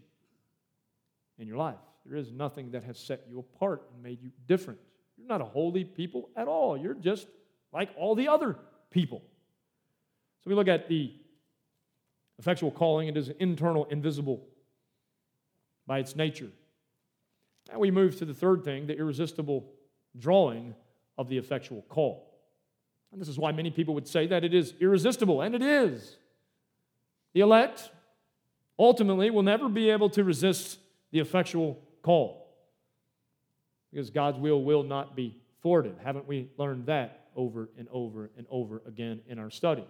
in 1.38 1.48
your 1.48 1.58
life? 1.58 1.76
There 2.06 2.18
is 2.18 2.32
nothing 2.32 2.72
that 2.72 2.84
has 2.84 2.98
set 2.98 3.26
you 3.30 3.40
apart 3.40 3.84
and 3.94 4.04
made 4.04 4.22
you 4.22 4.32
different. 4.48 4.80
You're 5.18 5.28
not 5.28 5.42
a 5.42 5.46
holy 5.46 5.84
people 5.84 6.30
at 6.36 6.48
all. 6.48 6.78
You're 6.78 6.94
just 6.94 7.28
like 7.72 7.90
all 7.98 8.16
the 8.16 8.28
other 8.28 8.58
people. 8.90 9.22
So 10.44 10.50
we 10.50 10.56
look 10.56 10.68
at 10.68 10.88
the 10.88 11.14
effectual 12.40 12.72
calling. 12.72 13.08
It 13.08 13.18
is 13.18 13.30
internal, 13.40 13.86
invisible 13.86 14.44
by 15.86 16.00
its 16.00 16.16
nature. 16.16 16.50
Now 17.72 17.80
we 17.80 17.92
move 17.92 18.18
to 18.18 18.26
the 18.26 18.34
third 18.34 18.64
thing 18.64 18.88
the 18.88 18.98
irresistible 18.98 19.72
drawing 20.18 20.74
of 21.18 21.30
the 21.30 21.38
effectual 21.38 21.84
call. 21.84 22.28
And 23.12 23.22
this 23.22 23.28
is 23.28 23.38
why 23.38 23.52
many 23.52 23.70
people 23.70 23.94
would 23.94 24.08
say 24.08 24.26
that 24.28 24.44
it 24.44 24.54
is 24.54 24.74
irresistible, 24.80 25.42
and 25.42 25.54
it 25.54 25.62
is. 25.62 26.18
The 27.34 27.42
elect 27.42 27.92
ultimately 28.80 29.30
will 29.30 29.44
never 29.44 29.70
be 29.70 29.90
able 29.90 30.10
to 30.12 30.24
resist 30.24 30.80
the 31.12 31.20
effectual 31.20 31.80
call 32.02 32.48
because 33.92 34.10
God's 34.10 34.40
will 34.40 34.64
will 34.64 34.84
not 34.84 35.16
be 35.16 35.38
thwarted. 35.62 35.96
Haven't 36.04 36.28
we 36.28 36.50
learned 36.58 36.86
that 36.88 37.28
over 37.36 37.70
and 37.78 37.88
over 37.92 38.32
and 38.38 38.48
over 38.50 38.82
again 38.88 39.22
in 39.28 39.40
our 39.40 39.50
studies? 39.50 39.86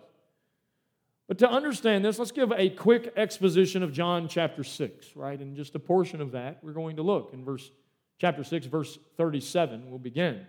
But 1.28 1.38
to 1.40 1.50
understand 1.50 2.04
this, 2.04 2.20
let's 2.20 2.32
give 2.32 2.52
a 2.52 2.70
quick 2.70 3.14
exposition 3.16 3.84
of 3.84 3.94
John 3.94 4.28
chapter 4.28 4.64
6, 4.64 5.16
right? 5.16 5.40
And 5.40 5.56
just 5.56 5.76
a 5.76 5.80
portion 5.80 6.20
of 6.20 6.32
that 6.34 6.60
we're 6.62 6.74
going 6.74 6.98
to 6.98 7.04
look 7.04 7.32
in 7.34 7.46
verse 7.46 7.72
chapter 8.18 8.44
6, 8.44 8.66
verse 8.66 9.00
37 9.18 9.90
we'll 9.90 10.00
begin. 10.00 10.46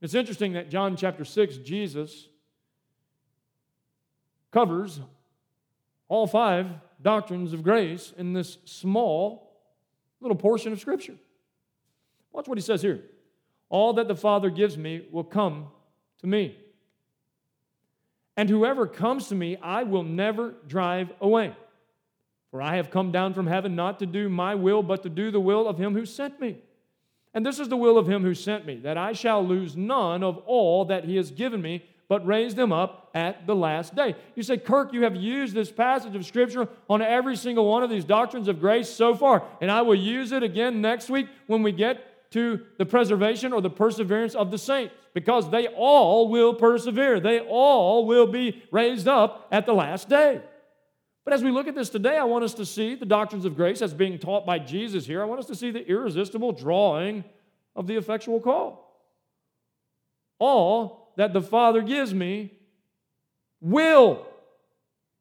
It's 0.00 0.14
interesting 0.14 0.54
that 0.54 0.70
John 0.70 0.96
chapter 0.96 1.24
6, 1.24 1.58
Jesus 1.58 2.28
covers 4.50 5.00
all 6.08 6.26
five 6.26 6.68
doctrines 7.02 7.52
of 7.52 7.62
grace 7.62 8.12
in 8.16 8.32
this 8.32 8.58
small 8.64 9.45
little 10.20 10.36
portion 10.36 10.72
of 10.72 10.80
Scripture. 10.80 11.16
Watch 12.32 12.48
what 12.48 12.58
he 12.58 12.62
says 12.62 12.82
here. 12.82 13.02
All 13.68 13.94
that 13.94 14.08
the 14.08 14.16
Father 14.16 14.50
gives 14.50 14.76
me 14.76 15.06
will 15.10 15.24
come 15.24 15.68
to 16.20 16.26
me. 16.26 16.56
And 18.36 18.48
whoever 18.48 18.86
comes 18.86 19.28
to 19.28 19.34
me, 19.34 19.56
I 19.62 19.82
will 19.82 20.02
never 20.02 20.54
drive 20.66 21.10
away. 21.20 21.56
For 22.50 22.62
I 22.62 22.76
have 22.76 22.90
come 22.90 23.10
down 23.10 23.34
from 23.34 23.46
heaven 23.46 23.74
not 23.74 23.98
to 23.98 24.06
do 24.06 24.28
my 24.28 24.54
will, 24.54 24.82
but 24.82 25.02
to 25.02 25.08
do 25.08 25.30
the 25.30 25.40
will 25.40 25.66
of 25.66 25.78
him 25.78 25.94
who 25.94 26.06
sent 26.06 26.40
me. 26.40 26.58
And 27.34 27.44
this 27.44 27.58
is 27.58 27.68
the 27.68 27.76
will 27.76 27.98
of 27.98 28.08
him 28.08 28.22
who 28.22 28.34
sent 28.34 28.64
me, 28.66 28.76
that 28.76 28.96
I 28.96 29.12
shall 29.12 29.46
lose 29.46 29.76
none 29.76 30.22
of 30.22 30.38
all 30.46 30.84
that 30.86 31.04
he 31.04 31.16
has 31.16 31.30
given 31.30 31.60
me, 31.60 31.84
but 32.08 32.26
raise 32.26 32.54
them 32.54 32.72
up 32.72 33.10
at 33.14 33.46
the 33.46 33.54
last 33.54 33.94
day. 33.94 34.14
You 34.34 34.42
say, 34.42 34.58
Kirk, 34.58 34.92
you 34.92 35.02
have 35.04 35.16
used 35.16 35.54
this 35.54 35.70
passage 35.70 36.14
of 36.14 36.24
Scripture 36.24 36.68
on 36.88 37.02
every 37.02 37.36
single 37.36 37.66
one 37.68 37.82
of 37.82 37.90
these 37.90 38.04
doctrines 38.04 38.48
of 38.48 38.60
grace 38.60 38.88
so 38.88 39.14
far, 39.14 39.42
and 39.60 39.70
I 39.70 39.82
will 39.82 39.96
use 39.96 40.32
it 40.32 40.42
again 40.42 40.80
next 40.80 41.10
week 41.10 41.26
when 41.46 41.62
we 41.62 41.72
get 41.72 42.30
to 42.32 42.60
the 42.78 42.86
preservation 42.86 43.52
or 43.52 43.60
the 43.60 43.70
perseverance 43.70 44.34
of 44.34 44.50
the 44.50 44.58
saints, 44.58 44.94
because 45.14 45.50
they 45.50 45.68
all 45.68 46.28
will 46.28 46.54
persevere. 46.54 47.20
They 47.20 47.40
all 47.40 48.06
will 48.06 48.26
be 48.26 48.62
raised 48.70 49.08
up 49.08 49.48
at 49.50 49.64
the 49.64 49.72
last 49.72 50.08
day. 50.08 50.42
But 51.24 51.34
as 51.34 51.42
we 51.42 51.50
look 51.50 51.66
at 51.66 51.74
this 51.74 51.88
today, 51.88 52.16
I 52.16 52.24
want 52.24 52.44
us 52.44 52.54
to 52.54 52.64
see 52.64 52.94
the 52.94 53.06
doctrines 53.06 53.44
of 53.44 53.56
grace 53.56 53.82
as 53.82 53.92
being 53.92 54.18
taught 54.18 54.46
by 54.46 54.60
Jesus 54.60 55.06
here. 55.06 55.22
I 55.22 55.24
want 55.24 55.40
us 55.40 55.46
to 55.46 55.56
see 55.56 55.72
the 55.72 55.84
irresistible 55.88 56.52
drawing 56.52 57.24
of 57.74 57.86
the 57.86 57.96
effectual 57.96 58.40
call. 58.40 59.02
All 60.38 61.05
that 61.16 61.32
the 61.32 61.40
Father 61.40 61.82
gives 61.82 62.14
me 62.14 62.52
will 63.60 64.26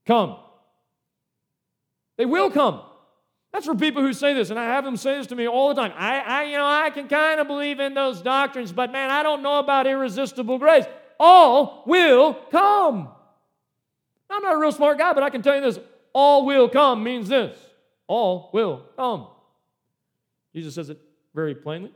come. 0.05 0.37
They 2.17 2.25
will 2.25 2.49
come. 2.49 2.81
That's 3.51 3.65
for 3.65 3.75
people 3.75 4.01
who 4.01 4.11
say 4.11 4.33
this, 4.33 4.49
and 4.49 4.59
I 4.59 4.65
have 4.65 4.83
them 4.83 4.97
say 4.97 5.17
this 5.17 5.27
to 5.27 5.35
me 5.35 5.47
all 5.47 5.73
the 5.73 5.81
time. 5.81 5.93
I, 5.95 6.19
I 6.19 6.43
you 6.43 6.57
know, 6.57 6.65
I 6.65 6.89
can 6.89 7.07
kind 7.07 7.39
of 7.39 7.47
believe 7.47 7.79
in 7.79 7.93
those 7.93 8.21
doctrines, 8.21 8.73
but 8.73 8.91
man, 8.91 9.09
I 9.09 9.23
don't 9.23 9.41
know 9.41 9.59
about 9.59 9.87
irresistible 9.87 10.57
grace. 10.57 10.83
All 11.19 11.83
will 11.85 12.33
come. 12.51 13.09
I'm 14.29 14.43
not 14.43 14.55
a 14.55 14.57
real 14.57 14.73
smart 14.73 14.97
guy, 14.97 15.13
but 15.13 15.23
I 15.23 15.29
can 15.29 15.41
tell 15.41 15.55
you 15.55 15.61
this 15.61 15.79
all 16.11 16.45
will 16.45 16.67
come 16.67 17.03
means 17.03 17.29
this 17.29 17.57
all 18.07 18.49
will 18.53 18.83
come. 18.97 19.27
Jesus 20.53 20.75
says 20.75 20.89
it 20.89 20.99
very 21.33 21.55
plainly, 21.55 21.91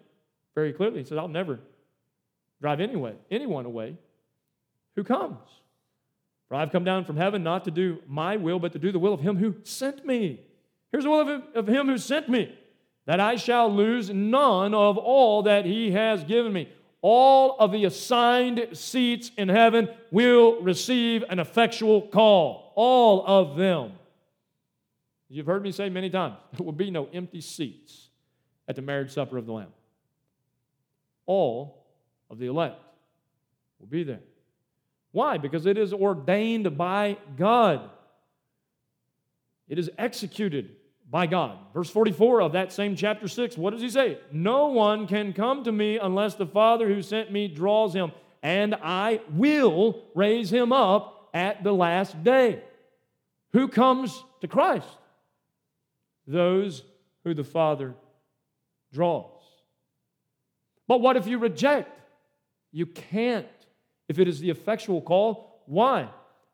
very 0.56 0.74
clearly. 0.74 1.00
He 1.00 1.06
says, 1.06 1.18
I'll 1.18 1.28
never 1.28 1.60
drive 2.62 2.80
anyway, 2.80 3.16
anyone 3.32 3.66
away 3.66 3.96
who 4.96 5.04
comes. 5.04 5.38
For 6.48 6.56
I've 6.56 6.72
come 6.72 6.84
down 6.84 7.06
from 7.06 7.16
heaven 7.16 7.44
not 7.44 7.66
to 7.66 7.72
do 7.72 8.00
my 8.08 8.38
will, 8.38 8.60
but 8.60 8.74
to 8.74 8.80
do 8.80 8.92
the 8.92 9.00
will 9.00 9.14
of 9.14 9.22
him 9.22 9.38
who 9.38 9.56
sent 9.64 10.06
me. 10.06 10.42
Here's 10.92 11.04
the 11.04 11.10
will 11.10 11.22
of 11.22 11.28
him, 11.28 11.44
of 11.56 11.68
him 11.68 11.88
who 11.88 11.98
sent 11.98 12.28
me, 12.28 12.58
that 13.06 13.20
I 13.20 13.36
shall 13.36 13.74
lose 13.74 14.10
none 14.10 14.74
of 14.74 14.98
all 14.98 15.44
that 15.44 15.66
he 15.66 15.92
has 15.92 16.24
given 16.24 16.52
me. 16.52 16.70
All 17.02 17.56
of 17.60 17.72
the 17.72 17.86
assigned 17.86 18.70
seats 18.74 19.32
in 19.38 19.48
heaven 19.48 19.90
will 20.12 20.62
receive 20.62 21.24
an 21.30 21.40
effectual 21.40 22.02
call. 22.02 22.74
All 22.76 23.26
of 23.26 23.56
them. 23.56 23.94
You've 25.30 25.46
heard 25.46 25.64
me 25.64 25.72
say 25.72 25.90
many 25.90 26.10
times 26.10 26.36
there 26.58 26.66
will 26.66 26.74
be 26.74 26.92
no 26.92 27.08
empty 27.14 27.42
seats 27.42 28.10
at 28.68 28.76
the 28.76 28.82
marriage 28.82 29.12
supper 29.12 29.38
of 29.38 29.46
the 29.46 29.54
Lamb. 29.54 29.72
All 31.26 31.79
of 32.30 32.40
the 32.40 32.48
elect 32.48 32.82
will 33.80 33.88
be 33.88 34.04
there. 34.04 34.22
Why? 35.12 35.38
Because 35.38 35.66
it 35.66 35.78
is 35.78 35.94
ordained 35.94 36.78
by 36.78 37.18
God, 37.38 37.90
it 39.68 39.80
is 39.80 39.90
executed 39.98 40.76
by 41.10 41.26
God. 41.26 41.58
Verse 41.74 41.90
44 41.90 42.42
of 42.42 42.52
that 42.54 42.72
same 42.72 42.96
chapter 42.96 43.28
6, 43.28 43.58
what 43.58 43.72
does 43.72 43.82
he 43.82 43.90
say? 43.90 44.20
No 44.32 44.68
one 44.68 45.08
can 45.08 45.34
come 45.34 45.64
to 45.64 45.72
me 45.72 45.98
unless 45.98 46.36
the 46.36 46.46
Father 46.46 46.88
who 46.88 47.02
sent 47.02 47.32
me 47.32 47.48
draws 47.48 47.94
him, 47.94 48.12
and 48.44 48.76
I 48.76 49.22
will 49.32 50.04
raise 50.14 50.52
him 50.52 50.72
up 50.72 51.30
at 51.34 51.64
the 51.64 51.74
last 51.74 52.24
day. 52.24 52.64
Who 53.54 53.68
comes 53.68 54.24
to 54.42 54.48
Christ? 54.48 54.88
those 56.30 56.84
who 57.24 57.34
the 57.34 57.44
Father 57.44 57.96
draws. 58.94 59.26
But 60.88 61.02
what 61.02 61.18
if 61.18 61.28
you 61.28 61.40
reject? 61.40 61.99
You 62.72 62.86
can't 62.86 63.48
if 64.08 64.20
it 64.20 64.28
is 64.28 64.40
the 64.40 64.50
effectual 64.50 65.02
call. 65.02 65.64
Why? 65.66 66.10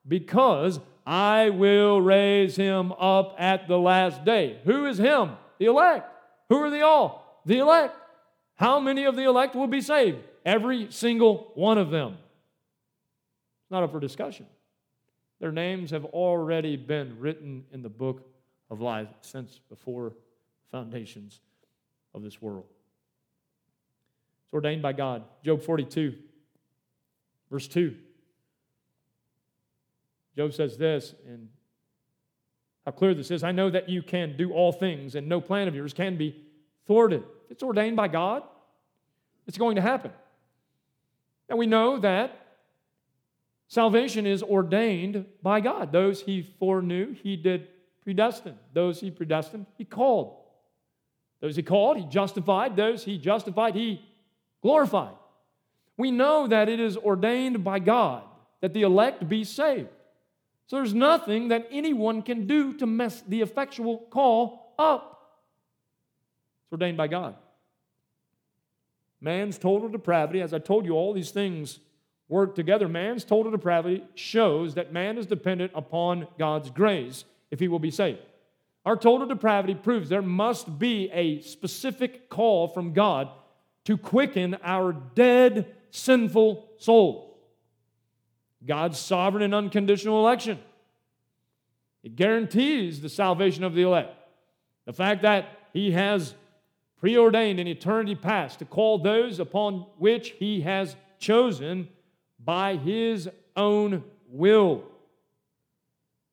Because 0.07 0.79
I 1.05 1.49
will 1.49 2.01
raise 2.01 2.55
him 2.55 2.91
up 2.93 3.35
at 3.37 3.67
the 3.67 3.77
last 3.77 4.25
day. 4.25 4.59
Who 4.65 4.85
is 4.85 4.97
him? 4.97 5.31
The 5.57 5.65
elect. 5.65 6.09
Who 6.49 6.57
are 6.57 6.69
the 6.69 6.81
all? 6.81 7.41
The 7.45 7.59
elect. 7.59 7.95
How 8.55 8.79
many 8.79 9.05
of 9.05 9.15
the 9.15 9.23
elect 9.23 9.55
will 9.55 9.67
be 9.67 9.81
saved? 9.81 10.17
Every 10.45 10.91
single 10.91 11.51
one 11.55 11.77
of 11.77 11.89
them. 11.89 12.17
It's 13.63 13.71
not 13.71 13.83
up 13.83 13.91
for 13.91 13.99
discussion. 13.99 14.45
Their 15.39 15.51
names 15.51 15.91
have 15.91 16.05
already 16.05 16.77
been 16.77 17.19
written 17.19 17.65
in 17.71 17.81
the 17.81 17.89
book 17.89 18.25
of 18.69 18.81
life 18.81 19.09
since 19.21 19.59
before 19.69 20.13
foundations 20.71 21.41
of 22.13 22.23
this 22.23 22.41
world. 22.41 22.65
It's 24.45 24.53
ordained 24.53 24.81
by 24.81 24.93
God. 24.93 25.23
Job 25.43 25.61
42, 25.61 26.15
verse 27.51 27.67
2. 27.67 27.95
Job 30.37 30.53
says 30.53 30.77
this, 30.77 31.15
and 31.27 31.49
how 32.85 32.91
clear 32.91 33.13
this 33.13 33.31
is. 33.31 33.43
I 33.43 33.51
know 33.51 33.69
that 33.69 33.89
you 33.89 34.03
can 34.03 34.37
do 34.37 34.51
all 34.53 34.71
things, 34.71 35.15
and 35.15 35.27
no 35.27 35.41
plan 35.41 35.67
of 35.67 35.75
yours 35.75 35.93
can 35.93 36.17
be 36.17 36.43
thwarted. 36.85 37.23
It's 37.49 37.63
ordained 37.63 37.95
by 37.95 38.07
God, 38.07 38.43
it's 39.47 39.57
going 39.57 39.75
to 39.75 39.81
happen. 39.81 40.11
And 41.49 41.57
we 41.59 41.67
know 41.67 41.99
that 41.99 42.39
salvation 43.67 44.25
is 44.25 44.41
ordained 44.43 45.25
by 45.41 45.61
God. 45.61 45.91
Those 45.91 46.21
he 46.21 46.41
foreknew, 46.59 47.13
he 47.13 47.35
did 47.35 47.67
predestine. 48.03 48.55
Those 48.73 48.99
he 48.99 49.11
predestined, 49.11 49.65
he 49.77 49.85
called. 49.85 50.37
Those 51.41 51.55
he 51.55 51.63
called, 51.63 51.97
he 51.97 52.05
justified. 52.05 52.75
Those 52.75 53.03
he 53.03 53.17
justified, 53.17 53.75
he 53.75 54.03
glorified. 54.65 55.13
We 55.95 56.09
know 56.09 56.47
that 56.47 56.69
it 56.69 56.79
is 56.79 56.97
ordained 56.97 57.63
by 57.63 57.77
God 57.77 58.23
that 58.61 58.73
the 58.73 58.81
elect 58.81 59.29
be 59.29 59.43
saved. 59.43 59.89
So 60.65 60.77
there's 60.77 60.91
nothing 60.91 61.49
that 61.49 61.67
anyone 61.69 62.23
can 62.23 62.47
do 62.47 62.73
to 62.79 62.87
mess 62.87 63.21
the 63.27 63.41
effectual 63.41 63.99
call 64.09 64.73
up. 64.79 65.21
It's 66.63 66.71
ordained 66.71 66.97
by 66.97 67.07
God. 67.07 67.35
Man's 69.21 69.59
total 69.59 69.87
depravity, 69.87 70.41
as 70.41 70.51
I 70.51 70.57
told 70.57 70.83
you, 70.85 70.93
all 70.93 71.13
these 71.13 71.29
things 71.29 71.79
work 72.27 72.55
together. 72.55 72.87
Man's 72.87 73.23
total 73.23 73.51
depravity 73.51 74.03
shows 74.15 74.73
that 74.73 74.91
man 74.91 75.19
is 75.19 75.27
dependent 75.27 75.73
upon 75.75 76.27
God's 76.39 76.71
grace 76.71 77.23
if 77.51 77.59
he 77.59 77.67
will 77.67 77.77
be 77.77 77.91
saved. 77.91 78.17
Our 78.83 78.95
total 78.95 79.27
depravity 79.27 79.75
proves 79.75 80.09
there 80.09 80.23
must 80.23 80.79
be 80.79 81.11
a 81.11 81.41
specific 81.41 82.29
call 82.29 82.67
from 82.67 82.93
God 82.93 83.29
to 83.85 83.97
quicken 83.97 84.57
our 84.63 84.93
dead, 84.93 85.73
sinful 85.91 86.67
souls. 86.77 87.31
God's 88.65 88.99
sovereign 88.99 89.43
and 89.43 89.55
unconditional 89.55 90.19
election. 90.19 90.59
It 92.03 92.15
guarantees 92.15 93.01
the 93.01 93.09
salvation 93.09 93.63
of 93.63 93.73
the 93.73 93.83
elect. 93.83 94.15
The 94.85 94.93
fact 94.93 95.21
that 95.23 95.47
He 95.73 95.91
has 95.91 96.35
preordained 96.99 97.59
in 97.59 97.67
eternity 97.67 98.15
past 98.15 98.59
to 98.59 98.65
call 98.65 98.97
those 98.97 99.39
upon 99.39 99.85
which 99.97 100.31
He 100.31 100.61
has 100.61 100.95
chosen 101.19 101.87
by 102.43 102.77
His 102.77 103.29
own 103.55 104.03
will. 104.27 104.83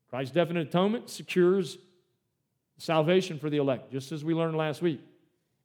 Christ's 0.09 0.35
definite 0.35 0.69
atonement 0.69 1.09
secures 1.09 1.79
salvation 2.77 3.39
for 3.39 3.49
the 3.49 3.57
elect, 3.57 3.91
just 3.93 4.13
as 4.13 4.25
we 4.25 4.35
learned 4.35 4.57
last 4.57 4.83
week. 4.83 5.01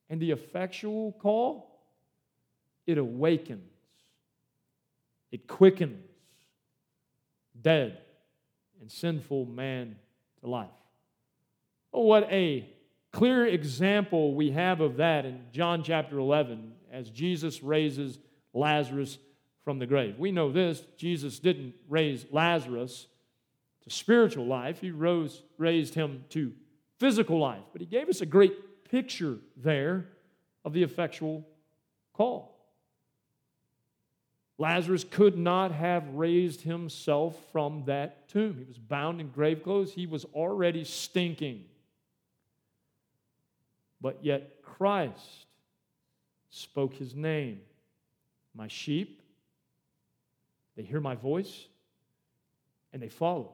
And 0.09 0.21
the 0.21 0.31
effectual 0.31 1.13
call, 1.13 1.76
it 2.87 2.97
awakens, 2.97 3.69
it 5.31 5.47
quickens 5.47 6.03
dead 7.61 7.97
and 8.81 8.91
sinful 8.91 9.45
man 9.45 9.95
to 10.41 10.47
life. 10.47 10.69
Oh, 11.93 12.01
what 12.01 12.31
a 12.31 12.67
clear 13.11 13.45
example 13.45 14.35
we 14.35 14.51
have 14.51 14.81
of 14.81 14.97
that 14.97 15.25
in 15.25 15.41
John 15.51 15.83
chapter 15.83 16.17
11 16.17 16.71
as 16.91 17.09
Jesus 17.09 17.63
raises 17.63 18.19
Lazarus 18.53 19.17
from 19.63 19.79
the 19.79 19.85
grave. 19.85 20.17
We 20.17 20.31
know 20.31 20.51
this 20.51 20.81
Jesus 20.97 21.39
didn't 21.39 21.73
raise 21.89 22.25
Lazarus 22.31 23.07
to 23.83 23.89
spiritual 23.89 24.45
life, 24.45 24.79
he 24.79 24.91
rose, 24.91 25.43
raised 25.57 25.93
him 25.93 26.25
to 26.29 26.53
physical 26.99 27.39
life. 27.39 27.63
But 27.71 27.81
he 27.81 27.87
gave 27.87 28.09
us 28.09 28.21
a 28.21 28.25
great 28.25 28.85
picture 28.89 29.37
there 29.55 30.05
of 30.63 30.73
the 30.73 30.83
effectual 30.83 31.47
call. 32.13 32.56
Lazarus 34.59 35.03
could 35.03 35.37
not 35.37 35.71
have 35.71 36.07
raised 36.13 36.61
himself 36.61 37.37
from 37.51 37.83
that 37.85 38.27
tomb. 38.27 38.55
He 38.57 38.65
was 38.65 38.79
bound 38.79 39.21
in 39.21 39.29
grave 39.29 39.63
clothes. 39.63 39.93
He 39.93 40.07
was 40.07 40.25
already 40.33 40.83
stinking. 40.83 41.65
But 44.01 44.23
yet 44.23 44.63
Christ 44.63 45.45
spoke 46.49 46.95
his 46.95 47.15
name. 47.15 47.61
My 48.55 48.67
sheep, 48.67 49.21
they 50.75 50.83
hear 50.83 50.99
my 50.99 51.15
voice 51.15 51.67
and 52.93 53.01
they 53.01 53.09
follow. 53.09 53.51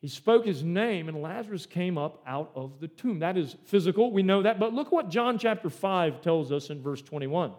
He 0.00 0.08
spoke 0.08 0.44
his 0.44 0.62
name, 0.62 1.08
and 1.08 1.22
Lazarus 1.22 1.66
came 1.66 1.96
up 1.96 2.22
out 2.26 2.52
of 2.54 2.80
the 2.80 2.88
tomb. 2.88 3.20
That 3.20 3.36
is 3.36 3.56
physical, 3.64 4.12
we 4.12 4.22
know 4.22 4.42
that. 4.42 4.58
But 4.58 4.74
look 4.74 4.92
what 4.92 5.08
John 5.08 5.38
chapter 5.38 5.70
5 5.70 6.20
tells 6.20 6.52
us 6.52 6.70
in 6.70 6.82
verse 6.82 7.02
21. 7.02 7.52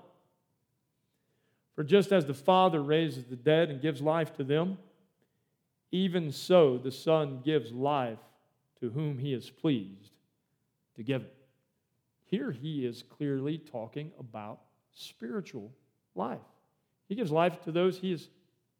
For 1.77 1.83
just 1.83 2.11
as 2.11 2.25
the 2.25 2.33
Father 2.33 2.81
raises 2.81 3.25
the 3.25 3.35
dead 3.35 3.69
and 3.69 3.79
gives 3.79 4.01
life 4.01 4.33
to 4.37 4.43
them, 4.43 4.79
even 5.91 6.31
so 6.31 6.79
the 6.79 6.91
Son 6.91 7.39
gives 7.45 7.71
life 7.71 8.17
to 8.79 8.89
whom 8.89 9.19
he 9.19 9.31
is 9.31 9.51
pleased 9.51 10.09
to 10.95 11.03
give 11.03 11.21
it. 11.21 11.35
Here 12.25 12.51
he 12.51 12.83
is 12.83 13.03
clearly 13.03 13.59
talking 13.59 14.11
about 14.19 14.59
spiritual 14.95 15.71
life. 16.15 16.41
He 17.09 17.13
gives 17.13 17.29
life 17.29 17.61
to 17.65 17.71
those 17.71 17.99
he 17.99 18.11
is 18.11 18.27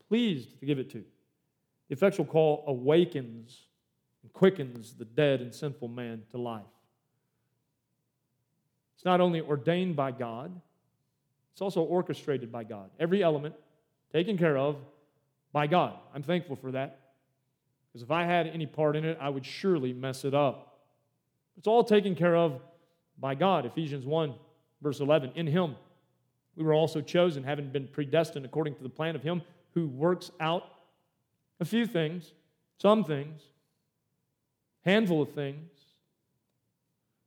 pleased 0.08 0.60
to 0.60 0.66
give 0.66 0.80
it 0.80 0.90
to. 0.90 1.04
The 1.90 1.94
effectual 1.94 2.26
call 2.26 2.64
awakens 2.66 3.60
and 4.24 4.34
quickens 4.34 4.96
the 4.96 5.06
dead 5.06 5.42
and 5.42 5.54
sinful 5.54 5.90
man 5.90 6.24
to 6.32 6.40
life. 6.40 6.64
It's 8.96 9.06
not 9.06 9.22
only 9.22 9.40
ordained 9.40 9.96
by 9.96 10.10
God, 10.14 10.60
it's 11.58 11.62
also 11.64 11.82
orchestrated 11.82 12.52
by 12.52 12.64
God. 12.64 12.92
Every 13.00 13.24
element 13.24 13.56
taken 14.14 14.38
care 14.38 14.56
of 14.60 14.76
by 15.52 15.66
God. 15.66 15.96
I'm 16.14 16.22
thankful 16.22 16.56
for 16.56 16.72
that. 16.74 17.00
Because 17.88 18.04
if 18.04 18.12
I 18.12 18.26
had 18.26 18.46
any 18.46 18.68
part 18.68 18.96
in 18.96 19.04
it, 19.04 19.18
I 19.20 19.30
would 19.30 19.44
surely 19.44 19.92
mess 19.92 20.24
it 20.24 20.36
up. 20.36 20.82
It's 21.58 21.66
all 21.66 21.84
taken 21.84 22.14
care 22.14 22.36
of 22.36 22.62
by 23.18 23.34
God. 23.34 23.66
Ephesians 23.66 24.06
1, 24.06 24.36
verse 24.84 25.00
11. 25.00 25.32
In 25.34 25.48
Him 25.48 25.76
we 26.56 26.64
were 26.64 26.76
also 26.76 27.02
chosen, 27.02 27.44
having 27.44 27.72
been 27.72 27.88
predestined 27.88 28.46
according 28.46 28.76
to 28.76 28.84
the 28.84 28.90
plan 28.90 29.16
of 29.16 29.24
Him 29.24 29.42
who 29.74 29.88
works 29.88 30.30
out 30.40 30.62
a 31.60 31.66
few 31.66 31.88
things, 31.88 32.34
some 32.80 33.04
things, 33.04 33.42
handful 34.86 35.24
of 35.24 35.32
things. 35.32 35.72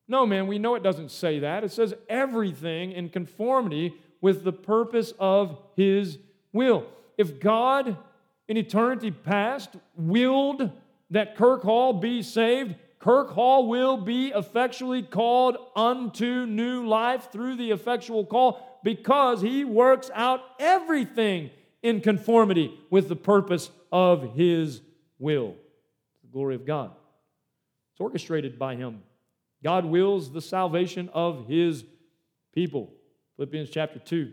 No, 0.07 0.25
man, 0.25 0.47
we 0.47 0.61
know 0.61 0.77
it 0.77 0.85
doesn't 0.85 1.11
say 1.11 1.41
that. 1.41 1.65
It 1.65 1.73
says 1.73 1.95
everything 2.09 2.93
in 2.93 3.09
conformity 3.09 3.97
with 4.21 4.45
the 4.45 4.53
purpose 4.53 5.13
of 5.19 5.59
His 5.77 6.19
will. 6.53 6.87
If 7.17 7.41
God 7.41 7.97
in 8.49 8.57
eternity 8.57 9.11
past 9.11 9.71
willed 9.97 10.71
that 11.11 11.37
Kirk 11.37 11.63
Hall 11.63 11.93
be 11.93 12.23
saved, 12.23 12.75
Kirk 12.99 13.31
Hall 13.31 13.67
will 13.67 13.97
be 13.97 14.29
effectually 14.29 15.03
called 15.03 15.57
unto 15.75 16.47
new 16.47 16.87
life 16.87 17.31
through 17.33 17.57
the 17.57 17.71
effectual 17.71 18.27
call 18.27 18.81
because 18.85 19.41
he 19.41 19.65
works 19.65 20.11
out 20.15 20.41
everything 20.59 21.51
in 21.83 22.01
conformity 22.01 22.79
with 22.91 23.09
the 23.09 23.17
purpose 23.17 23.71
of 23.91 24.35
his 24.35 24.83
will. 25.19 25.55
The 26.23 26.29
glory 26.31 26.55
of 26.55 26.67
God. 26.67 26.91
It's 27.93 28.01
orchestrated 28.01 28.59
by 28.59 28.77
him. 28.77 29.03
God 29.63 29.85
wills 29.85 30.31
the 30.33 30.43
salvation 30.43 31.09
of 31.13 31.47
his 31.47 31.85
people. 32.55 32.93
Philippians 33.41 33.71
chapter 33.71 33.99
2, 33.99 34.33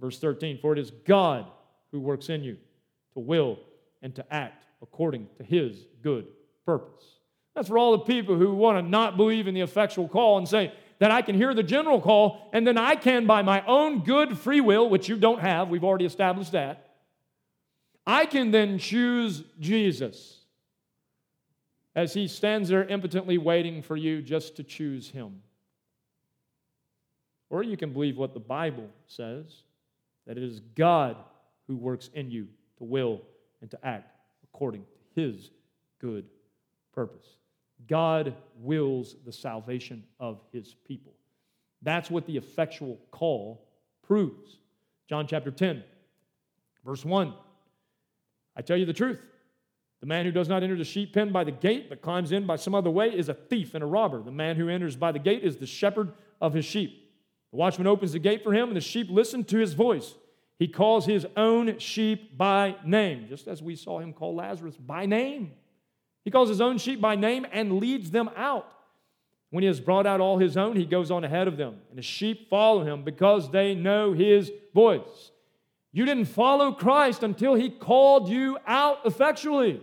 verse 0.00 0.18
13. 0.18 0.58
For 0.58 0.72
it 0.72 0.80
is 0.80 0.90
God 0.90 1.46
who 1.92 2.00
works 2.00 2.28
in 2.28 2.42
you 2.42 2.56
to 3.14 3.20
will 3.20 3.56
and 4.02 4.12
to 4.16 4.34
act 4.34 4.66
according 4.82 5.28
to 5.36 5.44
his 5.44 5.86
good 6.02 6.26
purpose. 6.66 7.04
That's 7.54 7.68
for 7.68 7.78
all 7.78 7.92
the 7.92 8.00
people 8.00 8.36
who 8.36 8.52
want 8.52 8.84
to 8.84 8.90
not 8.90 9.16
believe 9.16 9.46
in 9.46 9.54
the 9.54 9.60
effectual 9.60 10.08
call 10.08 10.38
and 10.38 10.48
say 10.48 10.72
that 10.98 11.12
I 11.12 11.22
can 11.22 11.36
hear 11.36 11.54
the 11.54 11.62
general 11.62 12.00
call 12.00 12.50
and 12.52 12.66
then 12.66 12.76
I 12.76 12.96
can, 12.96 13.28
by 13.28 13.42
my 13.42 13.64
own 13.64 14.02
good 14.02 14.36
free 14.36 14.60
will, 14.60 14.90
which 14.90 15.08
you 15.08 15.18
don't 15.18 15.40
have, 15.40 15.68
we've 15.68 15.84
already 15.84 16.06
established 16.06 16.50
that, 16.50 16.96
I 18.08 18.26
can 18.26 18.50
then 18.50 18.80
choose 18.80 19.44
Jesus 19.60 20.40
as 21.94 22.12
he 22.12 22.26
stands 22.26 22.70
there 22.70 22.84
impotently 22.84 23.38
waiting 23.38 23.82
for 23.82 23.96
you 23.96 24.20
just 24.20 24.56
to 24.56 24.64
choose 24.64 25.10
him. 25.10 25.42
Or 27.50 27.62
you 27.62 27.76
can 27.76 27.92
believe 27.92 28.16
what 28.16 28.34
the 28.34 28.40
Bible 28.40 28.88
says 29.06 29.62
that 30.26 30.36
it 30.36 30.42
is 30.42 30.60
God 30.74 31.16
who 31.66 31.76
works 31.76 32.10
in 32.14 32.30
you 32.30 32.48
to 32.78 32.84
will 32.84 33.22
and 33.60 33.70
to 33.70 33.86
act 33.86 34.14
according 34.44 34.82
to 34.82 35.20
his 35.20 35.50
good 36.00 36.26
purpose. 36.92 37.26
God 37.86 38.34
wills 38.58 39.16
the 39.24 39.32
salvation 39.32 40.04
of 40.20 40.40
his 40.52 40.74
people. 40.86 41.12
That's 41.82 42.10
what 42.10 42.26
the 42.26 42.36
effectual 42.36 42.98
call 43.10 43.66
proves. 44.06 44.58
John 45.08 45.26
chapter 45.26 45.50
10, 45.50 45.82
verse 46.84 47.04
1. 47.04 47.32
I 48.56 48.62
tell 48.62 48.76
you 48.76 48.84
the 48.84 48.92
truth. 48.92 49.20
The 50.00 50.06
man 50.06 50.24
who 50.24 50.32
does 50.32 50.48
not 50.48 50.62
enter 50.62 50.76
the 50.76 50.84
sheep 50.84 51.12
pen 51.14 51.32
by 51.32 51.44
the 51.44 51.52
gate, 51.52 51.88
but 51.88 52.02
climbs 52.02 52.32
in 52.32 52.46
by 52.46 52.56
some 52.56 52.74
other 52.74 52.90
way, 52.90 53.08
is 53.08 53.28
a 53.28 53.34
thief 53.34 53.74
and 53.74 53.82
a 53.82 53.86
robber. 53.86 54.22
The 54.22 54.30
man 54.30 54.56
who 54.56 54.68
enters 54.68 54.96
by 54.96 55.12
the 55.12 55.18
gate 55.18 55.42
is 55.42 55.56
the 55.56 55.66
shepherd 55.66 56.12
of 56.40 56.54
his 56.54 56.64
sheep. 56.64 57.07
The 57.50 57.56
watchman 57.56 57.86
opens 57.86 58.12
the 58.12 58.18
gate 58.18 58.42
for 58.42 58.52
him, 58.52 58.68
and 58.68 58.76
the 58.76 58.80
sheep 58.80 59.08
listen 59.10 59.44
to 59.44 59.58
his 59.58 59.74
voice. 59.74 60.14
He 60.58 60.68
calls 60.68 61.06
his 61.06 61.26
own 61.36 61.78
sheep 61.78 62.36
by 62.36 62.76
name, 62.84 63.26
just 63.28 63.46
as 63.48 63.62
we 63.62 63.76
saw 63.76 64.00
him 64.00 64.12
call 64.12 64.34
Lazarus 64.34 64.76
by 64.76 65.06
name. 65.06 65.52
He 66.24 66.30
calls 66.30 66.48
his 66.48 66.60
own 66.60 66.78
sheep 66.78 67.00
by 67.00 67.14
name 67.14 67.46
and 67.52 67.78
leads 67.78 68.10
them 68.10 68.28
out. 68.36 68.66
When 69.50 69.62
he 69.62 69.68
has 69.68 69.80
brought 69.80 70.06
out 70.06 70.20
all 70.20 70.38
his 70.38 70.56
own, 70.56 70.76
he 70.76 70.84
goes 70.84 71.10
on 71.10 71.24
ahead 71.24 71.48
of 71.48 71.56
them, 71.56 71.76
and 71.88 71.98
the 71.98 72.02
sheep 72.02 72.50
follow 72.50 72.84
him 72.84 73.02
because 73.02 73.50
they 73.50 73.74
know 73.74 74.12
his 74.12 74.52
voice. 74.74 75.30
You 75.92 76.04
didn't 76.04 76.26
follow 76.26 76.72
Christ 76.72 77.22
until 77.22 77.54
he 77.54 77.70
called 77.70 78.28
you 78.28 78.58
out 78.66 78.98
effectually. 79.06 79.80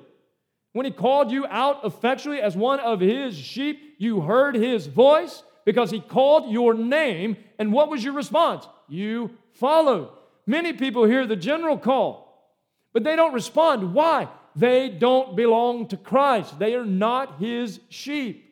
When 0.73 0.85
he 0.85 0.91
called 0.91 1.31
you 1.31 1.47
out 1.47 1.83
effectually 1.83 2.41
as 2.41 2.55
one 2.55 2.79
of 2.79 2.99
his 2.99 3.35
sheep, 3.35 3.95
you 3.97 4.21
heard 4.21 4.55
his 4.55 4.87
voice 4.87 5.41
because 5.65 5.91
he 5.91 5.99
called 5.99 6.51
your 6.51 6.73
name. 6.73 7.37
And 7.59 7.73
what 7.73 7.89
was 7.89 8.03
your 8.03 8.13
response? 8.13 8.65
You 8.87 9.31
followed. 9.53 10.09
Many 10.47 10.73
people 10.73 11.05
hear 11.05 11.25
the 11.25 11.35
general 11.35 11.77
call, 11.77 12.53
but 12.93 13.03
they 13.03 13.15
don't 13.15 13.33
respond. 13.33 13.93
Why? 13.93 14.29
They 14.55 14.89
don't 14.89 15.35
belong 15.35 15.87
to 15.87 15.97
Christ, 15.97 16.57
they 16.59 16.75
are 16.75 16.85
not 16.85 17.39
his 17.39 17.81
sheep. 17.89 18.43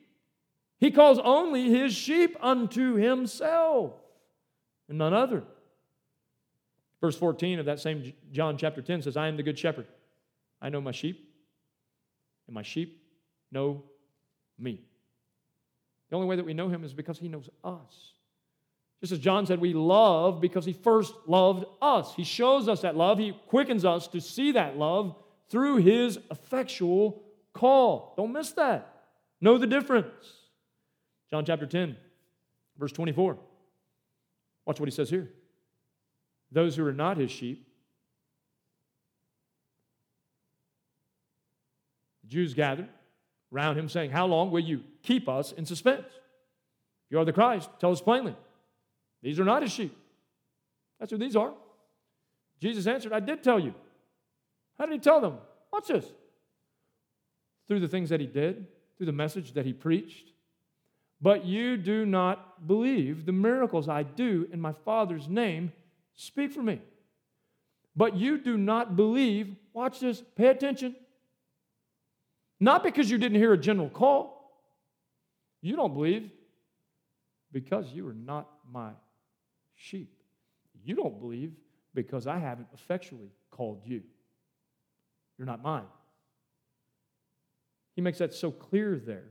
He 0.80 0.92
calls 0.92 1.18
only 1.20 1.70
his 1.70 1.94
sheep 1.94 2.36
unto 2.42 2.96
himself 2.96 3.94
and 4.90 4.98
none 4.98 5.14
other. 5.14 5.44
Verse 7.00 7.16
14 7.16 7.60
of 7.60 7.66
that 7.68 7.80
same 7.80 8.12
John 8.32 8.58
chapter 8.58 8.82
10 8.82 9.04
says, 9.04 9.16
I 9.16 9.28
am 9.28 9.38
the 9.38 9.44
good 9.44 9.58
shepherd. 9.58 9.88
I 10.62 10.70
know 10.70 10.82
my 10.82 10.92
sheep, 10.92 11.30
and 12.48 12.54
my 12.54 12.64
sheep 12.64 13.02
know 13.52 13.84
me. 14.58 14.82
The 16.14 16.18
only 16.18 16.28
way 16.28 16.36
that 16.36 16.46
we 16.46 16.54
know 16.54 16.70
him 16.70 16.84
is 16.84 16.94
because 16.94 17.18
he 17.18 17.28
knows 17.28 17.50
us. 17.64 18.12
Just 19.02 19.14
as 19.14 19.18
John 19.18 19.48
said, 19.48 19.60
we 19.60 19.74
love 19.74 20.42
because 20.42 20.64
he 20.64 20.72
first 20.72 21.12
loved 21.26 21.66
us. 21.82 22.14
He 22.14 22.24
shows 22.24 22.68
us 22.68 22.82
that 22.82 22.96
love, 22.96 23.18
he 23.18 23.32
quickens 23.48 23.84
us 23.84 24.08
to 24.10 24.22
see 24.22 24.52
that 24.52 24.78
love 24.78 25.16
through 25.50 25.78
his 25.78 26.20
effectual 26.30 27.24
call. 27.52 28.14
Don't 28.16 28.32
miss 28.32 28.52
that. 28.52 29.06
Know 29.42 29.58
the 29.58 29.66
difference. 29.66 30.14
John 31.32 31.46
chapter 31.46 31.66
10, 31.66 31.98
verse 32.78 32.92
24. 32.92 33.36
Watch 34.68 34.80
what 34.80 34.88
he 34.88 34.94
says 34.94 35.10
here. 35.10 35.32
Those 36.52 36.76
who 36.76 36.86
are 36.86 36.94
not 36.94 37.18
his 37.18 37.32
sheep, 37.32 37.68
the 42.22 42.30
Jews 42.30 42.54
gathered 42.54 42.90
around 43.54 43.78
him, 43.78 43.88
saying, 43.90 44.12
How 44.12 44.26
long 44.26 44.52
will 44.52 44.62
you 44.62 44.82
keep 45.02 45.30
us 45.30 45.52
in 45.52 45.66
suspense? 45.66 46.08
If 46.08 47.12
you 47.12 47.20
are 47.20 47.26
the 47.26 47.34
Christ, 47.34 47.70
tell 47.80 47.92
us 47.92 48.02
plainly. 48.02 48.36
These 49.22 49.40
are 49.40 49.46
not 49.46 49.62
his 49.62 49.72
sheep. 49.72 49.96
That's 51.00 51.12
who 51.12 51.18
these 51.18 51.36
are. 51.36 51.54
Jesus 52.60 52.88
answered, 52.88 53.14
I 53.14 53.20
did 53.20 53.44
tell 53.44 53.60
you. 53.60 53.74
How 54.78 54.86
did 54.86 54.94
he 54.94 55.00
tell 55.00 55.22
them? 55.22 55.38
Watch 55.72 55.88
this. 55.88 56.06
Through 57.68 57.82
the 57.82 57.88
things 57.88 58.10
that 58.10 58.20
he 58.20 58.28
did, 58.28 58.68
through 58.98 59.06
the 59.06 59.12
message 59.12 59.54
that 59.54 59.66
he 59.66 59.74
preached, 59.74 60.32
but 61.22 61.46
you 61.46 61.78
do 61.78 62.06
not 62.06 62.68
believe 62.68 63.26
the 63.26 63.32
miracles 63.32 63.88
I 63.88 64.04
do 64.04 64.48
in 64.52 64.60
my 64.60 64.74
Father's 64.84 65.30
name 65.30 65.72
speak 66.14 66.52
for 66.52 66.62
me. 66.62 66.82
But 67.96 68.18
you 68.18 68.38
do 68.38 68.58
not 68.58 68.96
believe, 68.96 69.56
watch 69.72 70.00
this, 70.00 70.22
pay 70.36 70.48
attention. 70.48 70.96
Not 72.60 72.84
because 72.84 73.10
you 73.10 73.18
didn't 73.18 73.38
hear 73.38 73.54
a 73.54 73.58
general 73.58 73.90
call. 73.90 74.52
You 75.62 75.76
don't 75.76 75.94
believe 75.94 76.30
because 77.52 77.92
you 77.92 78.08
are 78.08 78.14
not 78.14 78.50
my 78.70 78.92
sheep. 79.76 80.14
You 80.84 80.96
don't 80.96 81.20
believe 81.20 81.54
because 81.94 82.28
I 82.28 82.40
haven't 82.40 82.68
effectually 82.74 83.32
called 83.52 83.82
you. 83.86 84.02
You're 85.38 85.46
not 85.46 85.62
mine. 85.62 85.86
He 87.96 88.02
makes 88.02 88.18
that 88.18 88.34
so 88.34 88.52
clear 88.52 88.98
there 88.98 89.30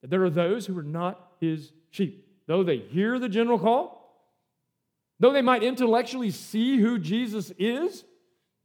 that 0.00 0.10
there 0.10 0.24
are 0.24 0.30
those 0.30 0.66
who 0.66 0.78
are 0.78 0.82
not 0.82 1.32
his 1.40 1.72
sheep. 1.90 2.26
Though 2.46 2.62
they 2.62 2.78
hear 2.78 3.18
the 3.18 3.28
general 3.28 3.58
call, 3.58 3.98
though 5.20 5.32
they 5.32 5.42
might 5.42 5.62
intellectually 5.62 6.30
see 6.30 6.78
who 6.78 6.98
Jesus 6.98 7.52
is, 7.58 8.04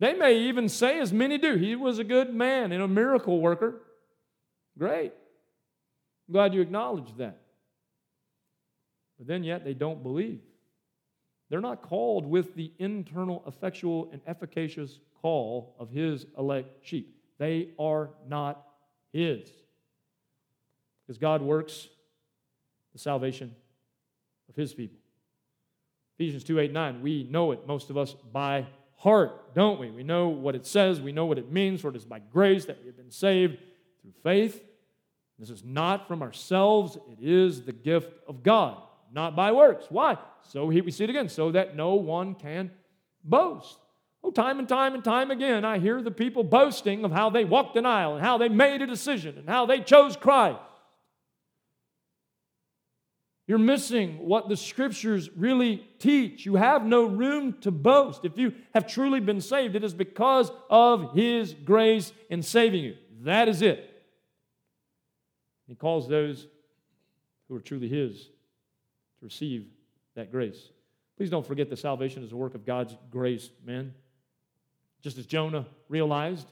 they 0.03 0.13
may 0.13 0.37
even 0.37 0.67
say, 0.67 0.99
as 0.99 1.13
many 1.13 1.37
do, 1.37 1.55
he 1.55 1.77
was 1.77 1.97
a 1.97 2.03
good 2.03 2.33
man 2.33 2.73
and 2.73 2.83
a 2.83 2.87
miracle 2.89 3.39
worker. 3.39 3.81
Great. 4.77 5.13
I'm 6.27 6.33
glad 6.33 6.53
you 6.53 6.59
acknowledge 6.59 7.15
that. 7.17 7.39
But 9.17 9.27
then 9.27 9.45
yet 9.45 9.63
they 9.63 9.73
don't 9.73 10.03
believe. 10.03 10.41
They're 11.49 11.61
not 11.61 11.83
called 11.83 12.25
with 12.25 12.53
the 12.53 12.73
internal, 12.79 13.43
effectual, 13.47 14.09
and 14.11 14.19
efficacious 14.27 14.99
call 15.21 15.73
of 15.79 15.89
his 15.89 16.25
elect 16.37 16.85
sheep. 16.85 17.15
They 17.37 17.69
are 17.79 18.09
not 18.27 18.61
his. 19.13 19.49
Because 21.07 21.17
God 21.17 21.41
works 21.41 21.87
the 22.91 22.99
salvation 22.99 23.55
of 24.49 24.55
his 24.57 24.73
people. 24.73 24.97
Ephesians 26.17 26.43
2 26.43 26.59
8 26.59 26.73
9, 26.73 27.01
we 27.01 27.23
know 27.29 27.53
it, 27.53 27.65
most 27.65 27.89
of 27.89 27.97
us, 27.97 28.13
by 28.13 28.65
heart, 29.03 29.53
don't 29.53 29.79
we? 29.79 29.91
We 29.91 30.03
know 30.03 30.29
what 30.29 30.55
it 30.55 30.65
says, 30.65 31.01
we 31.01 31.11
know 31.11 31.25
what 31.25 31.37
it 31.37 31.51
means, 31.51 31.81
for 31.81 31.89
it 31.89 31.95
is 31.95 32.05
by 32.05 32.19
grace 32.19 32.65
that 32.65 32.79
we 32.79 32.87
have 32.87 32.95
been 32.95 33.11
saved 33.11 33.57
through 34.01 34.13
faith. 34.23 34.63
This 35.37 35.49
is 35.49 35.63
not 35.63 36.07
from 36.07 36.21
ourselves, 36.21 36.97
it 37.11 37.17
is 37.21 37.63
the 37.63 37.73
gift 37.73 38.13
of 38.29 38.43
God, 38.43 38.81
not 39.11 39.35
by 39.35 39.51
works. 39.51 39.87
Why? 39.89 40.17
So 40.43 40.69
he, 40.69 40.79
we 40.79 40.91
see 40.91 41.03
it 41.03 41.09
again, 41.09 41.27
so 41.27 41.51
that 41.51 41.75
no 41.75 41.95
one 41.95 42.33
can 42.33 42.71
boast. 43.25 43.77
Oh, 44.23 44.31
time 44.31 44.59
and 44.59 44.69
time 44.69 44.93
and 44.93 45.03
time 45.03 45.31
again, 45.31 45.65
I 45.65 45.79
hear 45.79 46.01
the 46.01 46.09
people 46.09 46.45
boasting 46.45 47.03
of 47.03 47.11
how 47.11 47.29
they 47.29 47.43
walked 47.43 47.75
an 47.75 47.85
aisle 47.85 48.15
and 48.15 48.23
how 48.23 48.37
they 48.37 48.47
made 48.47 48.81
a 48.81 48.87
decision 48.87 49.37
and 49.37 49.49
how 49.49 49.65
they 49.65 49.81
chose 49.81 50.15
Christ. 50.15 50.59
You're 53.45 53.57
missing 53.57 54.19
what 54.19 54.47
the 54.47 54.55
scriptures 54.55 55.29
really 55.35 55.85
teach. 55.99 56.45
You 56.45 56.55
have 56.55 56.85
no 56.85 57.05
room 57.05 57.59
to 57.61 57.71
boast. 57.71 58.23
If 58.23 58.37
you 58.37 58.53
have 58.73 58.87
truly 58.87 59.19
been 59.19 59.41
saved, 59.41 59.75
it 59.75 59.83
is 59.83 59.93
because 59.93 60.49
of 60.69 61.13
His 61.13 61.53
grace 61.53 62.13
in 62.29 62.41
saving 62.41 62.83
you. 62.83 62.95
That 63.21 63.49
is 63.49 63.61
it. 63.61 63.89
He 65.67 65.75
calls 65.75 66.07
those 66.07 66.47
who 67.47 67.55
are 67.55 67.61
truly 67.61 67.89
His 67.89 68.29
to 69.19 69.25
receive 69.25 69.67
that 70.15 70.31
grace. 70.31 70.69
Please 71.17 71.29
don't 71.29 71.45
forget 71.45 71.69
that 71.69 71.79
salvation 71.79 72.23
is 72.23 72.31
a 72.31 72.37
work 72.37 72.55
of 72.55 72.65
God's 72.65 72.95
grace, 73.11 73.49
men. 73.65 73.93
Just 75.01 75.17
as 75.17 75.25
Jonah 75.25 75.65
realized, 75.89 76.47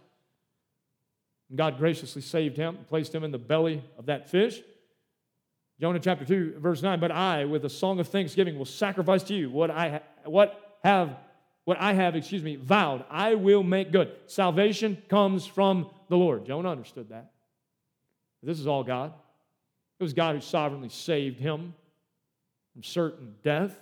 God 1.55 1.77
graciously 1.77 2.21
saved 2.21 2.57
him, 2.57 2.77
and 2.77 2.87
placed 2.87 3.13
him 3.13 3.23
in 3.23 3.31
the 3.31 3.37
belly 3.37 3.83
of 3.97 4.05
that 4.05 4.29
fish. 4.29 4.61
Jonah 5.81 5.99
chapter 5.99 6.23
2, 6.23 6.59
verse 6.59 6.83
9, 6.83 6.99
but 6.99 7.09
I, 7.09 7.45
with 7.45 7.65
a 7.65 7.69
song 7.69 7.99
of 7.99 8.07
thanksgiving, 8.07 8.55
will 8.55 8.65
sacrifice 8.65 9.23
to 9.23 9.33
you 9.33 9.49
what 9.49 9.71
I 9.71 10.01
what 10.25 10.77
have 10.83 11.17
what 11.65 11.79
I 11.79 11.93
have, 11.93 12.15
excuse 12.15 12.43
me, 12.43 12.55
vowed. 12.55 13.03
I 13.09 13.33
will 13.33 13.63
make 13.63 13.91
good. 13.91 14.11
Salvation 14.27 15.01
comes 15.09 15.47
from 15.47 15.89
the 16.07 16.17
Lord. 16.17 16.45
Jonah 16.45 16.69
understood 16.69 17.09
that. 17.09 17.31
This 18.43 18.59
is 18.59 18.67
all 18.67 18.83
God. 18.83 19.13
It 19.99 20.03
was 20.03 20.13
God 20.13 20.35
who 20.35 20.41
sovereignly 20.41 20.89
saved 20.89 21.39
him 21.39 21.73
from 22.73 22.83
certain 22.83 23.35
death. 23.43 23.75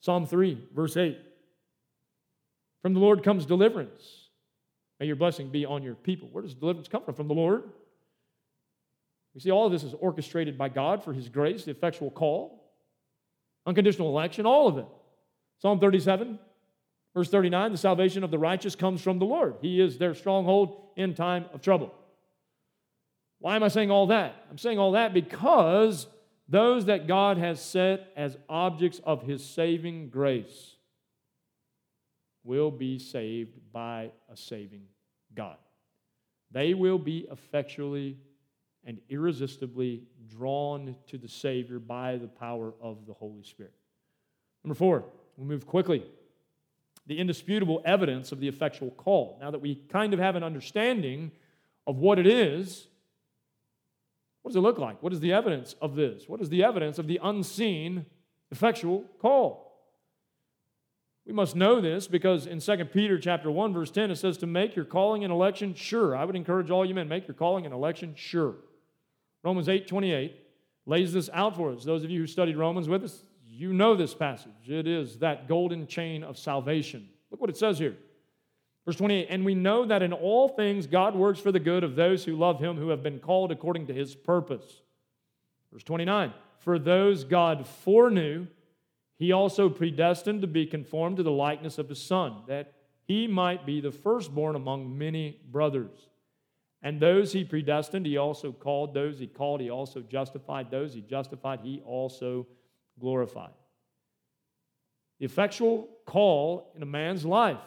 Psalm 0.00 0.26
3, 0.26 0.66
verse 0.74 0.96
8. 0.96 1.18
From 2.82 2.94
the 2.94 3.00
Lord 3.00 3.22
comes 3.22 3.46
deliverance. 3.46 4.30
May 4.98 5.06
your 5.06 5.16
blessing 5.16 5.48
be 5.48 5.64
on 5.64 5.82
your 5.82 5.94
people. 5.94 6.28
Where 6.30 6.42
does 6.42 6.54
deliverance 6.54 6.88
come 6.88 7.02
from? 7.02 7.14
From 7.14 7.28
the 7.28 7.34
Lord. 7.34 7.64
We 9.36 9.40
see 9.40 9.50
all 9.50 9.66
of 9.66 9.72
this 9.72 9.82
is 9.82 9.92
orchestrated 10.00 10.56
by 10.56 10.70
God 10.70 11.04
for 11.04 11.12
His 11.12 11.28
grace, 11.28 11.66
the 11.66 11.70
effectual 11.70 12.10
call, 12.10 12.72
unconditional 13.66 14.08
election, 14.08 14.46
all 14.46 14.66
of 14.66 14.78
it. 14.78 14.86
Psalm 15.58 15.78
37, 15.78 16.38
verse 17.12 17.28
39 17.28 17.72
the 17.72 17.76
salvation 17.76 18.24
of 18.24 18.30
the 18.30 18.38
righteous 18.38 18.74
comes 18.74 19.02
from 19.02 19.18
the 19.18 19.26
Lord. 19.26 19.56
He 19.60 19.78
is 19.78 19.98
their 19.98 20.14
stronghold 20.14 20.88
in 20.96 21.12
time 21.12 21.44
of 21.52 21.60
trouble. 21.60 21.92
Why 23.38 23.56
am 23.56 23.62
I 23.62 23.68
saying 23.68 23.90
all 23.90 24.06
that? 24.06 24.42
I'm 24.50 24.56
saying 24.56 24.78
all 24.78 24.92
that 24.92 25.12
because 25.12 26.06
those 26.48 26.86
that 26.86 27.06
God 27.06 27.36
has 27.36 27.60
set 27.60 28.10
as 28.16 28.38
objects 28.48 29.02
of 29.04 29.22
His 29.22 29.44
saving 29.44 30.08
grace 30.08 30.76
will 32.42 32.70
be 32.70 32.98
saved 32.98 33.58
by 33.70 34.12
a 34.32 34.36
saving 34.38 34.84
God. 35.34 35.58
They 36.52 36.72
will 36.72 36.98
be 36.98 37.26
effectually 37.30 38.16
and 38.86 38.98
irresistibly 39.10 40.04
drawn 40.28 40.96
to 41.08 41.18
the 41.18 41.28
Savior 41.28 41.78
by 41.78 42.16
the 42.16 42.28
power 42.28 42.72
of 42.80 43.06
the 43.06 43.12
Holy 43.12 43.42
Spirit. 43.42 43.74
Number 44.64 44.74
four, 44.74 45.04
we 45.36 45.44
move 45.44 45.66
quickly. 45.66 46.04
The 47.06 47.18
indisputable 47.18 47.82
evidence 47.84 48.32
of 48.32 48.40
the 48.40 48.48
effectual 48.48 48.90
call. 48.92 49.38
Now 49.40 49.50
that 49.50 49.60
we 49.60 49.74
kind 49.90 50.14
of 50.14 50.20
have 50.20 50.36
an 50.36 50.42
understanding 50.42 51.32
of 51.86 51.98
what 51.98 52.18
it 52.18 52.26
is, 52.26 52.88
what 54.42 54.50
does 54.50 54.56
it 54.56 54.60
look 54.60 54.78
like? 54.78 55.02
What 55.02 55.12
is 55.12 55.20
the 55.20 55.32
evidence 55.32 55.74
of 55.82 55.94
this? 55.94 56.24
What 56.26 56.40
is 56.40 56.48
the 56.48 56.64
evidence 56.64 56.98
of 56.98 57.06
the 57.06 57.20
unseen 57.22 58.06
effectual 58.50 59.04
call. 59.20 59.64
We 61.26 61.32
must 61.32 61.56
know 61.56 61.80
this 61.80 62.06
because 62.06 62.46
in 62.46 62.60
2 62.60 62.84
Peter 62.86 63.18
chapter 63.18 63.50
1 63.50 63.74
verse 63.74 63.90
10 63.90 64.12
it 64.12 64.16
says 64.16 64.38
to 64.38 64.46
make 64.46 64.76
your 64.76 64.84
calling 64.84 65.24
and 65.24 65.32
election 65.32 65.74
sure. 65.74 66.16
I 66.16 66.24
would 66.24 66.36
encourage 66.36 66.70
all 66.70 66.86
you 66.86 66.94
men 66.94 67.08
make 67.08 67.26
your 67.26 67.34
calling 67.34 67.64
and 67.64 67.74
election 67.74 68.14
sure. 68.16 68.54
Romans 69.46 69.68
8:28 69.68 70.32
lays 70.86 71.12
this 71.12 71.30
out 71.32 71.54
for 71.54 71.70
us. 71.70 71.84
Those 71.84 72.02
of 72.02 72.10
you 72.10 72.18
who 72.18 72.26
studied 72.26 72.56
Romans 72.56 72.88
with 72.88 73.04
us, 73.04 73.22
you 73.48 73.72
know 73.72 73.94
this 73.94 74.12
passage. 74.12 74.68
It 74.68 74.88
is 74.88 75.20
that 75.20 75.46
golden 75.46 75.86
chain 75.86 76.24
of 76.24 76.36
salvation. 76.36 77.08
Look 77.30 77.40
what 77.40 77.48
it 77.48 77.56
says 77.56 77.78
here. 77.78 77.96
Verse 78.84 78.96
28 78.96 79.28
And 79.30 79.44
we 79.44 79.54
know 79.54 79.84
that 79.84 80.02
in 80.02 80.12
all 80.12 80.48
things 80.48 80.88
God 80.88 81.14
works 81.14 81.38
for 81.38 81.52
the 81.52 81.60
good 81.60 81.84
of 81.84 81.94
those 81.94 82.24
who 82.24 82.34
love 82.34 82.58
him 82.58 82.76
who 82.76 82.88
have 82.88 83.04
been 83.04 83.20
called 83.20 83.52
according 83.52 83.86
to 83.86 83.94
his 83.94 84.16
purpose. 84.16 84.82
Verse 85.72 85.84
29 85.84 86.32
For 86.58 86.76
those 86.80 87.22
God 87.22 87.68
foreknew, 87.68 88.48
he 89.16 89.30
also 89.30 89.68
predestined 89.68 90.40
to 90.40 90.48
be 90.48 90.66
conformed 90.66 91.18
to 91.18 91.22
the 91.22 91.30
likeness 91.30 91.78
of 91.78 91.88
his 91.88 92.02
Son, 92.02 92.42
that 92.48 92.72
he 93.04 93.28
might 93.28 93.64
be 93.64 93.80
the 93.80 93.92
firstborn 93.92 94.56
among 94.56 94.98
many 94.98 95.40
brothers. 95.52 96.08
And 96.86 97.00
those 97.00 97.32
he 97.32 97.42
predestined, 97.42 98.06
he 98.06 98.16
also 98.16 98.52
called. 98.52 98.94
Those 98.94 99.18
he 99.18 99.26
called, 99.26 99.60
he 99.60 99.70
also 99.70 100.02
justified. 100.02 100.70
Those 100.70 100.94
he 100.94 101.00
justified, 101.00 101.58
he 101.60 101.82
also 101.84 102.46
glorified. 103.00 103.50
The 105.18 105.24
effectual 105.24 105.88
call 106.04 106.70
in 106.76 106.84
a 106.84 106.86
man's 106.86 107.24
life 107.24 107.58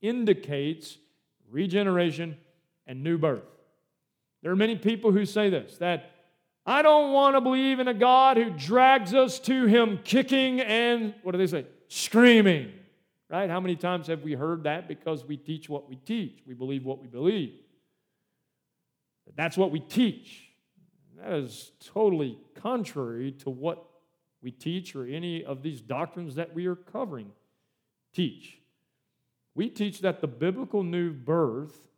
indicates 0.00 0.96
regeneration 1.50 2.38
and 2.86 3.04
new 3.04 3.18
birth. 3.18 3.44
There 4.42 4.52
are 4.52 4.56
many 4.56 4.76
people 4.76 5.12
who 5.12 5.26
say 5.26 5.50
this 5.50 5.76
that 5.76 6.12
I 6.64 6.80
don't 6.80 7.12
want 7.12 7.36
to 7.36 7.42
believe 7.42 7.78
in 7.78 7.88
a 7.88 7.94
God 7.94 8.38
who 8.38 8.48
drags 8.48 9.12
us 9.12 9.38
to 9.40 9.66
Him 9.66 10.00
kicking 10.02 10.62
and, 10.62 11.12
what 11.22 11.32
do 11.32 11.38
they 11.38 11.46
say? 11.46 11.66
Screaming. 11.88 12.72
Right? 13.28 13.50
How 13.50 13.60
many 13.60 13.76
times 13.76 14.06
have 14.06 14.22
we 14.22 14.32
heard 14.32 14.62
that? 14.62 14.88
Because 14.88 15.26
we 15.26 15.36
teach 15.36 15.68
what 15.68 15.90
we 15.90 15.96
teach, 15.96 16.38
we 16.46 16.54
believe 16.54 16.86
what 16.86 17.02
we 17.02 17.06
believe. 17.06 17.52
That's 19.34 19.56
what 19.56 19.70
we 19.70 19.80
teach. 19.80 20.50
That 21.18 21.32
is 21.32 21.72
totally 21.84 22.38
contrary 22.54 23.32
to 23.32 23.50
what 23.50 23.84
we 24.42 24.50
teach 24.50 24.94
or 24.94 25.06
any 25.06 25.44
of 25.44 25.62
these 25.62 25.80
doctrines 25.80 26.36
that 26.36 26.54
we 26.54 26.66
are 26.66 26.76
covering 26.76 27.32
teach. 28.12 28.58
We 29.54 29.70
teach 29.70 30.00
that 30.02 30.20
the 30.20 30.26
biblical 30.26 30.82
new 30.82 31.12
birth 31.12 31.88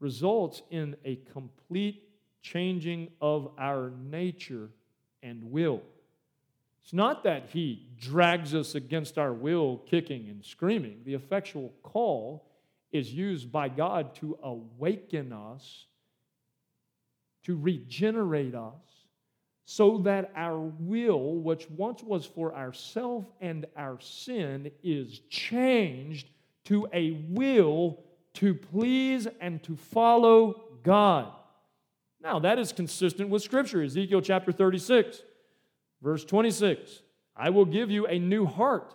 results 0.00 0.62
in 0.70 0.96
a 1.04 1.16
complete 1.32 2.08
changing 2.40 3.08
of 3.20 3.52
our 3.58 3.92
nature 4.10 4.70
and 5.22 5.52
will. 5.52 5.82
It's 6.82 6.92
not 6.92 7.22
that 7.24 7.50
he 7.52 7.86
drags 7.96 8.54
us 8.54 8.74
against 8.74 9.16
our 9.16 9.32
will, 9.32 9.78
kicking 9.86 10.28
and 10.28 10.44
screaming. 10.44 11.02
The 11.04 11.14
effectual 11.14 11.72
call 11.82 12.48
is 12.90 13.14
used 13.14 13.52
by 13.52 13.68
God 13.68 14.14
to 14.16 14.36
awaken 14.42 15.32
us, 15.32 15.86
to 17.44 17.58
regenerate 17.58 18.54
us, 18.54 18.72
so 19.64 19.98
that 19.98 20.32
our 20.36 20.58
will, 20.58 21.36
which 21.36 21.68
once 21.70 22.02
was 22.02 22.26
for 22.26 22.54
ourself 22.54 23.24
and 23.40 23.66
our 23.76 23.98
sin, 24.00 24.70
is 24.82 25.20
changed 25.30 26.28
to 26.64 26.86
a 26.92 27.24
will 27.28 28.02
to 28.34 28.54
please 28.54 29.26
and 29.40 29.62
to 29.62 29.76
follow 29.76 30.62
God. 30.82 31.32
Now, 32.20 32.38
that 32.40 32.58
is 32.58 32.72
consistent 32.72 33.30
with 33.30 33.42
Scripture. 33.42 33.82
Ezekiel 33.82 34.20
chapter 34.20 34.52
36, 34.52 35.22
verse 36.02 36.24
26. 36.24 37.02
I 37.36 37.50
will 37.50 37.64
give 37.64 37.90
you 37.90 38.06
a 38.06 38.18
new 38.18 38.46
heart 38.46 38.94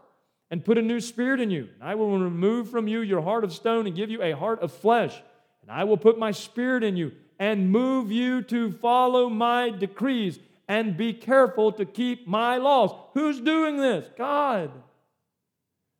and 0.49 0.63
put 0.63 0.77
a 0.77 0.81
new 0.81 1.01
spirit 1.01 1.41
in 1.41 1.51
you. 1.51 1.67
I 1.81 1.95
will 1.95 2.17
remove 2.17 2.69
from 2.69 2.87
you 2.87 3.01
your 3.01 3.21
heart 3.21 3.43
of 3.43 3.51
stone 3.51 3.85
and 3.85 3.95
give 3.95 4.09
you 4.09 4.21
a 4.21 4.35
heart 4.35 4.61
of 4.61 4.71
flesh. 4.71 5.21
And 5.61 5.71
I 5.71 5.83
will 5.83 5.97
put 5.97 6.17
my 6.17 6.31
spirit 6.31 6.83
in 6.83 6.95
you 6.95 7.11
and 7.39 7.71
move 7.71 8.11
you 8.11 8.41
to 8.43 8.71
follow 8.71 9.29
my 9.29 9.69
decrees 9.69 10.39
and 10.67 10.97
be 10.97 11.13
careful 11.13 11.71
to 11.73 11.85
keep 11.85 12.27
my 12.27 12.57
laws. 12.57 12.91
Who's 13.13 13.39
doing 13.39 13.77
this? 13.77 14.09
God. 14.17 14.71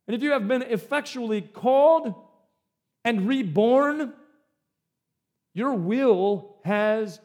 And 0.06 0.14
if 0.14 0.22
you 0.22 0.32
have 0.32 0.48
been 0.48 0.62
effectually 0.62 1.40
called 1.40 2.14
and 3.04 3.28
reborn, 3.28 4.12
your 5.54 5.74
will 5.74 6.56
has 6.64 7.20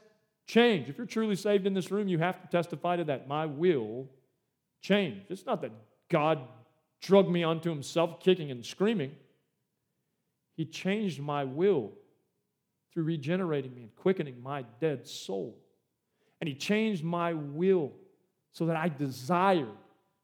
changed. 0.46 0.90
If 0.90 0.98
you're 0.98 1.08
truly 1.08 1.36
saved 1.36 1.66
in 1.66 1.74
this 1.74 1.92
room, 1.92 2.08
you 2.08 2.20
have 2.20 2.42
to 2.42 2.48
testify 2.48 2.98
to 2.98 3.04
that. 3.06 3.28
My 3.28 3.46
will 3.46 4.08
changed. 4.82 5.32
It's 5.32 5.46
not 5.46 5.62
that 5.62 5.72
God 6.10 6.40
drug 7.02 7.30
me 7.30 7.44
onto 7.44 7.70
himself, 7.70 8.20
kicking 8.20 8.52
and 8.52 8.66
screaming. 8.66 9.12
He 10.56 10.66
changed 10.66 11.20
my 11.20 11.44
will 11.44 11.92
through 12.94 13.04
regenerating 13.04 13.74
me 13.74 13.82
and 13.82 13.96
quickening 13.96 14.42
my 14.42 14.64
dead 14.80 15.08
soul. 15.08 15.58
And 16.40 16.48
He 16.48 16.56
changed 16.56 17.04
my 17.04 17.34
will 17.34 17.92
so 18.52 18.68
that 18.68 18.76
I 18.76 18.90
desired 18.90 19.68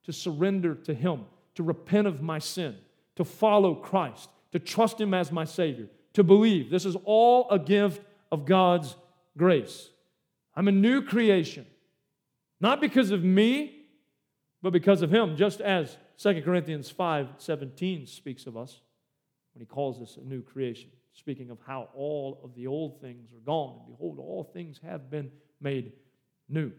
to 0.03 0.13
surrender 0.13 0.75
to 0.75 0.93
Him, 0.93 1.25
to 1.55 1.63
repent 1.63 2.07
of 2.07 2.21
my 2.21 2.39
sin, 2.39 2.75
to 3.15 3.25
follow 3.25 3.75
Christ, 3.75 4.29
to 4.51 4.59
trust 4.59 4.99
Him 4.99 5.13
as 5.13 5.31
my 5.31 5.45
Savior, 5.45 5.87
to 6.13 6.23
believe. 6.23 6.69
This 6.69 6.85
is 6.85 6.95
all 7.05 7.49
a 7.49 7.59
gift 7.59 8.01
of 8.31 8.45
God's 8.45 8.95
grace. 9.37 9.89
I'm 10.55 10.67
a 10.67 10.71
new 10.71 11.01
creation, 11.01 11.65
not 12.59 12.81
because 12.81 13.11
of 13.11 13.23
me, 13.23 13.75
but 14.61 14.73
because 14.73 15.01
of 15.01 15.11
Him, 15.13 15.35
just 15.35 15.61
as 15.61 15.97
2 16.17 16.41
Corinthians 16.41 16.89
5 16.89 17.27
17 17.37 18.05
speaks 18.05 18.45
of 18.45 18.57
us 18.57 18.81
when 19.53 19.61
he 19.61 19.65
calls 19.65 20.01
us 20.01 20.17
a 20.17 20.25
new 20.25 20.41
creation, 20.41 20.89
speaking 21.19 21.51
of 21.51 21.59
how 21.65 21.89
all 21.93 22.39
of 22.43 22.55
the 22.55 22.65
old 22.65 22.99
things 23.01 23.31
are 23.33 23.45
gone. 23.45 23.81
And 23.85 23.95
behold, 23.95 24.17
all 24.19 24.49
things 24.53 24.79
have 24.83 25.11
been 25.11 25.31
made 25.61 25.91
new. 26.47 26.71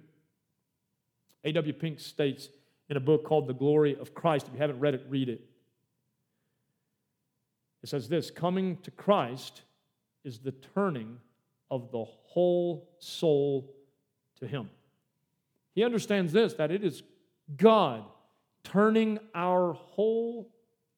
A.W. 1.45 1.73
Pink 1.75 2.01
states 2.01 2.49
in 2.89 2.97
a 2.97 3.01
book 3.01 3.25
called 3.25 3.47
The 3.47 3.55
Glory 3.55 3.97
of 3.97 4.15
Christ, 4.15 4.49
if 4.49 4.55
you 4.55 4.59
haven't 4.59 4.81
read 4.81 4.95
it, 4.95 5.07
read 5.09 5.29
it. 5.29 5.43
It 7.83 7.89
says 7.89 8.09
this 8.09 8.31
Coming 8.31 8.79
to 8.79 8.91
Christ 8.91 9.63
is 10.25 10.39
the 10.39 10.53
turning 10.53 11.19
of 11.71 11.93
the 11.93 12.05
whole 12.05 12.91
soul 12.99 13.75
to 14.41 14.47
Him. 14.47 14.71
He 15.75 15.85
understands 15.85 16.33
this 16.33 16.55
that 16.55 16.71
it 16.71 16.83
is 16.83 17.03
God 17.57 18.05
turning 18.65 19.19
our 19.35 19.73
whole 19.73 20.51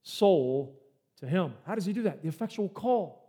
soul 0.03 0.81
to 1.19 1.27
Him. 1.27 1.55
How 1.67 1.75
does 1.75 1.85
He 1.85 1.93
do 1.93 2.03
that? 2.03 2.23
The 2.23 2.29
effectual 2.29 2.69
call. 2.69 3.22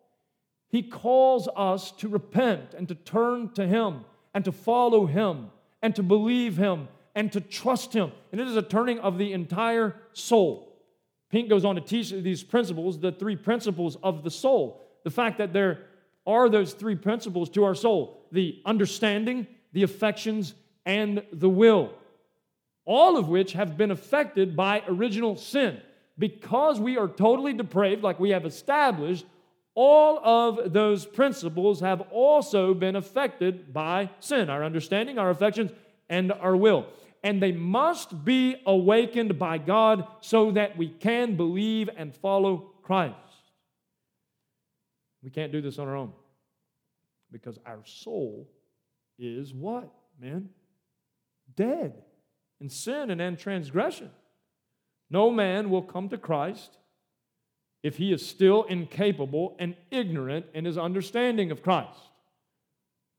He 0.74 0.82
calls 0.82 1.48
us 1.56 1.92
to 2.00 2.10
repent 2.10 2.74
and 2.74 2.88
to 2.88 2.96
turn 2.96 3.50
to 3.50 3.68
Him 3.68 4.06
and 4.34 4.44
to 4.44 4.52
follow 4.52 5.06
Him 5.06 5.52
and 5.84 5.96
to 5.96 6.02
believe 6.02 6.58
Him 6.58 6.88
and 7.14 7.32
to 7.32 7.42
trust 7.42 7.94
Him. 7.94 8.12
And 8.32 8.42
it 8.42 8.48
is 8.48 8.58
a 8.58 8.64
turning 8.64 8.98
of 8.98 9.20
the 9.20 9.34
entire 9.34 9.96
soul. 10.14 10.76
Pink 11.30 11.48
goes 11.48 11.64
on 11.64 11.76
to 11.76 11.82
teach 11.82 12.10
these 12.10 12.42
principles, 12.42 12.98
the 12.98 13.12
three 13.12 13.36
principles 13.36 13.98
of 14.02 14.24
the 14.24 14.32
soul. 14.32 14.82
The 15.04 15.12
fact 15.12 15.38
that 15.38 15.54
there 15.54 15.82
are 16.26 16.50
those 16.50 16.74
three 16.74 16.96
principles 16.96 17.52
to 17.52 17.66
our 17.66 17.76
soul 17.76 18.26
the 18.32 18.60
understanding, 18.66 19.46
the 19.74 19.84
affections, 19.84 20.56
and 20.88 21.22
the 21.32 21.50
will. 21.50 21.94
All 22.86 23.16
of 23.16 23.30
which 23.30 23.54
have 23.54 23.78
been 23.78 23.92
affected 23.92 24.56
by 24.56 24.82
original 24.88 25.36
sin. 25.36 25.80
Because 26.18 26.80
we 26.80 26.98
are 26.98 27.08
totally 27.08 27.54
depraved, 27.54 28.02
like 28.02 28.20
we 28.20 28.32
have 28.32 28.48
established, 28.48 29.28
all 29.76 30.20
of 30.24 30.74
those 30.74 31.06
principles 31.06 31.80
have 31.80 32.02
also 32.12 32.74
been 32.74 32.96
affected 32.96 33.74
by 33.74 34.10
sin 34.20 34.50
our 34.50 34.64
understanding, 34.64 35.18
our 35.18 35.30
affections, 35.30 35.72
and 36.10 36.32
our 36.32 36.56
will 36.56 36.88
and 37.24 37.42
they 37.42 37.54
must 37.54 38.26
be 38.26 38.58
awakened 38.66 39.40
by 39.40 39.58
God 39.58 40.06
so 40.20 40.52
that 40.52 40.78
we 40.78 40.90
can 40.90 41.38
believe 41.38 41.90
and 41.96 42.14
follow 42.14 42.72
Christ. 42.84 43.16
We 45.24 45.30
can't 45.30 45.54
do 45.54 45.62
this 45.62 45.80
on 45.80 45.88
our 45.88 45.96
own 45.96 46.12
because 47.32 47.58
our 47.66 47.80
soul 47.86 48.50
is 49.18 49.54
what, 49.54 49.90
man? 50.20 50.50
Dead 51.56 52.04
in 52.60 52.70
sin 52.70 53.10
and 53.10 53.22
in 53.22 53.38
transgression. 53.38 54.12
No 55.10 55.32
man 55.32 55.70
will 55.70 55.82
come 55.82 56.10
to 56.10 56.18
Christ 56.18 56.78
if 57.84 57.98
he 57.98 58.14
is 58.14 58.26
still 58.26 58.64
incapable 58.64 59.56
and 59.60 59.76
ignorant 59.92 60.46
in 60.54 60.66
his 60.66 60.78
understanding 60.78 61.52
of 61.52 61.62
Christ. 61.62 62.00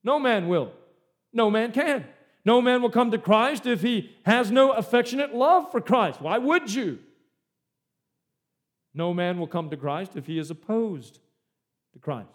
No 0.03 0.19
man 0.19 0.49
will. 0.49 0.73
No 1.33 1.51
man 1.51 1.71
can. 1.71 2.07
No 2.45 2.61
man 2.61 2.83
will 2.83 2.91
come 2.91 3.11
to 3.11 3.19
Christ 3.19 3.67
if 3.67 3.83
he 3.83 4.11
has 4.25 4.51
no 4.51 4.73
affectionate 4.73 5.35
love 5.35 5.71
for 5.71 5.81
Christ. 5.81 6.21
Why 6.21 6.39
would 6.39 6.73
you? 6.73 6.99
No 8.95 9.13
man 9.13 9.39
will 9.39 9.47
come 9.47 9.71
to 9.71 9.77
Christ 9.77 10.17
if 10.17 10.27
he 10.27 10.39
is 10.39 10.51
opposed 10.51 11.21
to 11.93 11.99
Christ. 11.99 12.29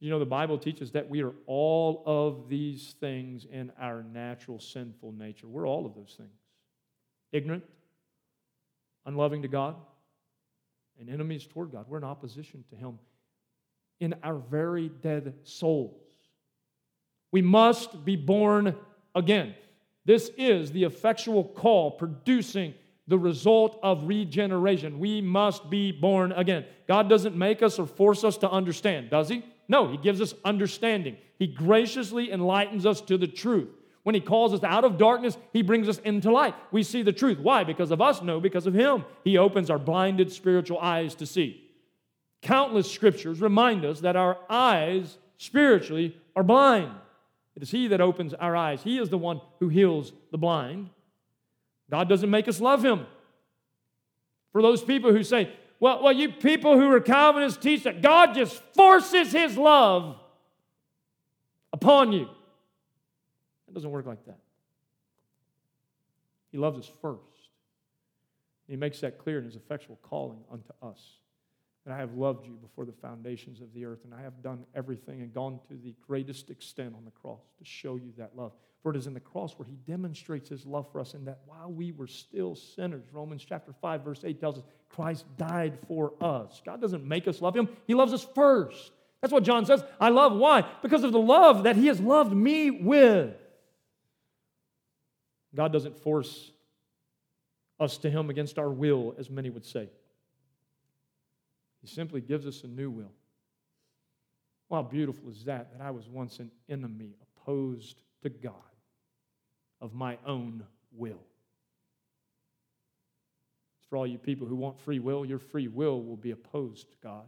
You 0.00 0.10
know, 0.10 0.18
the 0.18 0.26
Bible 0.26 0.58
teaches 0.58 0.90
that 0.92 1.08
we 1.08 1.22
are 1.22 1.32
all 1.46 2.02
of 2.04 2.48
these 2.48 2.94
things 3.00 3.46
in 3.50 3.72
our 3.80 4.02
natural 4.02 4.58
sinful 4.58 5.12
nature. 5.12 5.46
We're 5.46 5.66
all 5.66 5.86
of 5.86 5.94
those 5.94 6.14
things 6.16 6.30
ignorant, 7.32 7.64
unloving 9.06 9.42
to 9.42 9.48
God, 9.48 9.76
and 10.98 11.10
enemies 11.10 11.46
toward 11.46 11.72
God. 11.72 11.86
We're 11.88 11.98
in 11.98 12.04
opposition 12.04 12.64
to 12.70 12.76
Him 12.76 12.98
in 14.00 14.14
our 14.22 14.36
very 14.36 14.88
dead 14.88 15.34
souls. 15.44 16.00
We 17.32 17.42
must 17.42 18.04
be 18.04 18.16
born 18.16 18.76
again. 19.14 19.54
This 20.04 20.30
is 20.36 20.70
the 20.70 20.84
effectual 20.84 21.44
call 21.44 21.92
producing 21.92 22.74
the 23.06 23.18
result 23.18 23.78
of 23.82 24.06
regeneration. 24.06 24.98
We 24.98 25.20
must 25.20 25.68
be 25.68 25.92
born 25.92 26.32
again. 26.32 26.64
God 26.88 27.08
doesn't 27.08 27.36
make 27.36 27.62
us 27.62 27.78
or 27.78 27.86
force 27.86 28.24
us 28.24 28.36
to 28.38 28.50
understand, 28.50 29.10
does 29.10 29.28
He? 29.28 29.44
No, 29.68 29.88
He 29.88 29.96
gives 29.96 30.20
us 30.20 30.34
understanding. 30.44 31.16
He 31.38 31.46
graciously 31.46 32.30
enlightens 32.30 32.86
us 32.86 33.00
to 33.02 33.18
the 33.18 33.26
truth. 33.26 33.68
When 34.04 34.14
He 34.14 34.20
calls 34.20 34.54
us 34.54 34.62
out 34.62 34.84
of 34.84 34.98
darkness, 34.98 35.36
He 35.52 35.62
brings 35.62 35.88
us 35.88 35.98
into 35.98 36.30
light. 36.30 36.54
We 36.70 36.82
see 36.82 37.02
the 37.02 37.12
truth. 37.12 37.38
Why? 37.38 37.64
Because 37.64 37.90
of 37.90 38.00
us? 38.00 38.22
No, 38.22 38.38
because 38.38 38.66
of 38.66 38.74
Him. 38.74 39.04
He 39.24 39.36
opens 39.36 39.70
our 39.70 39.78
blinded 39.78 40.30
spiritual 40.30 40.78
eyes 40.78 41.14
to 41.16 41.26
see. 41.26 41.68
Countless 42.42 42.90
scriptures 42.90 43.40
remind 43.40 43.84
us 43.84 44.00
that 44.00 44.14
our 44.14 44.38
eyes 44.48 45.18
spiritually 45.38 46.16
are 46.36 46.42
blind. 46.42 46.92
It 47.56 47.62
is 47.62 47.70
He 47.70 47.88
that 47.88 48.00
opens 48.02 48.34
our 48.34 48.54
eyes. 48.54 48.82
He 48.82 48.98
is 48.98 49.08
the 49.08 49.18
one 49.18 49.40
who 49.58 49.68
heals 49.68 50.12
the 50.30 50.38
blind. 50.38 50.90
God 51.90 52.08
doesn't 52.08 52.30
make 52.30 52.46
us 52.46 52.60
love 52.60 52.84
Him. 52.84 53.06
For 54.52 54.60
those 54.60 54.84
people 54.84 55.12
who 55.12 55.24
say, 55.24 55.50
well, 55.80 56.02
well, 56.02 56.12
you 56.12 56.30
people 56.30 56.78
who 56.78 56.90
are 56.92 57.00
Calvinists 57.00 57.62
teach 57.62 57.84
that 57.84 58.02
God 58.02 58.34
just 58.34 58.62
forces 58.74 59.32
His 59.32 59.56
love 59.56 60.16
upon 61.72 62.12
you. 62.12 62.28
It 63.74 63.78
doesn't 63.78 63.90
work 63.90 64.06
like 64.06 64.24
that. 64.26 64.38
He 66.52 66.58
loves 66.58 66.78
us 66.78 66.88
first. 67.02 67.20
He 68.68 68.76
makes 68.76 69.00
that 69.00 69.18
clear 69.18 69.40
in 69.40 69.44
His 69.44 69.56
effectual 69.56 69.98
calling 70.00 70.38
unto 70.48 70.70
us 70.80 71.00
that 71.84 71.92
I 71.92 71.96
have 71.96 72.14
loved 72.14 72.46
you 72.46 72.52
before 72.52 72.84
the 72.84 72.92
foundations 72.92 73.60
of 73.60 73.74
the 73.74 73.84
earth, 73.84 74.04
and 74.04 74.14
I 74.14 74.22
have 74.22 74.44
done 74.44 74.64
everything 74.76 75.22
and 75.22 75.34
gone 75.34 75.58
to 75.66 75.74
the 75.74 75.92
greatest 76.06 76.50
extent 76.50 76.94
on 76.96 77.04
the 77.04 77.10
cross 77.10 77.40
to 77.58 77.64
show 77.64 77.96
you 77.96 78.12
that 78.16 78.36
love. 78.36 78.52
For 78.80 78.92
it 78.92 78.96
is 78.96 79.08
in 79.08 79.14
the 79.14 79.18
cross 79.18 79.58
where 79.58 79.66
he 79.66 79.74
demonstrates 79.88 80.48
his 80.48 80.64
love 80.64 80.86
for 80.92 81.00
us, 81.00 81.14
and 81.14 81.26
that 81.26 81.40
while 81.46 81.72
we 81.72 81.90
were 81.90 82.06
still 82.06 82.54
sinners, 82.54 83.02
Romans 83.10 83.44
chapter 83.44 83.74
5, 83.82 84.02
verse 84.02 84.20
8 84.24 84.38
tells 84.38 84.58
us 84.58 84.64
Christ 84.88 85.24
died 85.36 85.76
for 85.88 86.12
us. 86.20 86.62
God 86.64 86.80
doesn't 86.80 87.04
make 87.04 87.26
us 87.26 87.42
love 87.42 87.56
him, 87.56 87.68
he 87.88 87.94
loves 87.94 88.12
us 88.12 88.24
first. 88.36 88.92
That's 89.24 89.32
what 89.32 89.42
John 89.42 89.64
says. 89.64 89.82
I 89.98 90.10
love. 90.10 90.36
Why? 90.36 90.70
Because 90.82 91.02
of 91.02 91.12
the 91.12 91.18
love 91.18 91.64
that 91.64 91.76
he 91.76 91.86
has 91.86 91.98
loved 91.98 92.34
me 92.36 92.70
with. 92.70 93.34
God 95.54 95.72
doesn't 95.72 95.96
force 95.96 96.50
us 97.78 97.98
to 97.98 98.10
him 98.10 98.30
against 98.30 98.58
our 98.58 98.70
will, 98.70 99.14
as 99.18 99.30
many 99.30 99.50
would 99.50 99.64
say. 99.64 99.88
He 101.80 101.86
simply 101.86 102.20
gives 102.20 102.46
us 102.46 102.64
a 102.64 102.66
new 102.66 102.90
will. 102.90 103.12
How 104.70 104.82
beautiful 104.82 105.30
is 105.30 105.44
that? 105.44 105.72
That 105.72 105.84
I 105.84 105.90
was 105.90 106.08
once 106.08 106.40
an 106.40 106.50
enemy, 106.68 107.14
opposed 107.22 108.02
to 108.22 108.28
God, 108.28 108.54
of 109.80 109.94
my 109.94 110.18
own 110.26 110.64
will. 110.92 111.20
For 113.88 113.98
all 113.98 114.06
you 114.06 114.18
people 114.18 114.48
who 114.48 114.56
want 114.56 114.80
free 114.80 114.98
will, 114.98 115.24
your 115.24 115.38
free 115.38 115.68
will 115.68 116.02
will 116.02 116.16
be 116.16 116.32
opposed 116.32 116.90
to 116.90 116.96
God. 117.02 117.26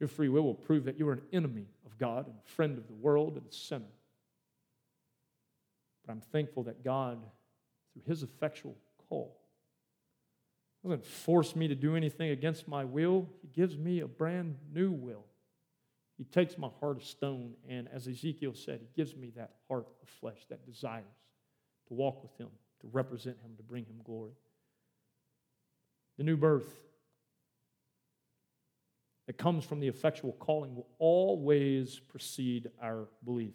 Your 0.00 0.08
free 0.08 0.28
will 0.28 0.42
will 0.42 0.54
prove 0.54 0.84
that 0.84 0.98
you 0.98 1.08
are 1.08 1.12
an 1.12 1.22
enemy 1.32 1.66
of 1.86 1.98
God 1.98 2.26
and 2.26 2.34
a 2.34 2.50
friend 2.50 2.78
of 2.78 2.88
the 2.88 2.94
world 2.94 3.36
and 3.36 3.46
a 3.46 3.54
sinner. 3.54 3.84
But 6.08 6.14
I'm 6.14 6.20
thankful 6.32 6.62
that 6.62 6.82
God, 6.82 7.18
through 7.92 8.02
his 8.06 8.22
effectual 8.22 8.74
call, 9.10 9.36
doesn't 10.82 11.04
force 11.04 11.54
me 11.54 11.68
to 11.68 11.74
do 11.74 11.96
anything 11.96 12.30
against 12.30 12.66
my 12.66 12.82
will. 12.82 13.28
He 13.42 13.48
gives 13.48 13.76
me 13.76 14.00
a 14.00 14.08
brand 14.08 14.56
new 14.72 14.90
will. 14.90 15.26
He 16.16 16.24
takes 16.24 16.56
my 16.56 16.70
heart 16.80 16.96
of 16.96 17.04
stone, 17.04 17.52
and 17.68 17.88
as 17.92 18.08
Ezekiel 18.08 18.54
said, 18.54 18.80
He 18.80 18.88
gives 18.96 19.14
me 19.14 19.32
that 19.36 19.50
heart 19.68 19.86
of 20.02 20.08
flesh 20.08 20.46
that 20.48 20.64
desires 20.64 21.04
to 21.88 21.94
walk 21.94 22.22
with 22.22 22.34
Him, 22.38 22.48
to 22.80 22.86
represent 22.90 23.36
Him, 23.44 23.50
to 23.58 23.62
bring 23.62 23.84
Him 23.84 24.00
glory. 24.02 24.32
The 26.16 26.24
new 26.24 26.38
birth 26.38 26.72
that 29.26 29.36
comes 29.36 29.64
from 29.66 29.80
the 29.80 29.88
effectual 29.88 30.32
calling 30.32 30.74
will 30.74 30.88
always 30.98 31.98
precede 31.98 32.70
our 32.80 33.08
belief. 33.24 33.54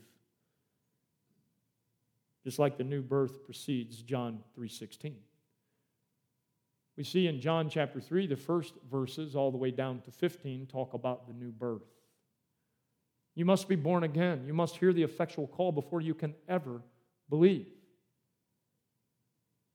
Just 2.43 2.59
like 2.59 2.77
the 2.77 2.83
new 2.83 3.01
birth 3.01 3.43
precedes 3.43 4.01
John 4.01 4.43
3:16. 4.55 5.15
We 6.95 7.03
see 7.03 7.27
in 7.27 7.39
John 7.39 7.69
chapter 7.69 7.99
3, 7.99 8.27
the 8.27 8.35
first 8.35 8.75
verses, 8.89 9.35
all 9.35 9.51
the 9.51 9.57
way 9.57 9.71
down 9.71 10.01
to 10.01 10.11
15, 10.11 10.67
talk 10.67 10.93
about 10.93 11.27
the 11.27 11.33
new 11.33 11.51
birth. 11.51 11.89
You 13.35 13.45
must 13.45 13.67
be 13.67 13.75
born 13.75 14.03
again. 14.03 14.45
You 14.45 14.53
must 14.53 14.77
hear 14.77 14.93
the 14.93 15.01
effectual 15.01 15.47
call 15.47 15.71
before 15.71 16.01
you 16.01 16.13
can 16.13 16.35
ever 16.47 16.83
believe. 17.29 17.67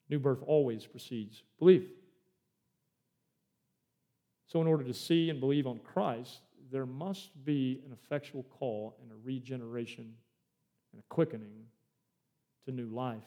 New 0.08 0.20
birth 0.20 0.42
always 0.46 0.86
precedes 0.86 1.42
belief. 1.58 1.88
So, 4.46 4.60
in 4.60 4.66
order 4.66 4.84
to 4.84 4.94
see 4.94 5.28
and 5.28 5.40
believe 5.40 5.66
on 5.66 5.80
Christ, 5.80 6.40
there 6.70 6.86
must 6.86 7.44
be 7.44 7.82
an 7.84 7.92
effectual 7.92 8.44
call 8.44 8.96
and 9.02 9.10
a 9.10 9.16
regeneration 9.16 10.14
and 10.92 11.00
a 11.00 11.14
quickening 11.14 11.66
to 12.64 12.72
new 12.72 12.88
life 12.88 13.22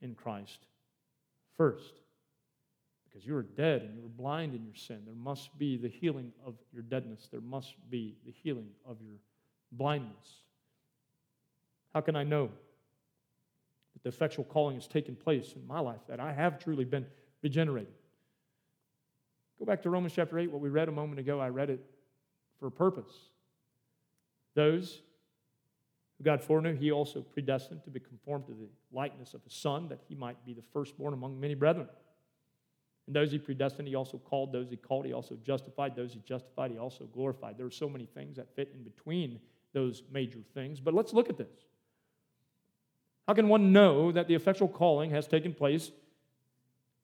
in 0.00 0.14
Christ 0.14 0.58
first 1.56 2.00
because 3.10 3.26
you 3.26 3.34
were 3.34 3.42
dead 3.42 3.82
and 3.82 3.94
you 3.94 4.02
were 4.02 4.08
blind 4.08 4.54
in 4.54 4.64
your 4.64 4.74
sin. 4.74 5.02
There 5.04 5.14
must 5.14 5.56
be 5.58 5.76
the 5.76 5.88
healing 5.88 6.32
of 6.46 6.54
your 6.72 6.82
deadness, 6.82 7.28
there 7.30 7.40
must 7.40 7.74
be 7.90 8.16
the 8.24 8.32
healing 8.32 8.68
of 8.86 8.98
your 9.02 9.16
blindness. 9.72 10.42
How 11.92 12.00
can 12.00 12.14
I 12.14 12.22
know 12.22 12.50
that 13.94 14.02
the 14.02 14.08
effectual 14.08 14.44
calling 14.44 14.76
has 14.76 14.86
taken 14.86 15.16
place 15.16 15.54
in 15.56 15.66
my 15.66 15.80
life, 15.80 16.00
that 16.08 16.20
I 16.20 16.32
have 16.32 16.58
truly 16.58 16.84
been 16.84 17.04
regenerated? 17.42 17.92
Go 19.58 19.64
back 19.64 19.82
to 19.82 19.90
Romans 19.90 20.14
chapter 20.14 20.38
8, 20.38 20.50
what 20.50 20.60
we 20.60 20.70
read 20.70 20.88
a 20.88 20.92
moment 20.92 21.18
ago. 21.18 21.40
I 21.40 21.48
read 21.48 21.68
it 21.68 21.84
for 22.58 22.68
a 22.68 22.70
purpose. 22.70 23.12
Those 24.54 25.02
who 26.20 26.24
God 26.24 26.42
foreknew, 26.42 26.76
he 26.76 26.92
also 26.92 27.22
predestined 27.22 27.82
to 27.84 27.90
be 27.90 27.98
conformed 27.98 28.44
to 28.46 28.52
the 28.52 28.68
likeness 28.92 29.32
of 29.32 29.42
his 29.42 29.54
Son, 29.54 29.88
that 29.88 30.00
he 30.06 30.14
might 30.14 30.44
be 30.44 30.52
the 30.52 30.60
firstborn 30.60 31.14
among 31.14 31.40
many 31.40 31.54
brethren. 31.54 31.88
And 33.06 33.16
those 33.16 33.32
he 33.32 33.38
predestined, 33.38 33.88
he 33.88 33.94
also 33.94 34.18
called. 34.18 34.52
Those 34.52 34.68
he 34.68 34.76
called, 34.76 35.06
he 35.06 35.14
also 35.14 35.38
justified. 35.42 35.96
Those 35.96 36.12
he 36.12 36.20
justified, 36.20 36.72
he 36.72 36.78
also 36.78 37.04
glorified. 37.06 37.56
There 37.56 37.64
are 37.64 37.70
so 37.70 37.88
many 37.88 38.04
things 38.04 38.36
that 38.36 38.54
fit 38.54 38.70
in 38.74 38.82
between 38.82 39.40
those 39.72 40.02
major 40.12 40.40
things. 40.52 40.78
But 40.78 40.92
let's 40.92 41.14
look 41.14 41.30
at 41.30 41.38
this. 41.38 41.48
How 43.26 43.32
can 43.32 43.48
one 43.48 43.72
know 43.72 44.12
that 44.12 44.28
the 44.28 44.34
effectual 44.34 44.68
calling 44.68 45.10
has 45.12 45.26
taken 45.26 45.54
place 45.54 45.90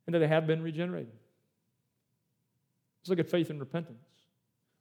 and 0.06 0.14
that 0.14 0.18
they 0.18 0.28
have 0.28 0.46
been 0.46 0.60
regenerated? 0.60 1.12
Let's 3.00 3.08
look 3.08 3.20
at 3.20 3.30
faith 3.30 3.48
and 3.48 3.60
repentance. 3.60 4.15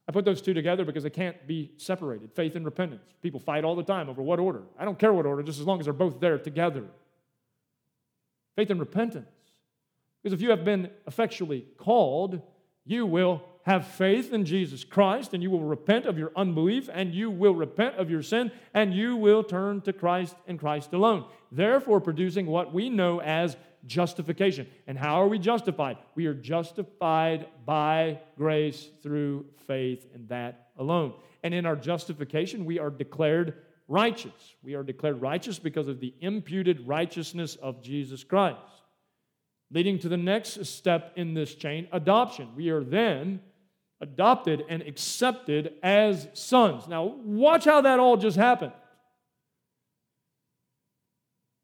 I 0.08 0.12
put 0.12 0.24
those 0.24 0.40
two 0.40 0.54
together 0.54 0.84
because 0.84 1.02
they 1.02 1.10
can't 1.10 1.46
be 1.46 1.72
separated 1.76 2.32
faith 2.32 2.54
and 2.54 2.64
repentance. 2.64 3.02
People 3.22 3.40
fight 3.40 3.64
all 3.64 3.74
the 3.74 3.82
time 3.82 4.08
over 4.08 4.22
what 4.22 4.38
order. 4.38 4.62
I 4.78 4.84
don't 4.84 4.98
care 4.98 5.12
what 5.12 5.26
order, 5.26 5.42
just 5.42 5.58
as 5.58 5.66
long 5.66 5.80
as 5.80 5.86
they're 5.86 5.92
both 5.92 6.20
there 6.20 6.38
together. 6.38 6.84
Faith 8.54 8.70
and 8.70 8.78
repentance. 8.80 9.26
Because 10.22 10.32
if 10.32 10.42
you 10.42 10.50
have 10.50 10.64
been 10.64 10.90
effectually 11.06 11.66
called, 11.76 12.40
you 12.84 13.04
will 13.04 13.42
have 13.62 13.84
faith 13.84 14.32
in 14.32 14.44
Jesus 14.44 14.84
Christ 14.84 15.34
and 15.34 15.42
you 15.42 15.50
will 15.50 15.64
repent 15.64 16.06
of 16.06 16.16
your 16.16 16.30
unbelief 16.36 16.88
and 16.92 17.12
you 17.12 17.30
will 17.30 17.54
repent 17.54 17.96
of 17.96 18.08
your 18.08 18.22
sin 18.22 18.52
and 18.72 18.94
you 18.94 19.16
will 19.16 19.42
turn 19.42 19.80
to 19.82 19.92
Christ 19.92 20.36
and 20.46 20.56
Christ 20.58 20.92
alone. 20.92 21.24
Therefore, 21.50 22.00
producing 22.00 22.46
what 22.46 22.72
we 22.72 22.88
know 22.88 23.20
as 23.20 23.56
justification. 23.86 24.66
And 24.86 24.98
how 24.98 25.22
are 25.22 25.28
we 25.28 25.38
justified? 25.38 25.98
We 26.14 26.26
are 26.26 26.34
justified 26.34 27.46
by 27.64 28.20
grace 28.36 28.88
through 29.02 29.46
faith 29.66 30.06
and 30.14 30.28
that 30.28 30.68
alone. 30.78 31.14
And 31.42 31.54
in 31.54 31.66
our 31.66 31.76
justification, 31.76 32.64
we 32.64 32.78
are 32.78 32.90
declared 32.90 33.54
righteous. 33.88 34.54
We 34.62 34.74
are 34.74 34.82
declared 34.82 35.20
righteous 35.20 35.58
because 35.58 35.88
of 35.88 36.00
the 36.00 36.14
imputed 36.20 36.86
righteousness 36.86 37.56
of 37.56 37.82
Jesus 37.82 38.24
Christ 38.24 38.58
leading 39.70 39.98
to 39.98 40.08
the 40.08 40.16
next 40.16 40.64
step 40.66 41.12
in 41.16 41.34
this 41.34 41.54
chain 41.54 41.88
adoption. 41.92 42.48
We 42.56 42.70
are 42.70 42.84
then 42.84 43.40
adopted 44.00 44.64
and 44.68 44.82
accepted 44.82 45.74
as 45.82 46.28
sons. 46.34 46.86
Now, 46.86 47.04
watch 47.04 47.64
how 47.64 47.80
that 47.80 47.98
all 47.98 48.16
just 48.16 48.36
happened. 48.36 48.72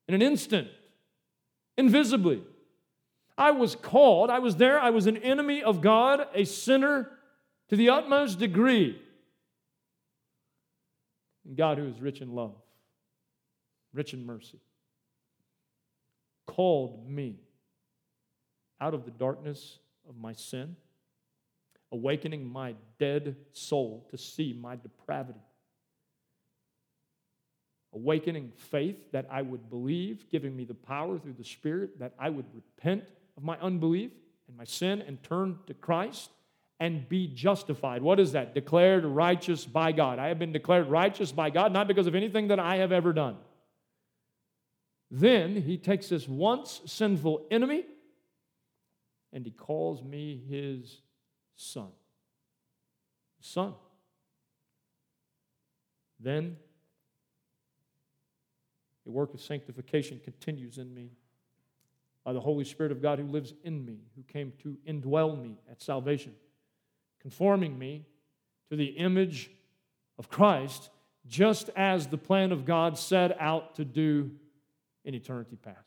In 0.08 0.14
an 0.14 0.22
instant, 0.22 0.68
invisibly. 1.76 2.42
I 3.36 3.50
was 3.50 3.74
called, 3.74 4.30
I 4.30 4.38
was 4.38 4.56
there, 4.56 4.78
I 4.78 4.90
was 4.90 5.06
an 5.06 5.16
enemy 5.16 5.62
of 5.62 5.80
God, 5.80 6.26
a 6.34 6.44
sinner 6.44 7.10
to 7.68 7.76
the 7.76 7.88
utmost 7.88 8.38
degree. 8.38 9.00
And 11.44 11.56
God, 11.56 11.78
who 11.78 11.88
is 11.88 12.00
rich 12.00 12.20
in 12.20 12.34
love, 12.34 12.54
rich 13.92 14.12
in 14.12 14.24
mercy, 14.24 14.60
called 16.46 17.08
me 17.08 17.36
out 18.80 18.94
of 18.94 19.04
the 19.04 19.10
darkness 19.10 19.78
of 20.08 20.16
my 20.16 20.32
sin, 20.32 20.76
awakening 21.90 22.44
my 22.44 22.74
dead 22.98 23.36
soul 23.52 24.06
to 24.10 24.18
see 24.18 24.52
my 24.52 24.76
depravity 24.76 25.40
awakening 27.94 28.52
faith 28.56 28.96
that 29.12 29.26
I 29.30 29.42
would 29.42 29.68
believe, 29.68 30.28
giving 30.30 30.56
me 30.56 30.64
the 30.64 30.74
power 30.74 31.18
through 31.18 31.34
the 31.34 31.44
Spirit 31.44 31.98
that 31.98 32.14
I 32.18 32.30
would 32.30 32.46
repent 32.54 33.04
of 33.36 33.44
my 33.44 33.58
unbelief 33.58 34.10
and 34.48 34.56
my 34.56 34.64
sin 34.64 35.02
and 35.02 35.22
turn 35.22 35.58
to 35.66 35.74
Christ 35.74 36.30
and 36.80 37.08
be 37.08 37.28
justified. 37.28 38.02
What 38.02 38.18
is 38.18 38.32
that? 38.32 38.54
Declared 38.54 39.04
righteous 39.04 39.64
by 39.64 39.92
God. 39.92 40.18
I 40.18 40.28
have 40.28 40.38
been 40.38 40.52
declared 40.52 40.88
righteous 40.88 41.30
by 41.30 41.50
God, 41.50 41.72
not 41.72 41.86
because 41.86 42.06
of 42.06 42.14
anything 42.14 42.48
that 42.48 42.58
I 42.58 42.76
have 42.76 42.92
ever 42.92 43.12
done. 43.12 43.36
Then 45.10 45.56
he 45.56 45.76
takes 45.76 46.08
this 46.08 46.26
once 46.26 46.80
sinful 46.86 47.46
enemy 47.50 47.84
and 49.32 49.44
he 49.44 49.50
calls 49.50 50.02
me 50.02 50.42
his 50.48 51.00
son. 51.54 51.88
Son. 53.40 53.74
Then 56.18 56.56
the 59.04 59.10
work 59.10 59.34
of 59.34 59.40
sanctification 59.40 60.20
continues 60.22 60.78
in 60.78 60.92
me 60.94 61.10
by 62.24 62.32
the 62.32 62.40
Holy 62.40 62.64
Spirit 62.64 62.92
of 62.92 63.02
God 63.02 63.18
who 63.18 63.26
lives 63.26 63.52
in 63.64 63.84
me, 63.84 63.98
who 64.14 64.22
came 64.22 64.52
to 64.62 64.76
indwell 64.86 65.40
me 65.40 65.58
at 65.70 65.82
salvation, 65.82 66.34
conforming 67.20 67.78
me 67.78 68.06
to 68.70 68.76
the 68.76 68.86
image 68.86 69.50
of 70.18 70.28
Christ, 70.28 70.90
just 71.26 71.70
as 71.76 72.06
the 72.06 72.18
plan 72.18 72.52
of 72.52 72.64
God 72.64 72.96
set 72.96 73.40
out 73.40 73.74
to 73.76 73.84
do 73.84 74.30
in 75.04 75.14
eternity 75.14 75.56
past. 75.56 75.78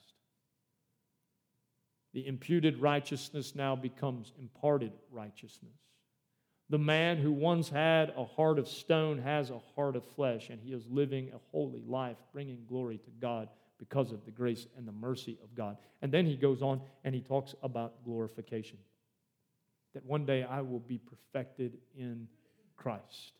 The 2.14 2.28
imputed 2.28 2.80
righteousness 2.80 3.56
now 3.56 3.76
becomes 3.76 4.34
imparted 4.40 4.92
righteousness. 5.12 5.74
The 6.70 6.78
man 6.80 7.18
who 7.18 7.32
once 7.32 7.70
had 7.70 8.12
a 8.18 8.26
heart 8.26 8.58
of 8.58 8.68
stone 8.68 9.20
has 9.20 9.52
a 9.52 9.60
heart 9.76 9.96
of 9.96 10.04
flesh, 10.04 10.50
and 10.50 10.60
he 10.60 10.74
is 10.74 10.88
living 10.90 11.30
a 11.34 11.40
holy 11.52 11.84
life, 11.86 12.18
bringing 12.34 12.66
glory 12.68 12.98
to 12.98 13.12
God 13.22 13.50
because 13.78 14.12
of 14.12 14.26
the 14.26 14.32
grace 14.32 14.66
and 14.78 14.88
the 14.88 14.92
mercy 14.92 15.38
of 15.44 15.54
God. 15.54 15.78
And 16.02 16.12
then 16.12 16.26
he 16.26 16.36
goes 16.36 16.62
on 16.62 16.82
and 17.04 17.14
he 17.14 17.22
talks 17.22 17.54
about 17.62 18.04
glorification. 18.04 18.78
That 19.94 20.06
one 20.06 20.26
day 20.26 20.44
I 20.44 20.62
will 20.62 20.80
be 20.80 20.98
perfected 20.98 21.78
in 21.96 22.28
Christ. 22.76 23.34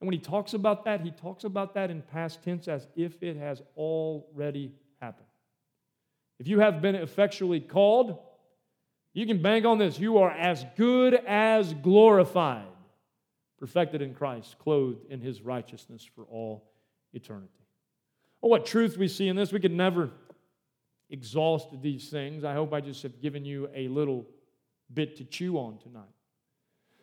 And 0.00 0.08
when 0.08 0.14
he 0.14 0.18
talks 0.18 0.54
about 0.54 0.84
that, 0.86 1.00
he 1.00 1.12
talks 1.12 1.44
about 1.44 1.74
that 1.74 1.90
in 1.90 2.02
past 2.02 2.42
tense 2.42 2.66
as 2.66 2.88
if 2.96 3.22
it 3.22 3.36
has 3.36 3.62
already 3.76 4.72
happened. 5.00 5.28
If 6.40 6.48
you 6.48 6.58
have 6.58 6.82
been 6.82 6.96
effectually 6.96 7.60
called, 7.60 8.18
you 9.14 9.26
can 9.26 9.42
bank 9.42 9.64
on 9.64 9.78
this. 9.78 9.98
You 9.98 10.18
are 10.18 10.30
as 10.30 10.64
good 10.76 11.14
as 11.14 11.74
glorified, 11.74 12.64
perfected 13.58 14.02
in 14.02 14.14
Christ, 14.14 14.58
clothed 14.58 15.04
in 15.10 15.20
his 15.20 15.42
righteousness 15.42 16.08
for 16.14 16.24
all 16.24 16.70
eternity. 17.12 17.52
Oh, 18.42 18.48
what 18.48 18.66
truth 18.66 18.96
we 18.96 19.08
see 19.08 19.28
in 19.28 19.36
this. 19.36 19.52
We 19.52 19.60
could 19.60 19.72
never 19.72 20.10
exhaust 21.10 21.68
these 21.82 22.08
things. 22.08 22.42
I 22.42 22.54
hope 22.54 22.72
I 22.72 22.80
just 22.80 23.02
have 23.02 23.20
given 23.20 23.44
you 23.44 23.68
a 23.74 23.88
little 23.88 24.26
bit 24.92 25.16
to 25.18 25.24
chew 25.24 25.58
on 25.58 25.78
tonight. 25.78 26.02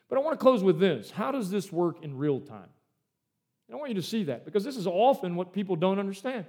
But 0.09 0.17
I 0.17 0.21
want 0.21 0.37
to 0.37 0.43
close 0.43 0.63
with 0.63 0.79
this 0.79 1.11
How 1.11 1.31
does 1.31 1.49
this 1.49 1.71
work 1.71 2.03
in 2.03 2.17
real 2.17 2.39
time? 2.39 2.69
I 3.71 3.75
want 3.75 3.89
you 3.89 3.95
to 3.95 4.01
see 4.01 4.23
that 4.23 4.45
because 4.45 4.63
this 4.63 4.77
is 4.77 4.87
often 4.87 5.35
what 5.35 5.53
people 5.53 5.75
don't 5.75 5.99
understand. 5.99 6.45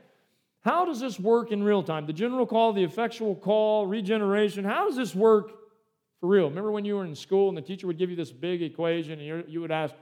How 0.62 0.84
does 0.84 1.00
this 1.00 1.18
work 1.18 1.52
in 1.52 1.62
real 1.62 1.82
time? 1.82 2.06
The 2.06 2.12
general 2.12 2.46
call, 2.46 2.72
the 2.72 2.84
effectual 2.84 3.34
call, 3.34 3.86
regeneration, 3.86 4.64
how 4.64 4.86
does 4.86 4.96
this 4.96 5.14
work 5.14 5.52
for 6.20 6.28
real? 6.28 6.48
Remember 6.48 6.70
when 6.70 6.84
you 6.84 6.96
were 6.96 7.04
in 7.04 7.14
school 7.14 7.48
and 7.48 7.56
the 7.56 7.62
teacher 7.62 7.86
would 7.86 7.98
give 7.98 8.10
you 8.10 8.16
this 8.16 8.30
big 8.30 8.62
equation 8.62 9.20
and 9.20 9.44
you 9.48 9.60
would 9.60 9.70
ask, 9.70 9.94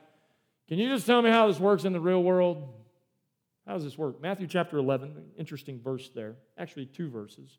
Can 0.68 0.78
you 0.78 0.88
just 0.88 1.06
tell 1.06 1.22
me 1.22 1.30
how 1.30 1.46
this 1.46 1.60
works 1.60 1.84
in 1.84 1.92
the 1.92 2.00
real 2.00 2.22
world? 2.22 2.68
How 3.66 3.74
does 3.74 3.84
this 3.84 3.96
work? 3.96 4.20
Matthew 4.20 4.46
chapter 4.46 4.78
11, 4.78 5.14
interesting 5.38 5.80
verse 5.80 6.10
there. 6.14 6.36
Actually, 6.56 6.86
two 6.86 7.08
verses 7.08 7.58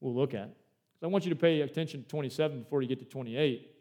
we'll 0.00 0.14
look 0.14 0.34
at. 0.34 0.54
I 1.02 1.06
want 1.06 1.24
you 1.24 1.30
to 1.30 1.36
pay 1.36 1.60
attention 1.60 2.02
to 2.02 2.08
27 2.08 2.62
before 2.62 2.80
you 2.80 2.88
get 2.88 2.98
to 2.98 3.04
28. 3.04 3.73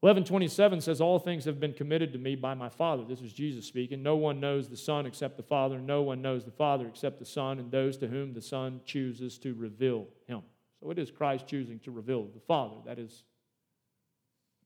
1127 0.00 0.80
says, 0.80 1.00
All 1.02 1.18
things 1.18 1.44
have 1.44 1.60
been 1.60 1.74
committed 1.74 2.12
to 2.14 2.18
me 2.18 2.34
by 2.34 2.54
my 2.54 2.70
Father. 2.70 3.04
This 3.04 3.20
is 3.20 3.34
Jesus 3.34 3.66
speaking. 3.66 4.02
No 4.02 4.16
one 4.16 4.40
knows 4.40 4.68
the 4.68 4.76
Son 4.76 5.04
except 5.04 5.36
the 5.36 5.42
Father. 5.42 5.78
No 5.78 6.00
one 6.00 6.22
knows 6.22 6.44
the 6.44 6.50
Father 6.50 6.86
except 6.86 7.18
the 7.18 7.26
Son 7.26 7.58
and 7.58 7.70
those 7.70 7.98
to 7.98 8.06
whom 8.06 8.32
the 8.32 8.40
Son 8.40 8.80
chooses 8.86 9.36
to 9.38 9.52
reveal 9.52 10.06
him. 10.26 10.40
So 10.80 10.90
it 10.90 10.98
is 10.98 11.10
Christ 11.10 11.46
choosing 11.46 11.78
to 11.80 11.90
reveal 11.90 12.24
the 12.24 12.40
Father. 12.40 12.76
That 12.86 12.98
is 12.98 13.24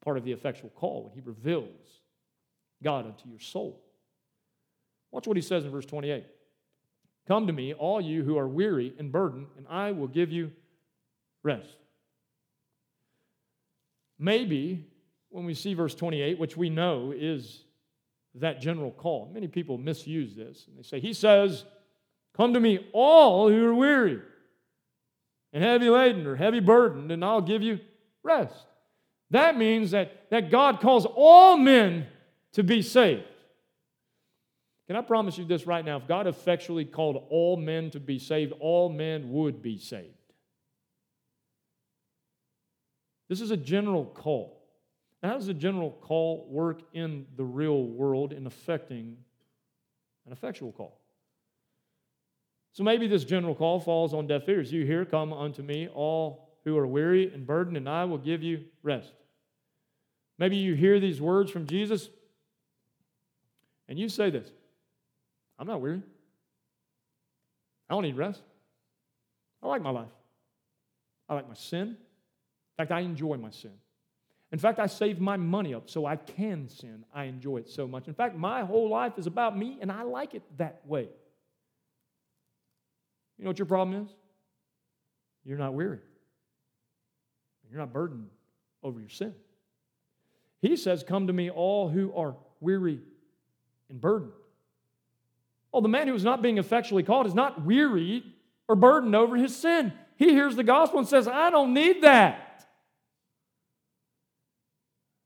part 0.05 0.16
of 0.16 0.24
the 0.24 0.30
effectual 0.30 0.70
call 0.70 1.03
when 1.03 1.12
he 1.12 1.20
reveals 1.20 2.01
God 2.80 3.07
unto 3.07 3.28
your 3.28 3.41
soul. 3.41 3.82
Watch 5.11 5.26
what 5.26 5.37
he 5.37 5.43
says 5.43 5.64
in 5.64 5.72
verse 5.72 5.87
28. 5.87 6.26
Come 7.26 7.49
to 7.49 7.53
me, 7.53 7.74
all 7.74 8.01
you 8.01 8.22
who 8.22 8.39
are 8.39 8.47
weary 8.47 8.95
and 8.99 9.11
burdened, 9.11 9.47
and 9.57 9.66
I 9.68 9.91
will 9.91 10.07
give 10.07 10.30
you 10.30 10.53
rest. 11.43 11.76
Maybe 14.16 14.87
when 15.35 15.45
we 15.45 15.55
see 15.55 15.74
verse 15.74 15.97
28, 15.97 16.39
which 16.39 16.57
we 16.57 16.70
know 16.70 17.12
is 17.14 17.64
that 18.37 18.61
general 18.61 18.93
call. 18.93 19.28
Many 19.35 19.49
people 19.49 19.78
misuse 19.78 20.37
this 20.37 20.68
and 20.68 20.78
they 20.78 20.85
say, 20.85 21.01
He 21.01 21.12
says, 21.12 21.64
Come 22.37 22.55
to 22.55 22.61
me, 22.61 22.89
all 22.93 23.49
who 23.51 23.66
are 23.66 23.74
weary 23.74 24.20
and 25.53 25.64
heavy 25.64 25.89
laden 25.89 26.26
or 26.28 26.37
heavy 26.37 26.61
burdened, 26.61 27.11
and 27.11 27.24
I'll 27.24 27.41
give 27.41 27.62
you 27.62 27.80
rest. 28.22 28.55
That 29.30 29.57
means 29.57 29.91
that, 29.91 30.30
that 30.30 30.53
God 30.53 30.80
calls 30.80 31.05
all 31.05 31.57
men 31.57 32.07
to 32.53 32.62
be 32.62 32.80
saved. 32.80 33.24
Can 34.87 34.95
I 34.95 35.01
promise 35.01 35.36
you 35.36 35.44
this 35.44 35.66
right 35.66 35.85
now? 35.85 35.97
If 35.97 36.06
God 36.06 36.28
effectually 36.28 36.85
called 36.85 37.24
all 37.28 37.56
men 37.56 37.90
to 37.90 37.98
be 37.98 38.20
saved, 38.20 38.52
all 38.61 38.89
men 38.89 39.32
would 39.32 39.62
be 39.62 39.78
saved. 39.78 40.15
This 43.28 43.40
is 43.40 43.51
a 43.51 43.56
general 43.56 44.05
call. 44.05 44.64
How 45.25 45.33
does 45.33 45.47
the 45.47 45.55
general 45.55 45.91
call 46.03 46.47
work 46.51 46.83
in 46.93 47.25
the 47.37 47.45
real 47.45 47.87
world 47.87 48.35
in 48.35 48.47
affecting 48.47 49.17
an 50.27 50.33
effectual 50.33 50.71
call? 50.71 51.01
So 52.73 52.83
maybe 52.83 53.07
this 53.07 53.25
general 53.25 53.55
call 53.55 53.81
falls 53.81 54.13
on 54.13 54.27
deaf 54.27 54.47
ears. 54.49 54.71
You 54.71 54.85
hear, 54.85 55.07
Come 55.07 55.33
unto 55.33 55.63
me, 55.63 55.89
all 55.89 56.51
who 56.65 56.77
are 56.77 56.87
weary 56.87 57.33
and 57.33 57.47
burdened, 57.47 57.79
and 57.79 57.89
I 57.89 58.05
will 58.05 58.19
give 58.19 58.43
you 58.43 58.65
rest. 58.83 59.15
Maybe 60.39 60.57
you 60.57 60.75
hear 60.75 61.01
these 61.01 61.23
words 61.23 61.51
from 61.51 61.67
Jesus, 61.67 62.11
and 63.89 63.99
you 63.99 64.11
say 64.11 64.29
this 64.29 64.51
I'm 65.59 65.67
not 65.67 65.81
weary. 65.81 66.03
I 67.89 67.95
don't 67.95 68.03
need 68.03 68.17
rest. 68.17 68.43
I 69.63 69.69
like 69.69 69.81
my 69.81 69.91
life. 69.91 70.09
I 71.31 71.35
like 71.35 71.49
my 71.49 71.55
sin. 71.55 71.89
In 71.89 71.97
fact, 72.77 72.91
I 72.91 73.01
enjoy 73.01 73.37
my 73.39 73.51
sin. 73.51 73.73
In 74.55 74.60
fact, 74.60 74.78
I 74.78 74.86
save 74.86 75.18
my 75.20 75.36
money 75.36 75.74
up 75.74 75.90
so 75.90 76.06
I 76.06 76.14
can 76.14 76.68
sin. 76.68 77.05
I 77.12 77.24
enjoy 77.24 77.56
it 77.56 77.68
so 77.68 77.89
much. 77.89 78.06
In 78.06 78.14
fact, 78.14 78.36
my 78.36 78.62
whole 78.62 78.89
life 78.89 79.14
is 79.18 79.26
about 79.26 79.59
me, 79.59 79.78
and 79.81 79.90
I 79.90 80.05
like 80.05 80.32
it 80.32 80.44
that 80.59 80.81
way. 80.86 81.09
You 83.36 83.44
know 83.44 83.51
what 83.51 83.59
your 83.59 83.66
problem 83.66 84.05
is? 84.05 84.12
You're 85.44 85.59
not 85.59 85.74
weary. 85.74 85.98
You're 87.68 87.81
not 87.81 87.93
burdened 87.93 88.28
over 88.85 89.01
your 89.01 89.09
sin. 89.09 89.35
He 90.62 90.76
says, 90.76 91.02
Come 91.02 91.26
to 91.26 91.32
me, 91.32 91.51
all 91.51 91.89
who 91.89 92.14
are 92.14 92.36
weary 92.60 93.01
and 93.90 94.01
burdened. 94.01 94.35
Well, 95.72 95.82
the 95.82 95.89
man 95.89 96.06
who 96.06 96.14
is 96.14 96.22
not 96.22 96.43
being 96.43 96.59
effectually 96.59 97.02
called 97.02 97.26
is 97.26 97.35
not 97.35 97.64
weary 97.64 98.22
or 98.68 98.76
burdened 98.76 99.16
over 99.16 99.35
his 99.35 99.56
sin. 99.56 99.93
He 100.14 100.28
hears 100.28 100.55
the 100.55 100.62
gospel 100.62 101.01
and 101.01 101.09
says, 101.09 101.26
I 101.26 101.51
don't 101.51 101.74
need 101.74 102.05
that. 102.05 102.44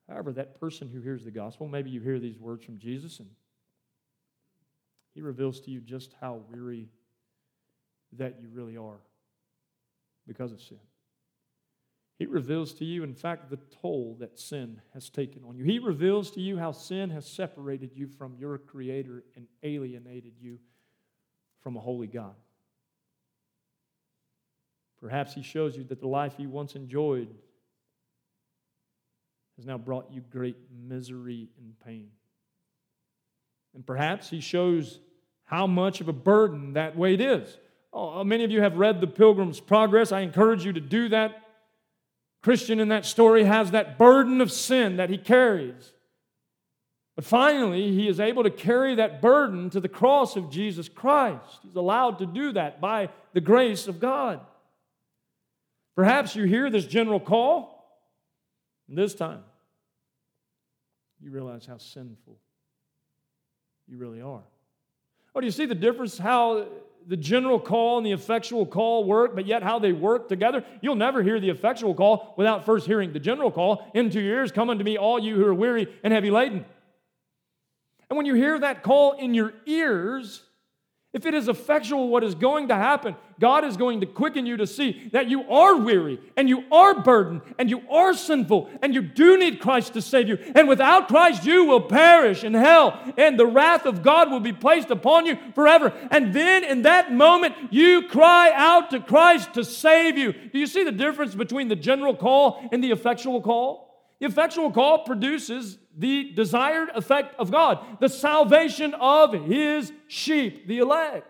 However, 0.09 0.33
that 0.33 0.59
person 0.59 0.89
who 0.89 1.01
hears 1.01 1.25
the 1.25 1.31
gospel, 1.31 1.69
maybe 1.69 1.91
you 1.91 2.01
hear 2.01 2.19
these 2.19 2.39
words 2.39 2.65
from 2.65 2.79
Jesus 2.79 3.19
and 3.19 3.29
he 5.15 5.21
reveals 5.21 5.61
to 5.63 5.71
you 5.71 5.81
just 5.81 6.15
how 6.21 6.43
weary 6.51 6.89
that 8.13 8.37
you 8.41 8.49
really 8.53 8.77
are 8.77 9.01
because 10.27 10.53
of 10.53 10.61
sin. 10.61 10.79
He 12.19 12.27
reveals 12.27 12.73
to 12.75 12.85
you, 12.85 13.05
in 13.05 13.15
fact, 13.15 13.51
the 13.51 13.59
toll 13.81 14.17
that 14.21 14.39
sin 14.39 14.81
has 14.95 15.09
taken 15.09 15.45
on 15.45 15.57
you. 15.57 15.65
He 15.65 15.79
reveals 15.79 16.31
to 16.33 16.41
you 16.41 16.57
how 16.59 16.73
sin 16.73 17.11
has 17.11 17.27
separated 17.27 17.93
you 17.95 18.09
from 18.09 18.35
your 18.39 18.59
Creator 18.59 19.25
and 19.37 19.47
alienated 19.63 20.35
you 20.41 20.59
from 21.63 21.77
a 21.77 21.81
holy 21.81 22.09
God. 22.09 22.35
Perhaps 25.01 25.35
He 25.35 25.43
shows 25.43 25.77
you 25.77 25.85
that 25.85 26.01
the 26.01 26.09
life 26.09 26.35
you 26.39 26.49
once 26.49 26.75
enjoyed 26.75 27.29
has 29.59 29.67
now 29.67 29.77
brought 29.77 30.11
you 30.13 30.23
great 30.31 30.57
misery 30.87 31.49
and 31.59 31.75
pain. 31.85 32.11
And 33.75 33.85
perhaps 33.85 34.31
he 34.31 34.41
shows 34.41 35.01
how 35.45 35.67
much 35.67 36.01
of 36.01 36.09
a 36.09 36.13
burden 36.13 36.75
that 36.75 36.97
weight 36.97 37.21
is. 37.21 37.59
Oh, 37.93 38.21
oh, 38.21 38.25
many 38.25 38.45
of 38.45 38.53
you 38.53 38.63
have 38.63 38.77
read 38.77 39.01
The 39.01 39.09
Pilgrim's 39.09 39.59
Progress. 39.59 40.13
I 40.13 40.21
encourage 40.21 40.65
you 40.65 40.73
to 40.73 40.81
do 40.81 41.09
that. 41.09 41.43
Christian 42.41 42.79
in 42.79 42.91
that 42.91 43.05
story 43.05 43.45
has 43.45 43.73
that 43.73 43.99
burden 43.99 44.41
of 44.41 44.53
sin 44.53 44.99
that 44.99 45.11
he 45.11 45.19
carries. 45.19 45.93
But 47.17 47.25
finally, 47.25 47.91
he 47.91 48.07
is 48.07 48.21
able 48.21 48.45
to 48.45 48.51
carry 48.51 48.95
that 48.95 49.21
burden 49.21 49.71
to 49.71 49.81
the 49.81 49.89
cross 49.89 50.37
of 50.37 50.51
Jesus 50.51 50.89
Christ. 50.89 51.59
He's 51.65 51.75
allowed 51.75 52.21
to 52.21 52.27
do 52.27 52.53
that 52.53 52.81
by 52.81 53.09
the 53.33 53.41
grace 53.41 53.89
of 53.89 53.99
God. 53.99 54.41
Perhaps 55.97 56.37
you 56.37 56.45
hear 56.45 56.71
this 56.71 56.87
general 56.87 57.19
call, 57.19 57.75
this 58.89 59.17
time 59.17 59.43
you 61.21 61.31
realize 61.31 61.67
how 61.67 61.79
sinful 61.79 62.39
you 63.87 63.97
really 63.97 64.21
are. 64.21 64.43
Oh, 65.35 65.41
do 65.41 65.47
you 65.47 65.53
see 65.53 65.67
the 65.67 65.75
difference 65.75 66.19
how 66.19 66.67
the 67.07 67.17
general 67.17 67.59
call 67.59 67.99
and 67.99 68.07
the 68.07 68.13
effectual 68.13 68.67
call 68.67 69.05
work, 69.05 69.35
but 69.35 69.47
yet 69.47 69.63
how 69.63 69.79
they 69.79 69.93
work 69.93 70.29
together? 70.29 70.65
You'll 70.81 70.95
never 70.95 71.23
hear 71.23 71.41
the 71.41 71.51
effectual 71.51 71.95
call 71.95 72.35
without 72.37 72.67
first 72.67 72.87
hearing 72.87 73.13
the 73.13 73.21
general 73.21 73.51
call. 73.51 73.91
Into 73.95 74.21
your 74.21 74.37
ears, 74.39 74.53
come 74.53 74.71
unto 74.71 74.85
me, 74.85 74.99
all 74.99 75.19
you 75.19 75.37
who 75.37 75.47
are 75.47 75.55
weary 75.55 75.89
and 76.03 76.13
heavy 76.13 76.31
laden. 76.31 76.65
And 78.11 78.17
when 78.17 78.27
you 78.27 78.35
hear 78.35 78.59
that 78.59 78.83
call 78.83 79.13
in 79.13 79.35
your 79.35 79.53
ears, 79.67 80.43
if 81.15 81.25
it 81.25 81.33
is 81.33 81.49
effectual 81.49 82.09
what 82.09 82.23
is 82.23 82.35
going 82.35 82.69
to 82.69 82.75
happen, 82.75 83.17
God 83.41 83.65
is 83.65 83.79
going 83.79 84.01
to 84.01 84.07
quicken 84.07 84.45
you 84.45 84.59
to 84.59 84.67
see 84.67 85.09
that 85.15 85.31
you 85.31 85.43
are 85.51 85.77
weary 85.77 86.21
and 86.37 86.51
you 86.51 86.65
are 86.71 87.03
burdened 87.03 87.41
and 87.59 87.71
you 87.71 87.81
are 87.89 88.13
sinful 88.13 88.69
and 88.83 88.93
you 88.93 89.01
do 89.01 89.39
need 89.39 89.59
Christ 89.59 89.95
to 89.95 90.03
save 90.03 90.29
you. 90.29 90.37
And 90.55 90.69
without 90.69 91.09
Christ, 91.09 91.45
you 91.45 91.65
will 91.65 91.81
perish 91.81 92.45
in 92.45 92.53
hell 92.53 93.01
and 93.17 93.39
the 93.39 93.47
wrath 93.47 93.87
of 93.87 94.03
God 94.03 94.31
will 94.31 94.41
be 94.41 94.53
placed 94.53 94.91
upon 94.91 95.25
you 95.25 95.39
forever. 95.55 95.95
And 96.11 96.35
then 96.35 96.63
in 96.63 96.83
that 96.83 97.11
moment, 97.11 97.55
you 97.71 98.07
cry 98.09 98.53
out 98.55 98.91
to 98.91 99.01
Christ 99.01 99.55
to 99.55 99.65
save 99.65 100.19
you. 100.19 100.35
Do 100.35 100.59
you 100.59 100.67
see 100.67 100.85
the 100.85 100.93
difference 100.93 101.35
between 101.35 101.69
the 101.69 101.77
general 101.77 102.15
call 102.15 102.69
and 102.71 102.85
the 102.85 102.91
effectual 102.91 103.41
call? 103.41 103.89
The 104.21 104.27
effectual 104.27 104.73
call 104.73 105.05
produces 105.05 105.79
the 105.99 106.33
desired 106.33 106.89
effect 106.95 107.35
of 107.39 107.51
God, 107.51 107.85
the 108.01 108.09
salvation 108.09 108.95
of 108.95 109.33
His 109.33 109.93
sheep, 110.07 110.67
the 110.67 110.79
elect. 110.79 111.27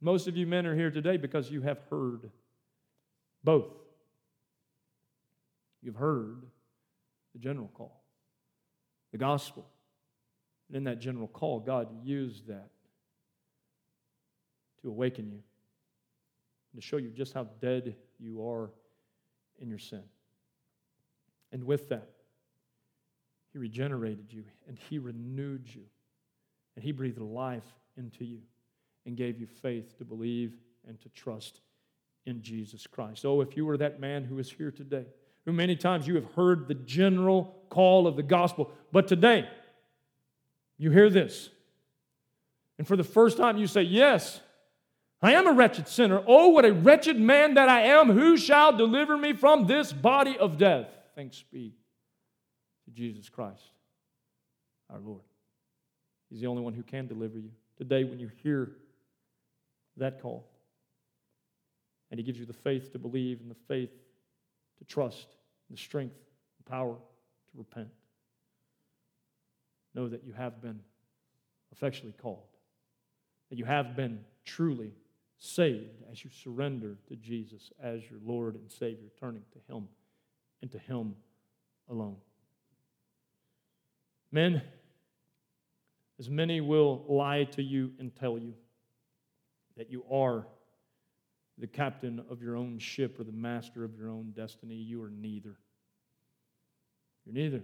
Most 0.00 0.26
of 0.26 0.36
you 0.36 0.46
men 0.46 0.66
are 0.66 0.74
here 0.74 0.90
today 0.90 1.16
because 1.16 1.50
you 1.50 1.62
have 1.62 1.78
heard 1.90 2.30
both. 3.44 3.72
You've 5.82 5.96
heard 5.96 6.42
the 7.32 7.38
general 7.38 7.70
call, 7.72 8.02
the 9.12 9.18
gospel. 9.18 9.68
And 10.68 10.76
in 10.76 10.84
that 10.84 10.98
general 10.98 11.28
call, 11.28 11.60
God 11.60 11.88
used 12.02 12.48
that 12.48 12.70
to 14.82 14.88
awaken 14.88 15.30
you 15.30 15.42
to 16.76 16.82
show 16.82 16.98
you 16.98 17.10
just 17.10 17.32
how 17.32 17.44
dead 17.60 17.96
you 18.18 18.46
are 18.46 18.70
in 19.60 19.68
your 19.68 19.78
sin. 19.78 20.02
And 21.52 21.64
with 21.64 21.88
that, 21.88 22.10
He 23.56 23.60
regenerated 23.60 24.26
you 24.28 24.44
and 24.68 24.78
He 24.78 24.98
renewed 24.98 25.66
you. 25.66 25.80
And 26.74 26.84
He 26.84 26.92
breathed 26.92 27.18
life 27.18 27.64
into 27.96 28.22
you 28.22 28.40
and 29.06 29.16
gave 29.16 29.40
you 29.40 29.46
faith 29.46 29.96
to 29.96 30.04
believe 30.04 30.58
and 30.86 31.00
to 31.00 31.08
trust 31.08 31.62
in 32.26 32.42
Jesus 32.42 32.86
Christ. 32.86 33.24
Oh, 33.24 33.40
if 33.40 33.56
you 33.56 33.64
were 33.64 33.78
that 33.78 33.98
man 33.98 34.24
who 34.24 34.38
is 34.38 34.50
here 34.50 34.70
today, 34.70 35.06
who 35.46 35.52
many 35.54 35.74
times 35.74 36.06
you 36.06 36.16
have 36.16 36.30
heard 36.34 36.68
the 36.68 36.74
general 36.74 37.56
call 37.70 38.06
of 38.06 38.16
the 38.16 38.22
gospel, 38.22 38.70
but 38.92 39.08
today 39.08 39.48
you 40.76 40.90
hear 40.90 41.08
this. 41.08 41.48
And 42.76 42.86
for 42.86 42.94
the 42.94 43.04
first 43.04 43.38
time 43.38 43.56
you 43.56 43.68
say, 43.68 43.80
Yes, 43.80 44.38
I 45.22 45.32
am 45.32 45.46
a 45.46 45.52
wretched 45.52 45.88
sinner. 45.88 46.22
Oh, 46.26 46.48
what 46.48 46.66
a 46.66 46.74
wretched 46.74 47.18
man 47.18 47.54
that 47.54 47.70
I 47.70 47.84
am. 47.84 48.10
Who 48.10 48.36
shall 48.36 48.76
deliver 48.76 49.16
me 49.16 49.32
from 49.32 49.66
this 49.66 49.94
body 49.94 50.36
of 50.36 50.58
death? 50.58 50.88
thanks 51.14 51.42
be 51.50 51.72
to 52.86 52.90
Jesus 52.90 53.28
Christ, 53.28 53.70
our 54.90 54.98
Lord. 54.98 55.22
He's 56.30 56.40
the 56.40 56.46
only 56.46 56.62
one 56.62 56.72
who 56.72 56.82
can 56.82 57.06
deliver 57.06 57.38
you. 57.38 57.50
Today, 57.76 58.04
when 58.04 58.18
you 58.18 58.30
hear 58.42 58.72
that 59.96 60.20
call, 60.22 60.48
and 62.10 62.18
He 62.18 62.24
gives 62.24 62.38
you 62.38 62.46
the 62.46 62.52
faith 62.52 62.92
to 62.92 62.98
believe 62.98 63.40
and 63.40 63.50
the 63.50 63.56
faith 63.68 63.92
to 64.78 64.84
trust, 64.84 65.36
the 65.70 65.76
strength 65.76 66.16
and 66.58 66.66
power 66.66 66.94
to 66.94 67.58
repent, 67.58 67.88
know 69.94 70.08
that 70.08 70.24
you 70.24 70.32
have 70.32 70.60
been 70.60 70.80
effectually 71.72 72.14
called, 72.20 72.46
that 73.50 73.58
you 73.58 73.64
have 73.64 73.96
been 73.96 74.20
truly 74.44 74.92
saved 75.38 76.02
as 76.10 76.24
you 76.24 76.30
surrender 76.30 76.96
to 77.08 77.16
Jesus 77.16 77.70
as 77.82 78.08
your 78.10 78.20
Lord 78.24 78.54
and 78.54 78.70
Savior, 78.70 79.08
turning 79.18 79.42
to 79.52 79.72
Him 79.72 79.88
and 80.62 80.70
to 80.70 80.78
Him 80.78 81.14
alone. 81.90 82.16
Men, 84.36 84.60
as 86.18 86.28
many 86.28 86.60
will 86.60 87.06
lie 87.08 87.44
to 87.44 87.62
you 87.62 87.92
and 87.98 88.14
tell 88.14 88.36
you 88.36 88.52
that 89.78 89.90
you 89.90 90.04
are 90.12 90.46
the 91.56 91.66
captain 91.66 92.22
of 92.28 92.42
your 92.42 92.54
own 92.54 92.78
ship 92.78 93.18
or 93.18 93.24
the 93.24 93.32
master 93.32 93.82
of 93.82 93.96
your 93.96 94.10
own 94.10 94.34
destiny, 94.36 94.74
you 94.74 95.02
are 95.02 95.08
neither. 95.08 95.56
You're 97.24 97.34
neither. 97.34 97.62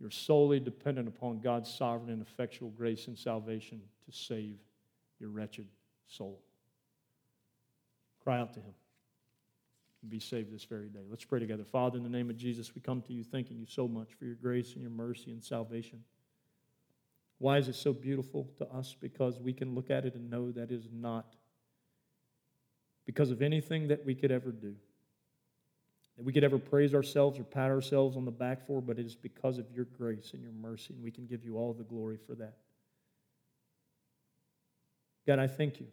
You're 0.00 0.10
solely 0.10 0.58
dependent 0.58 1.06
upon 1.06 1.40
God's 1.40 1.70
sovereign 1.70 2.08
and 2.08 2.22
effectual 2.22 2.70
grace 2.70 3.08
and 3.08 3.18
salvation 3.18 3.82
to 4.06 4.16
save 4.16 4.56
your 5.20 5.28
wretched 5.28 5.66
soul. 6.06 6.40
Cry 8.24 8.40
out 8.40 8.54
to 8.54 8.60
Him 8.60 8.72
be 10.08 10.20
saved 10.20 10.54
this 10.54 10.64
very 10.64 10.88
day. 10.88 11.04
Let's 11.08 11.24
pray 11.24 11.40
together. 11.40 11.64
Father, 11.64 11.96
in 11.96 12.04
the 12.04 12.10
name 12.10 12.30
of 12.30 12.36
Jesus, 12.36 12.74
we 12.74 12.80
come 12.80 13.02
to 13.02 13.12
you 13.12 13.24
thanking 13.24 13.58
you 13.58 13.66
so 13.66 13.86
much 13.88 14.08
for 14.18 14.24
your 14.24 14.34
grace 14.34 14.72
and 14.72 14.82
your 14.82 14.90
mercy 14.90 15.30
and 15.30 15.42
salvation. 15.42 16.04
Why 17.38 17.58
is 17.58 17.68
it 17.68 17.74
so 17.74 17.92
beautiful 17.92 18.48
to 18.58 18.66
us? 18.68 18.96
Because 18.98 19.38
we 19.38 19.52
can 19.52 19.74
look 19.74 19.90
at 19.90 20.06
it 20.06 20.14
and 20.14 20.30
know 20.30 20.50
that 20.52 20.70
is 20.70 20.88
not 20.92 21.36
because 23.04 23.30
of 23.30 23.42
anything 23.42 23.88
that 23.88 24.04
we 24.04 24.14
could 24.14 24.30
ever 24.32 24.50
do, 24.50 24.74
that 26.16 26.24
we 26.24 26.32
could 26.32 26.44
ever 26.44 26.58
praise 26.58 26.94
ourselves 26.94 27.38
or 27.38 27.44
pat 27.44 27.70
ourselves 27.70 28.16
on 28.16 28.24
the 28.24 28.30
back 28.30 28.66
for, 28.66 28.80
but 28.80 28.98
it 28.98 29.06
is 29.06 29.14
because 29.14 29.58
of 29.58 29.66
your 29.70 29.84
grace 29.84 30.30
and 30.32 30.42
your 30.42 30.52
mercy, 30.52 30.94
and 30.94 31.02
we 31.02 31.10
can 31.10 31.26
give 31.26 31.44
you 31.44 31.56
all 31.56 31.72
the 31.72 31.84
glory 31.84 32.18
for 32.26 32.34
that. 32.34 32.56
God, 35.26 35.38
I 35.38 35.46
thank 35.46 35.80
you 35.80 35.86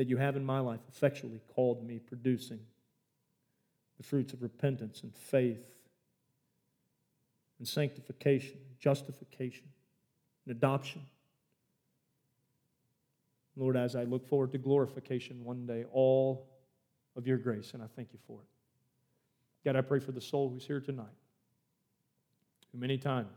that 0.00 0.08
you 0.08 0.16
have 0.16 0.34
in 0.34 0.42
my 0.42 0.60
life 0.60 0.80
effectually 0.88 1.42
called 1.54 1.86
me, 1.86 1.98
producing 1.98 2.58
the 3.98 4.02
fruits 4.02 4.32
of 4.32 4.40
repentance 4.40 5.02
and 5.02 5.14
faith 5.14 5.60
and 7.58 7.68
sanctification, 7.68 8.56
justification, 8.78 9.66
and 10.46 10.56
adoption. 10.56 11.02
Lord, 13.56 13.76
as 13.76 13.94
I 13.94 14.04
look 14.04 14.26
forward 14.26 14.52
to 14.52 14.58
glorification 14.58 15.44
one 15.44 15.66
day, 15.66 15.84
all 15.92 16.48
of 17.14 17.26
your 17.26 17.36
grace, 17.36 17.74
and 17.74 17.82
I 17.82 17.86
thank 17.94 18.14
you 18.14 18.18
for 18.26 18.40
it. 18.40 18.48
God, 19.66 19.76
I 19.76 19.82
pray 19.82 19.98
for 19.98 20.12
the 20.12 20.20
soul 20.22 20.48
who's 20.48 20.64
here 20.64 20.80
tonight, 20.80 21.04
who 22.72 22.78
many 22.78 22.96
times 22.96 23.28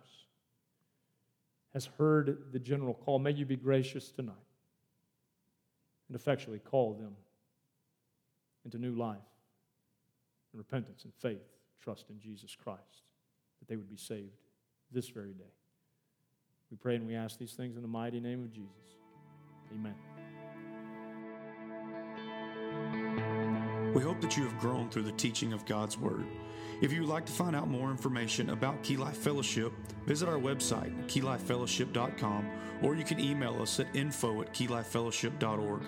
has 1.73 1.90
heard 1.98 2.53
the 2.53 2.60
general 2.60 2.94
call. 2.94 3.19
May 3.19 3.31
you 3.31 3.45
be 3.45 3.57
gracious 3.57 4.11
tonight 4.11 4.43
and 6.14 6.22
effectually 6.22 6.60
call 6.60 6.94
them 6.94 7.15
into 8.65 8.77
new 8.77 8.94
life 8.94 9.18
and 10.52 10.60
repentance 10.60 11.06
and 11.06 11.14
faith, 11.15 11.41
trust 11.81 12.11
in 12.11 12.19
Jesus 12.19 12.56
Christ, 12.56 13.02
that 13.60 13.68
they 13.68 13.76
would 13.76 13.90
be 13.90 13.98
saved 13.98 14.38
this 14.91 15.10
very 15.10 15.34
day. 15.34 15.56
We 16.69 16.77
pray 16.77 16.98
and 16.98 17.07
we 17.07 17.15
ask 17.15 17.40
these 17.40 17.53
things 17.53 17.77
in 17.77 17.81
the 17.81 17.88
mighty 17.88 18.19
name 18.19 18.44
of 18.44 18.52
Jesus. 18.52 18.69
Amen. 19.73 19.95
We 23.95 24.03
hope 24.03 24.22
that 24.22 24.38
you 24.38 24.44
have 24.44 24.60
grown 24.60 24.91
through 24.91 25.03
the 25.03 25.14
teaching 25.14 25.52
of 25.52 25.65
God's 25.65 25.98
Word. 25.98 26.27
If 26.84 26.92
you 26.92 27.00
would 27.00 27.10
like 27.10 27.26
to 27.28 27.32
find 27.32 27.56
out 27.56 27.70
more 27.70 27.92
information 27.92 28.50
about 28.50 28.84
Key 28.84 28.98
Life 28.98 29.16
Fellowship, 29.16 29.72
visit 30.06 30.28
our 30.28 30.36
website, 30.36 30.94
keylifefellowship.com, 31.08 32.50
or 32.82 32.98
you 32.98 33.06
can 33.06 33.22
email 33.22 33.62
us 33.62 33.80
at 33.80 33.88
info 33.96 34.42
at 34.42 34.54
keylifefellowship.org. 34.54 35.82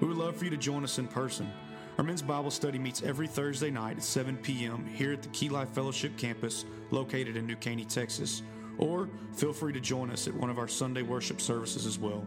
We 0.00 0.08
would 0.08 0.16
love 0.16 0.38
for 0.38 0.44
you 0.44 0.50
to 0.50 0.56
join 0.56 0.84
us 0.84 0.98
in 0.98 1.06
person. 1.06 1.52
Our 1.98 2.04
men's 2.04 2.22
Bible 2.22 2.50
study 2.50 2.78
meets 2.78 3.02
every 3.02 3.26
Thursday 3.26 3.70
night 3.70 3.98
at 3.98 4.02
7 4.02 4.38
p.m. 4.38 4.86
here 4.86 5.12
at 5.12 5.20
the 5.20 5.28
Key 5.28 5.50
Life 5.50 5.68
Fellowship 5.68 6.16
campus 6.16 6.64
located 6.90 7.36
in 7.36 7.46
New 7.46 7.56
Caney, 7.56 7.84
Texas. 7.84 8.40
Or 8.78 9.10
feel 9.34 9.52
free 9.52 9.74
to 9.74 9.80
join 9.80 10.10
us 10.10 10.28
at 10.28 10.34
one 10.34 10.48
of 10.48 10.58
our 10.58 10.68
Sunday 10.68 11.02
worship 11.02 11.42
services 11.42 11.84
as 11.84 11.98
well. 11.98 12.26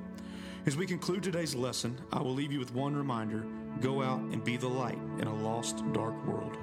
As 0.67 0.77
we 0.77 0.85
conclude 0.85 1.23
today's 1.23 1.55
lesson, 1.55 1.97
I 2.13 2.21
will 2.21 2.35
leave 2.35 2.51
you 2.51 2.59
with 2.59 2.75
one 2.75 2.95
reminder 2.95 3.47
go 3.79 4.03
out 4.03 4.19
and 4.19 4.43
be 4.43 4.57
the 4.57 4.67
light 4.67 4.99
in 5.17 5.25
a 5.27 5.33
lost, 5.33 5.81
dark 5.91 6.23
world. 6.27 6.55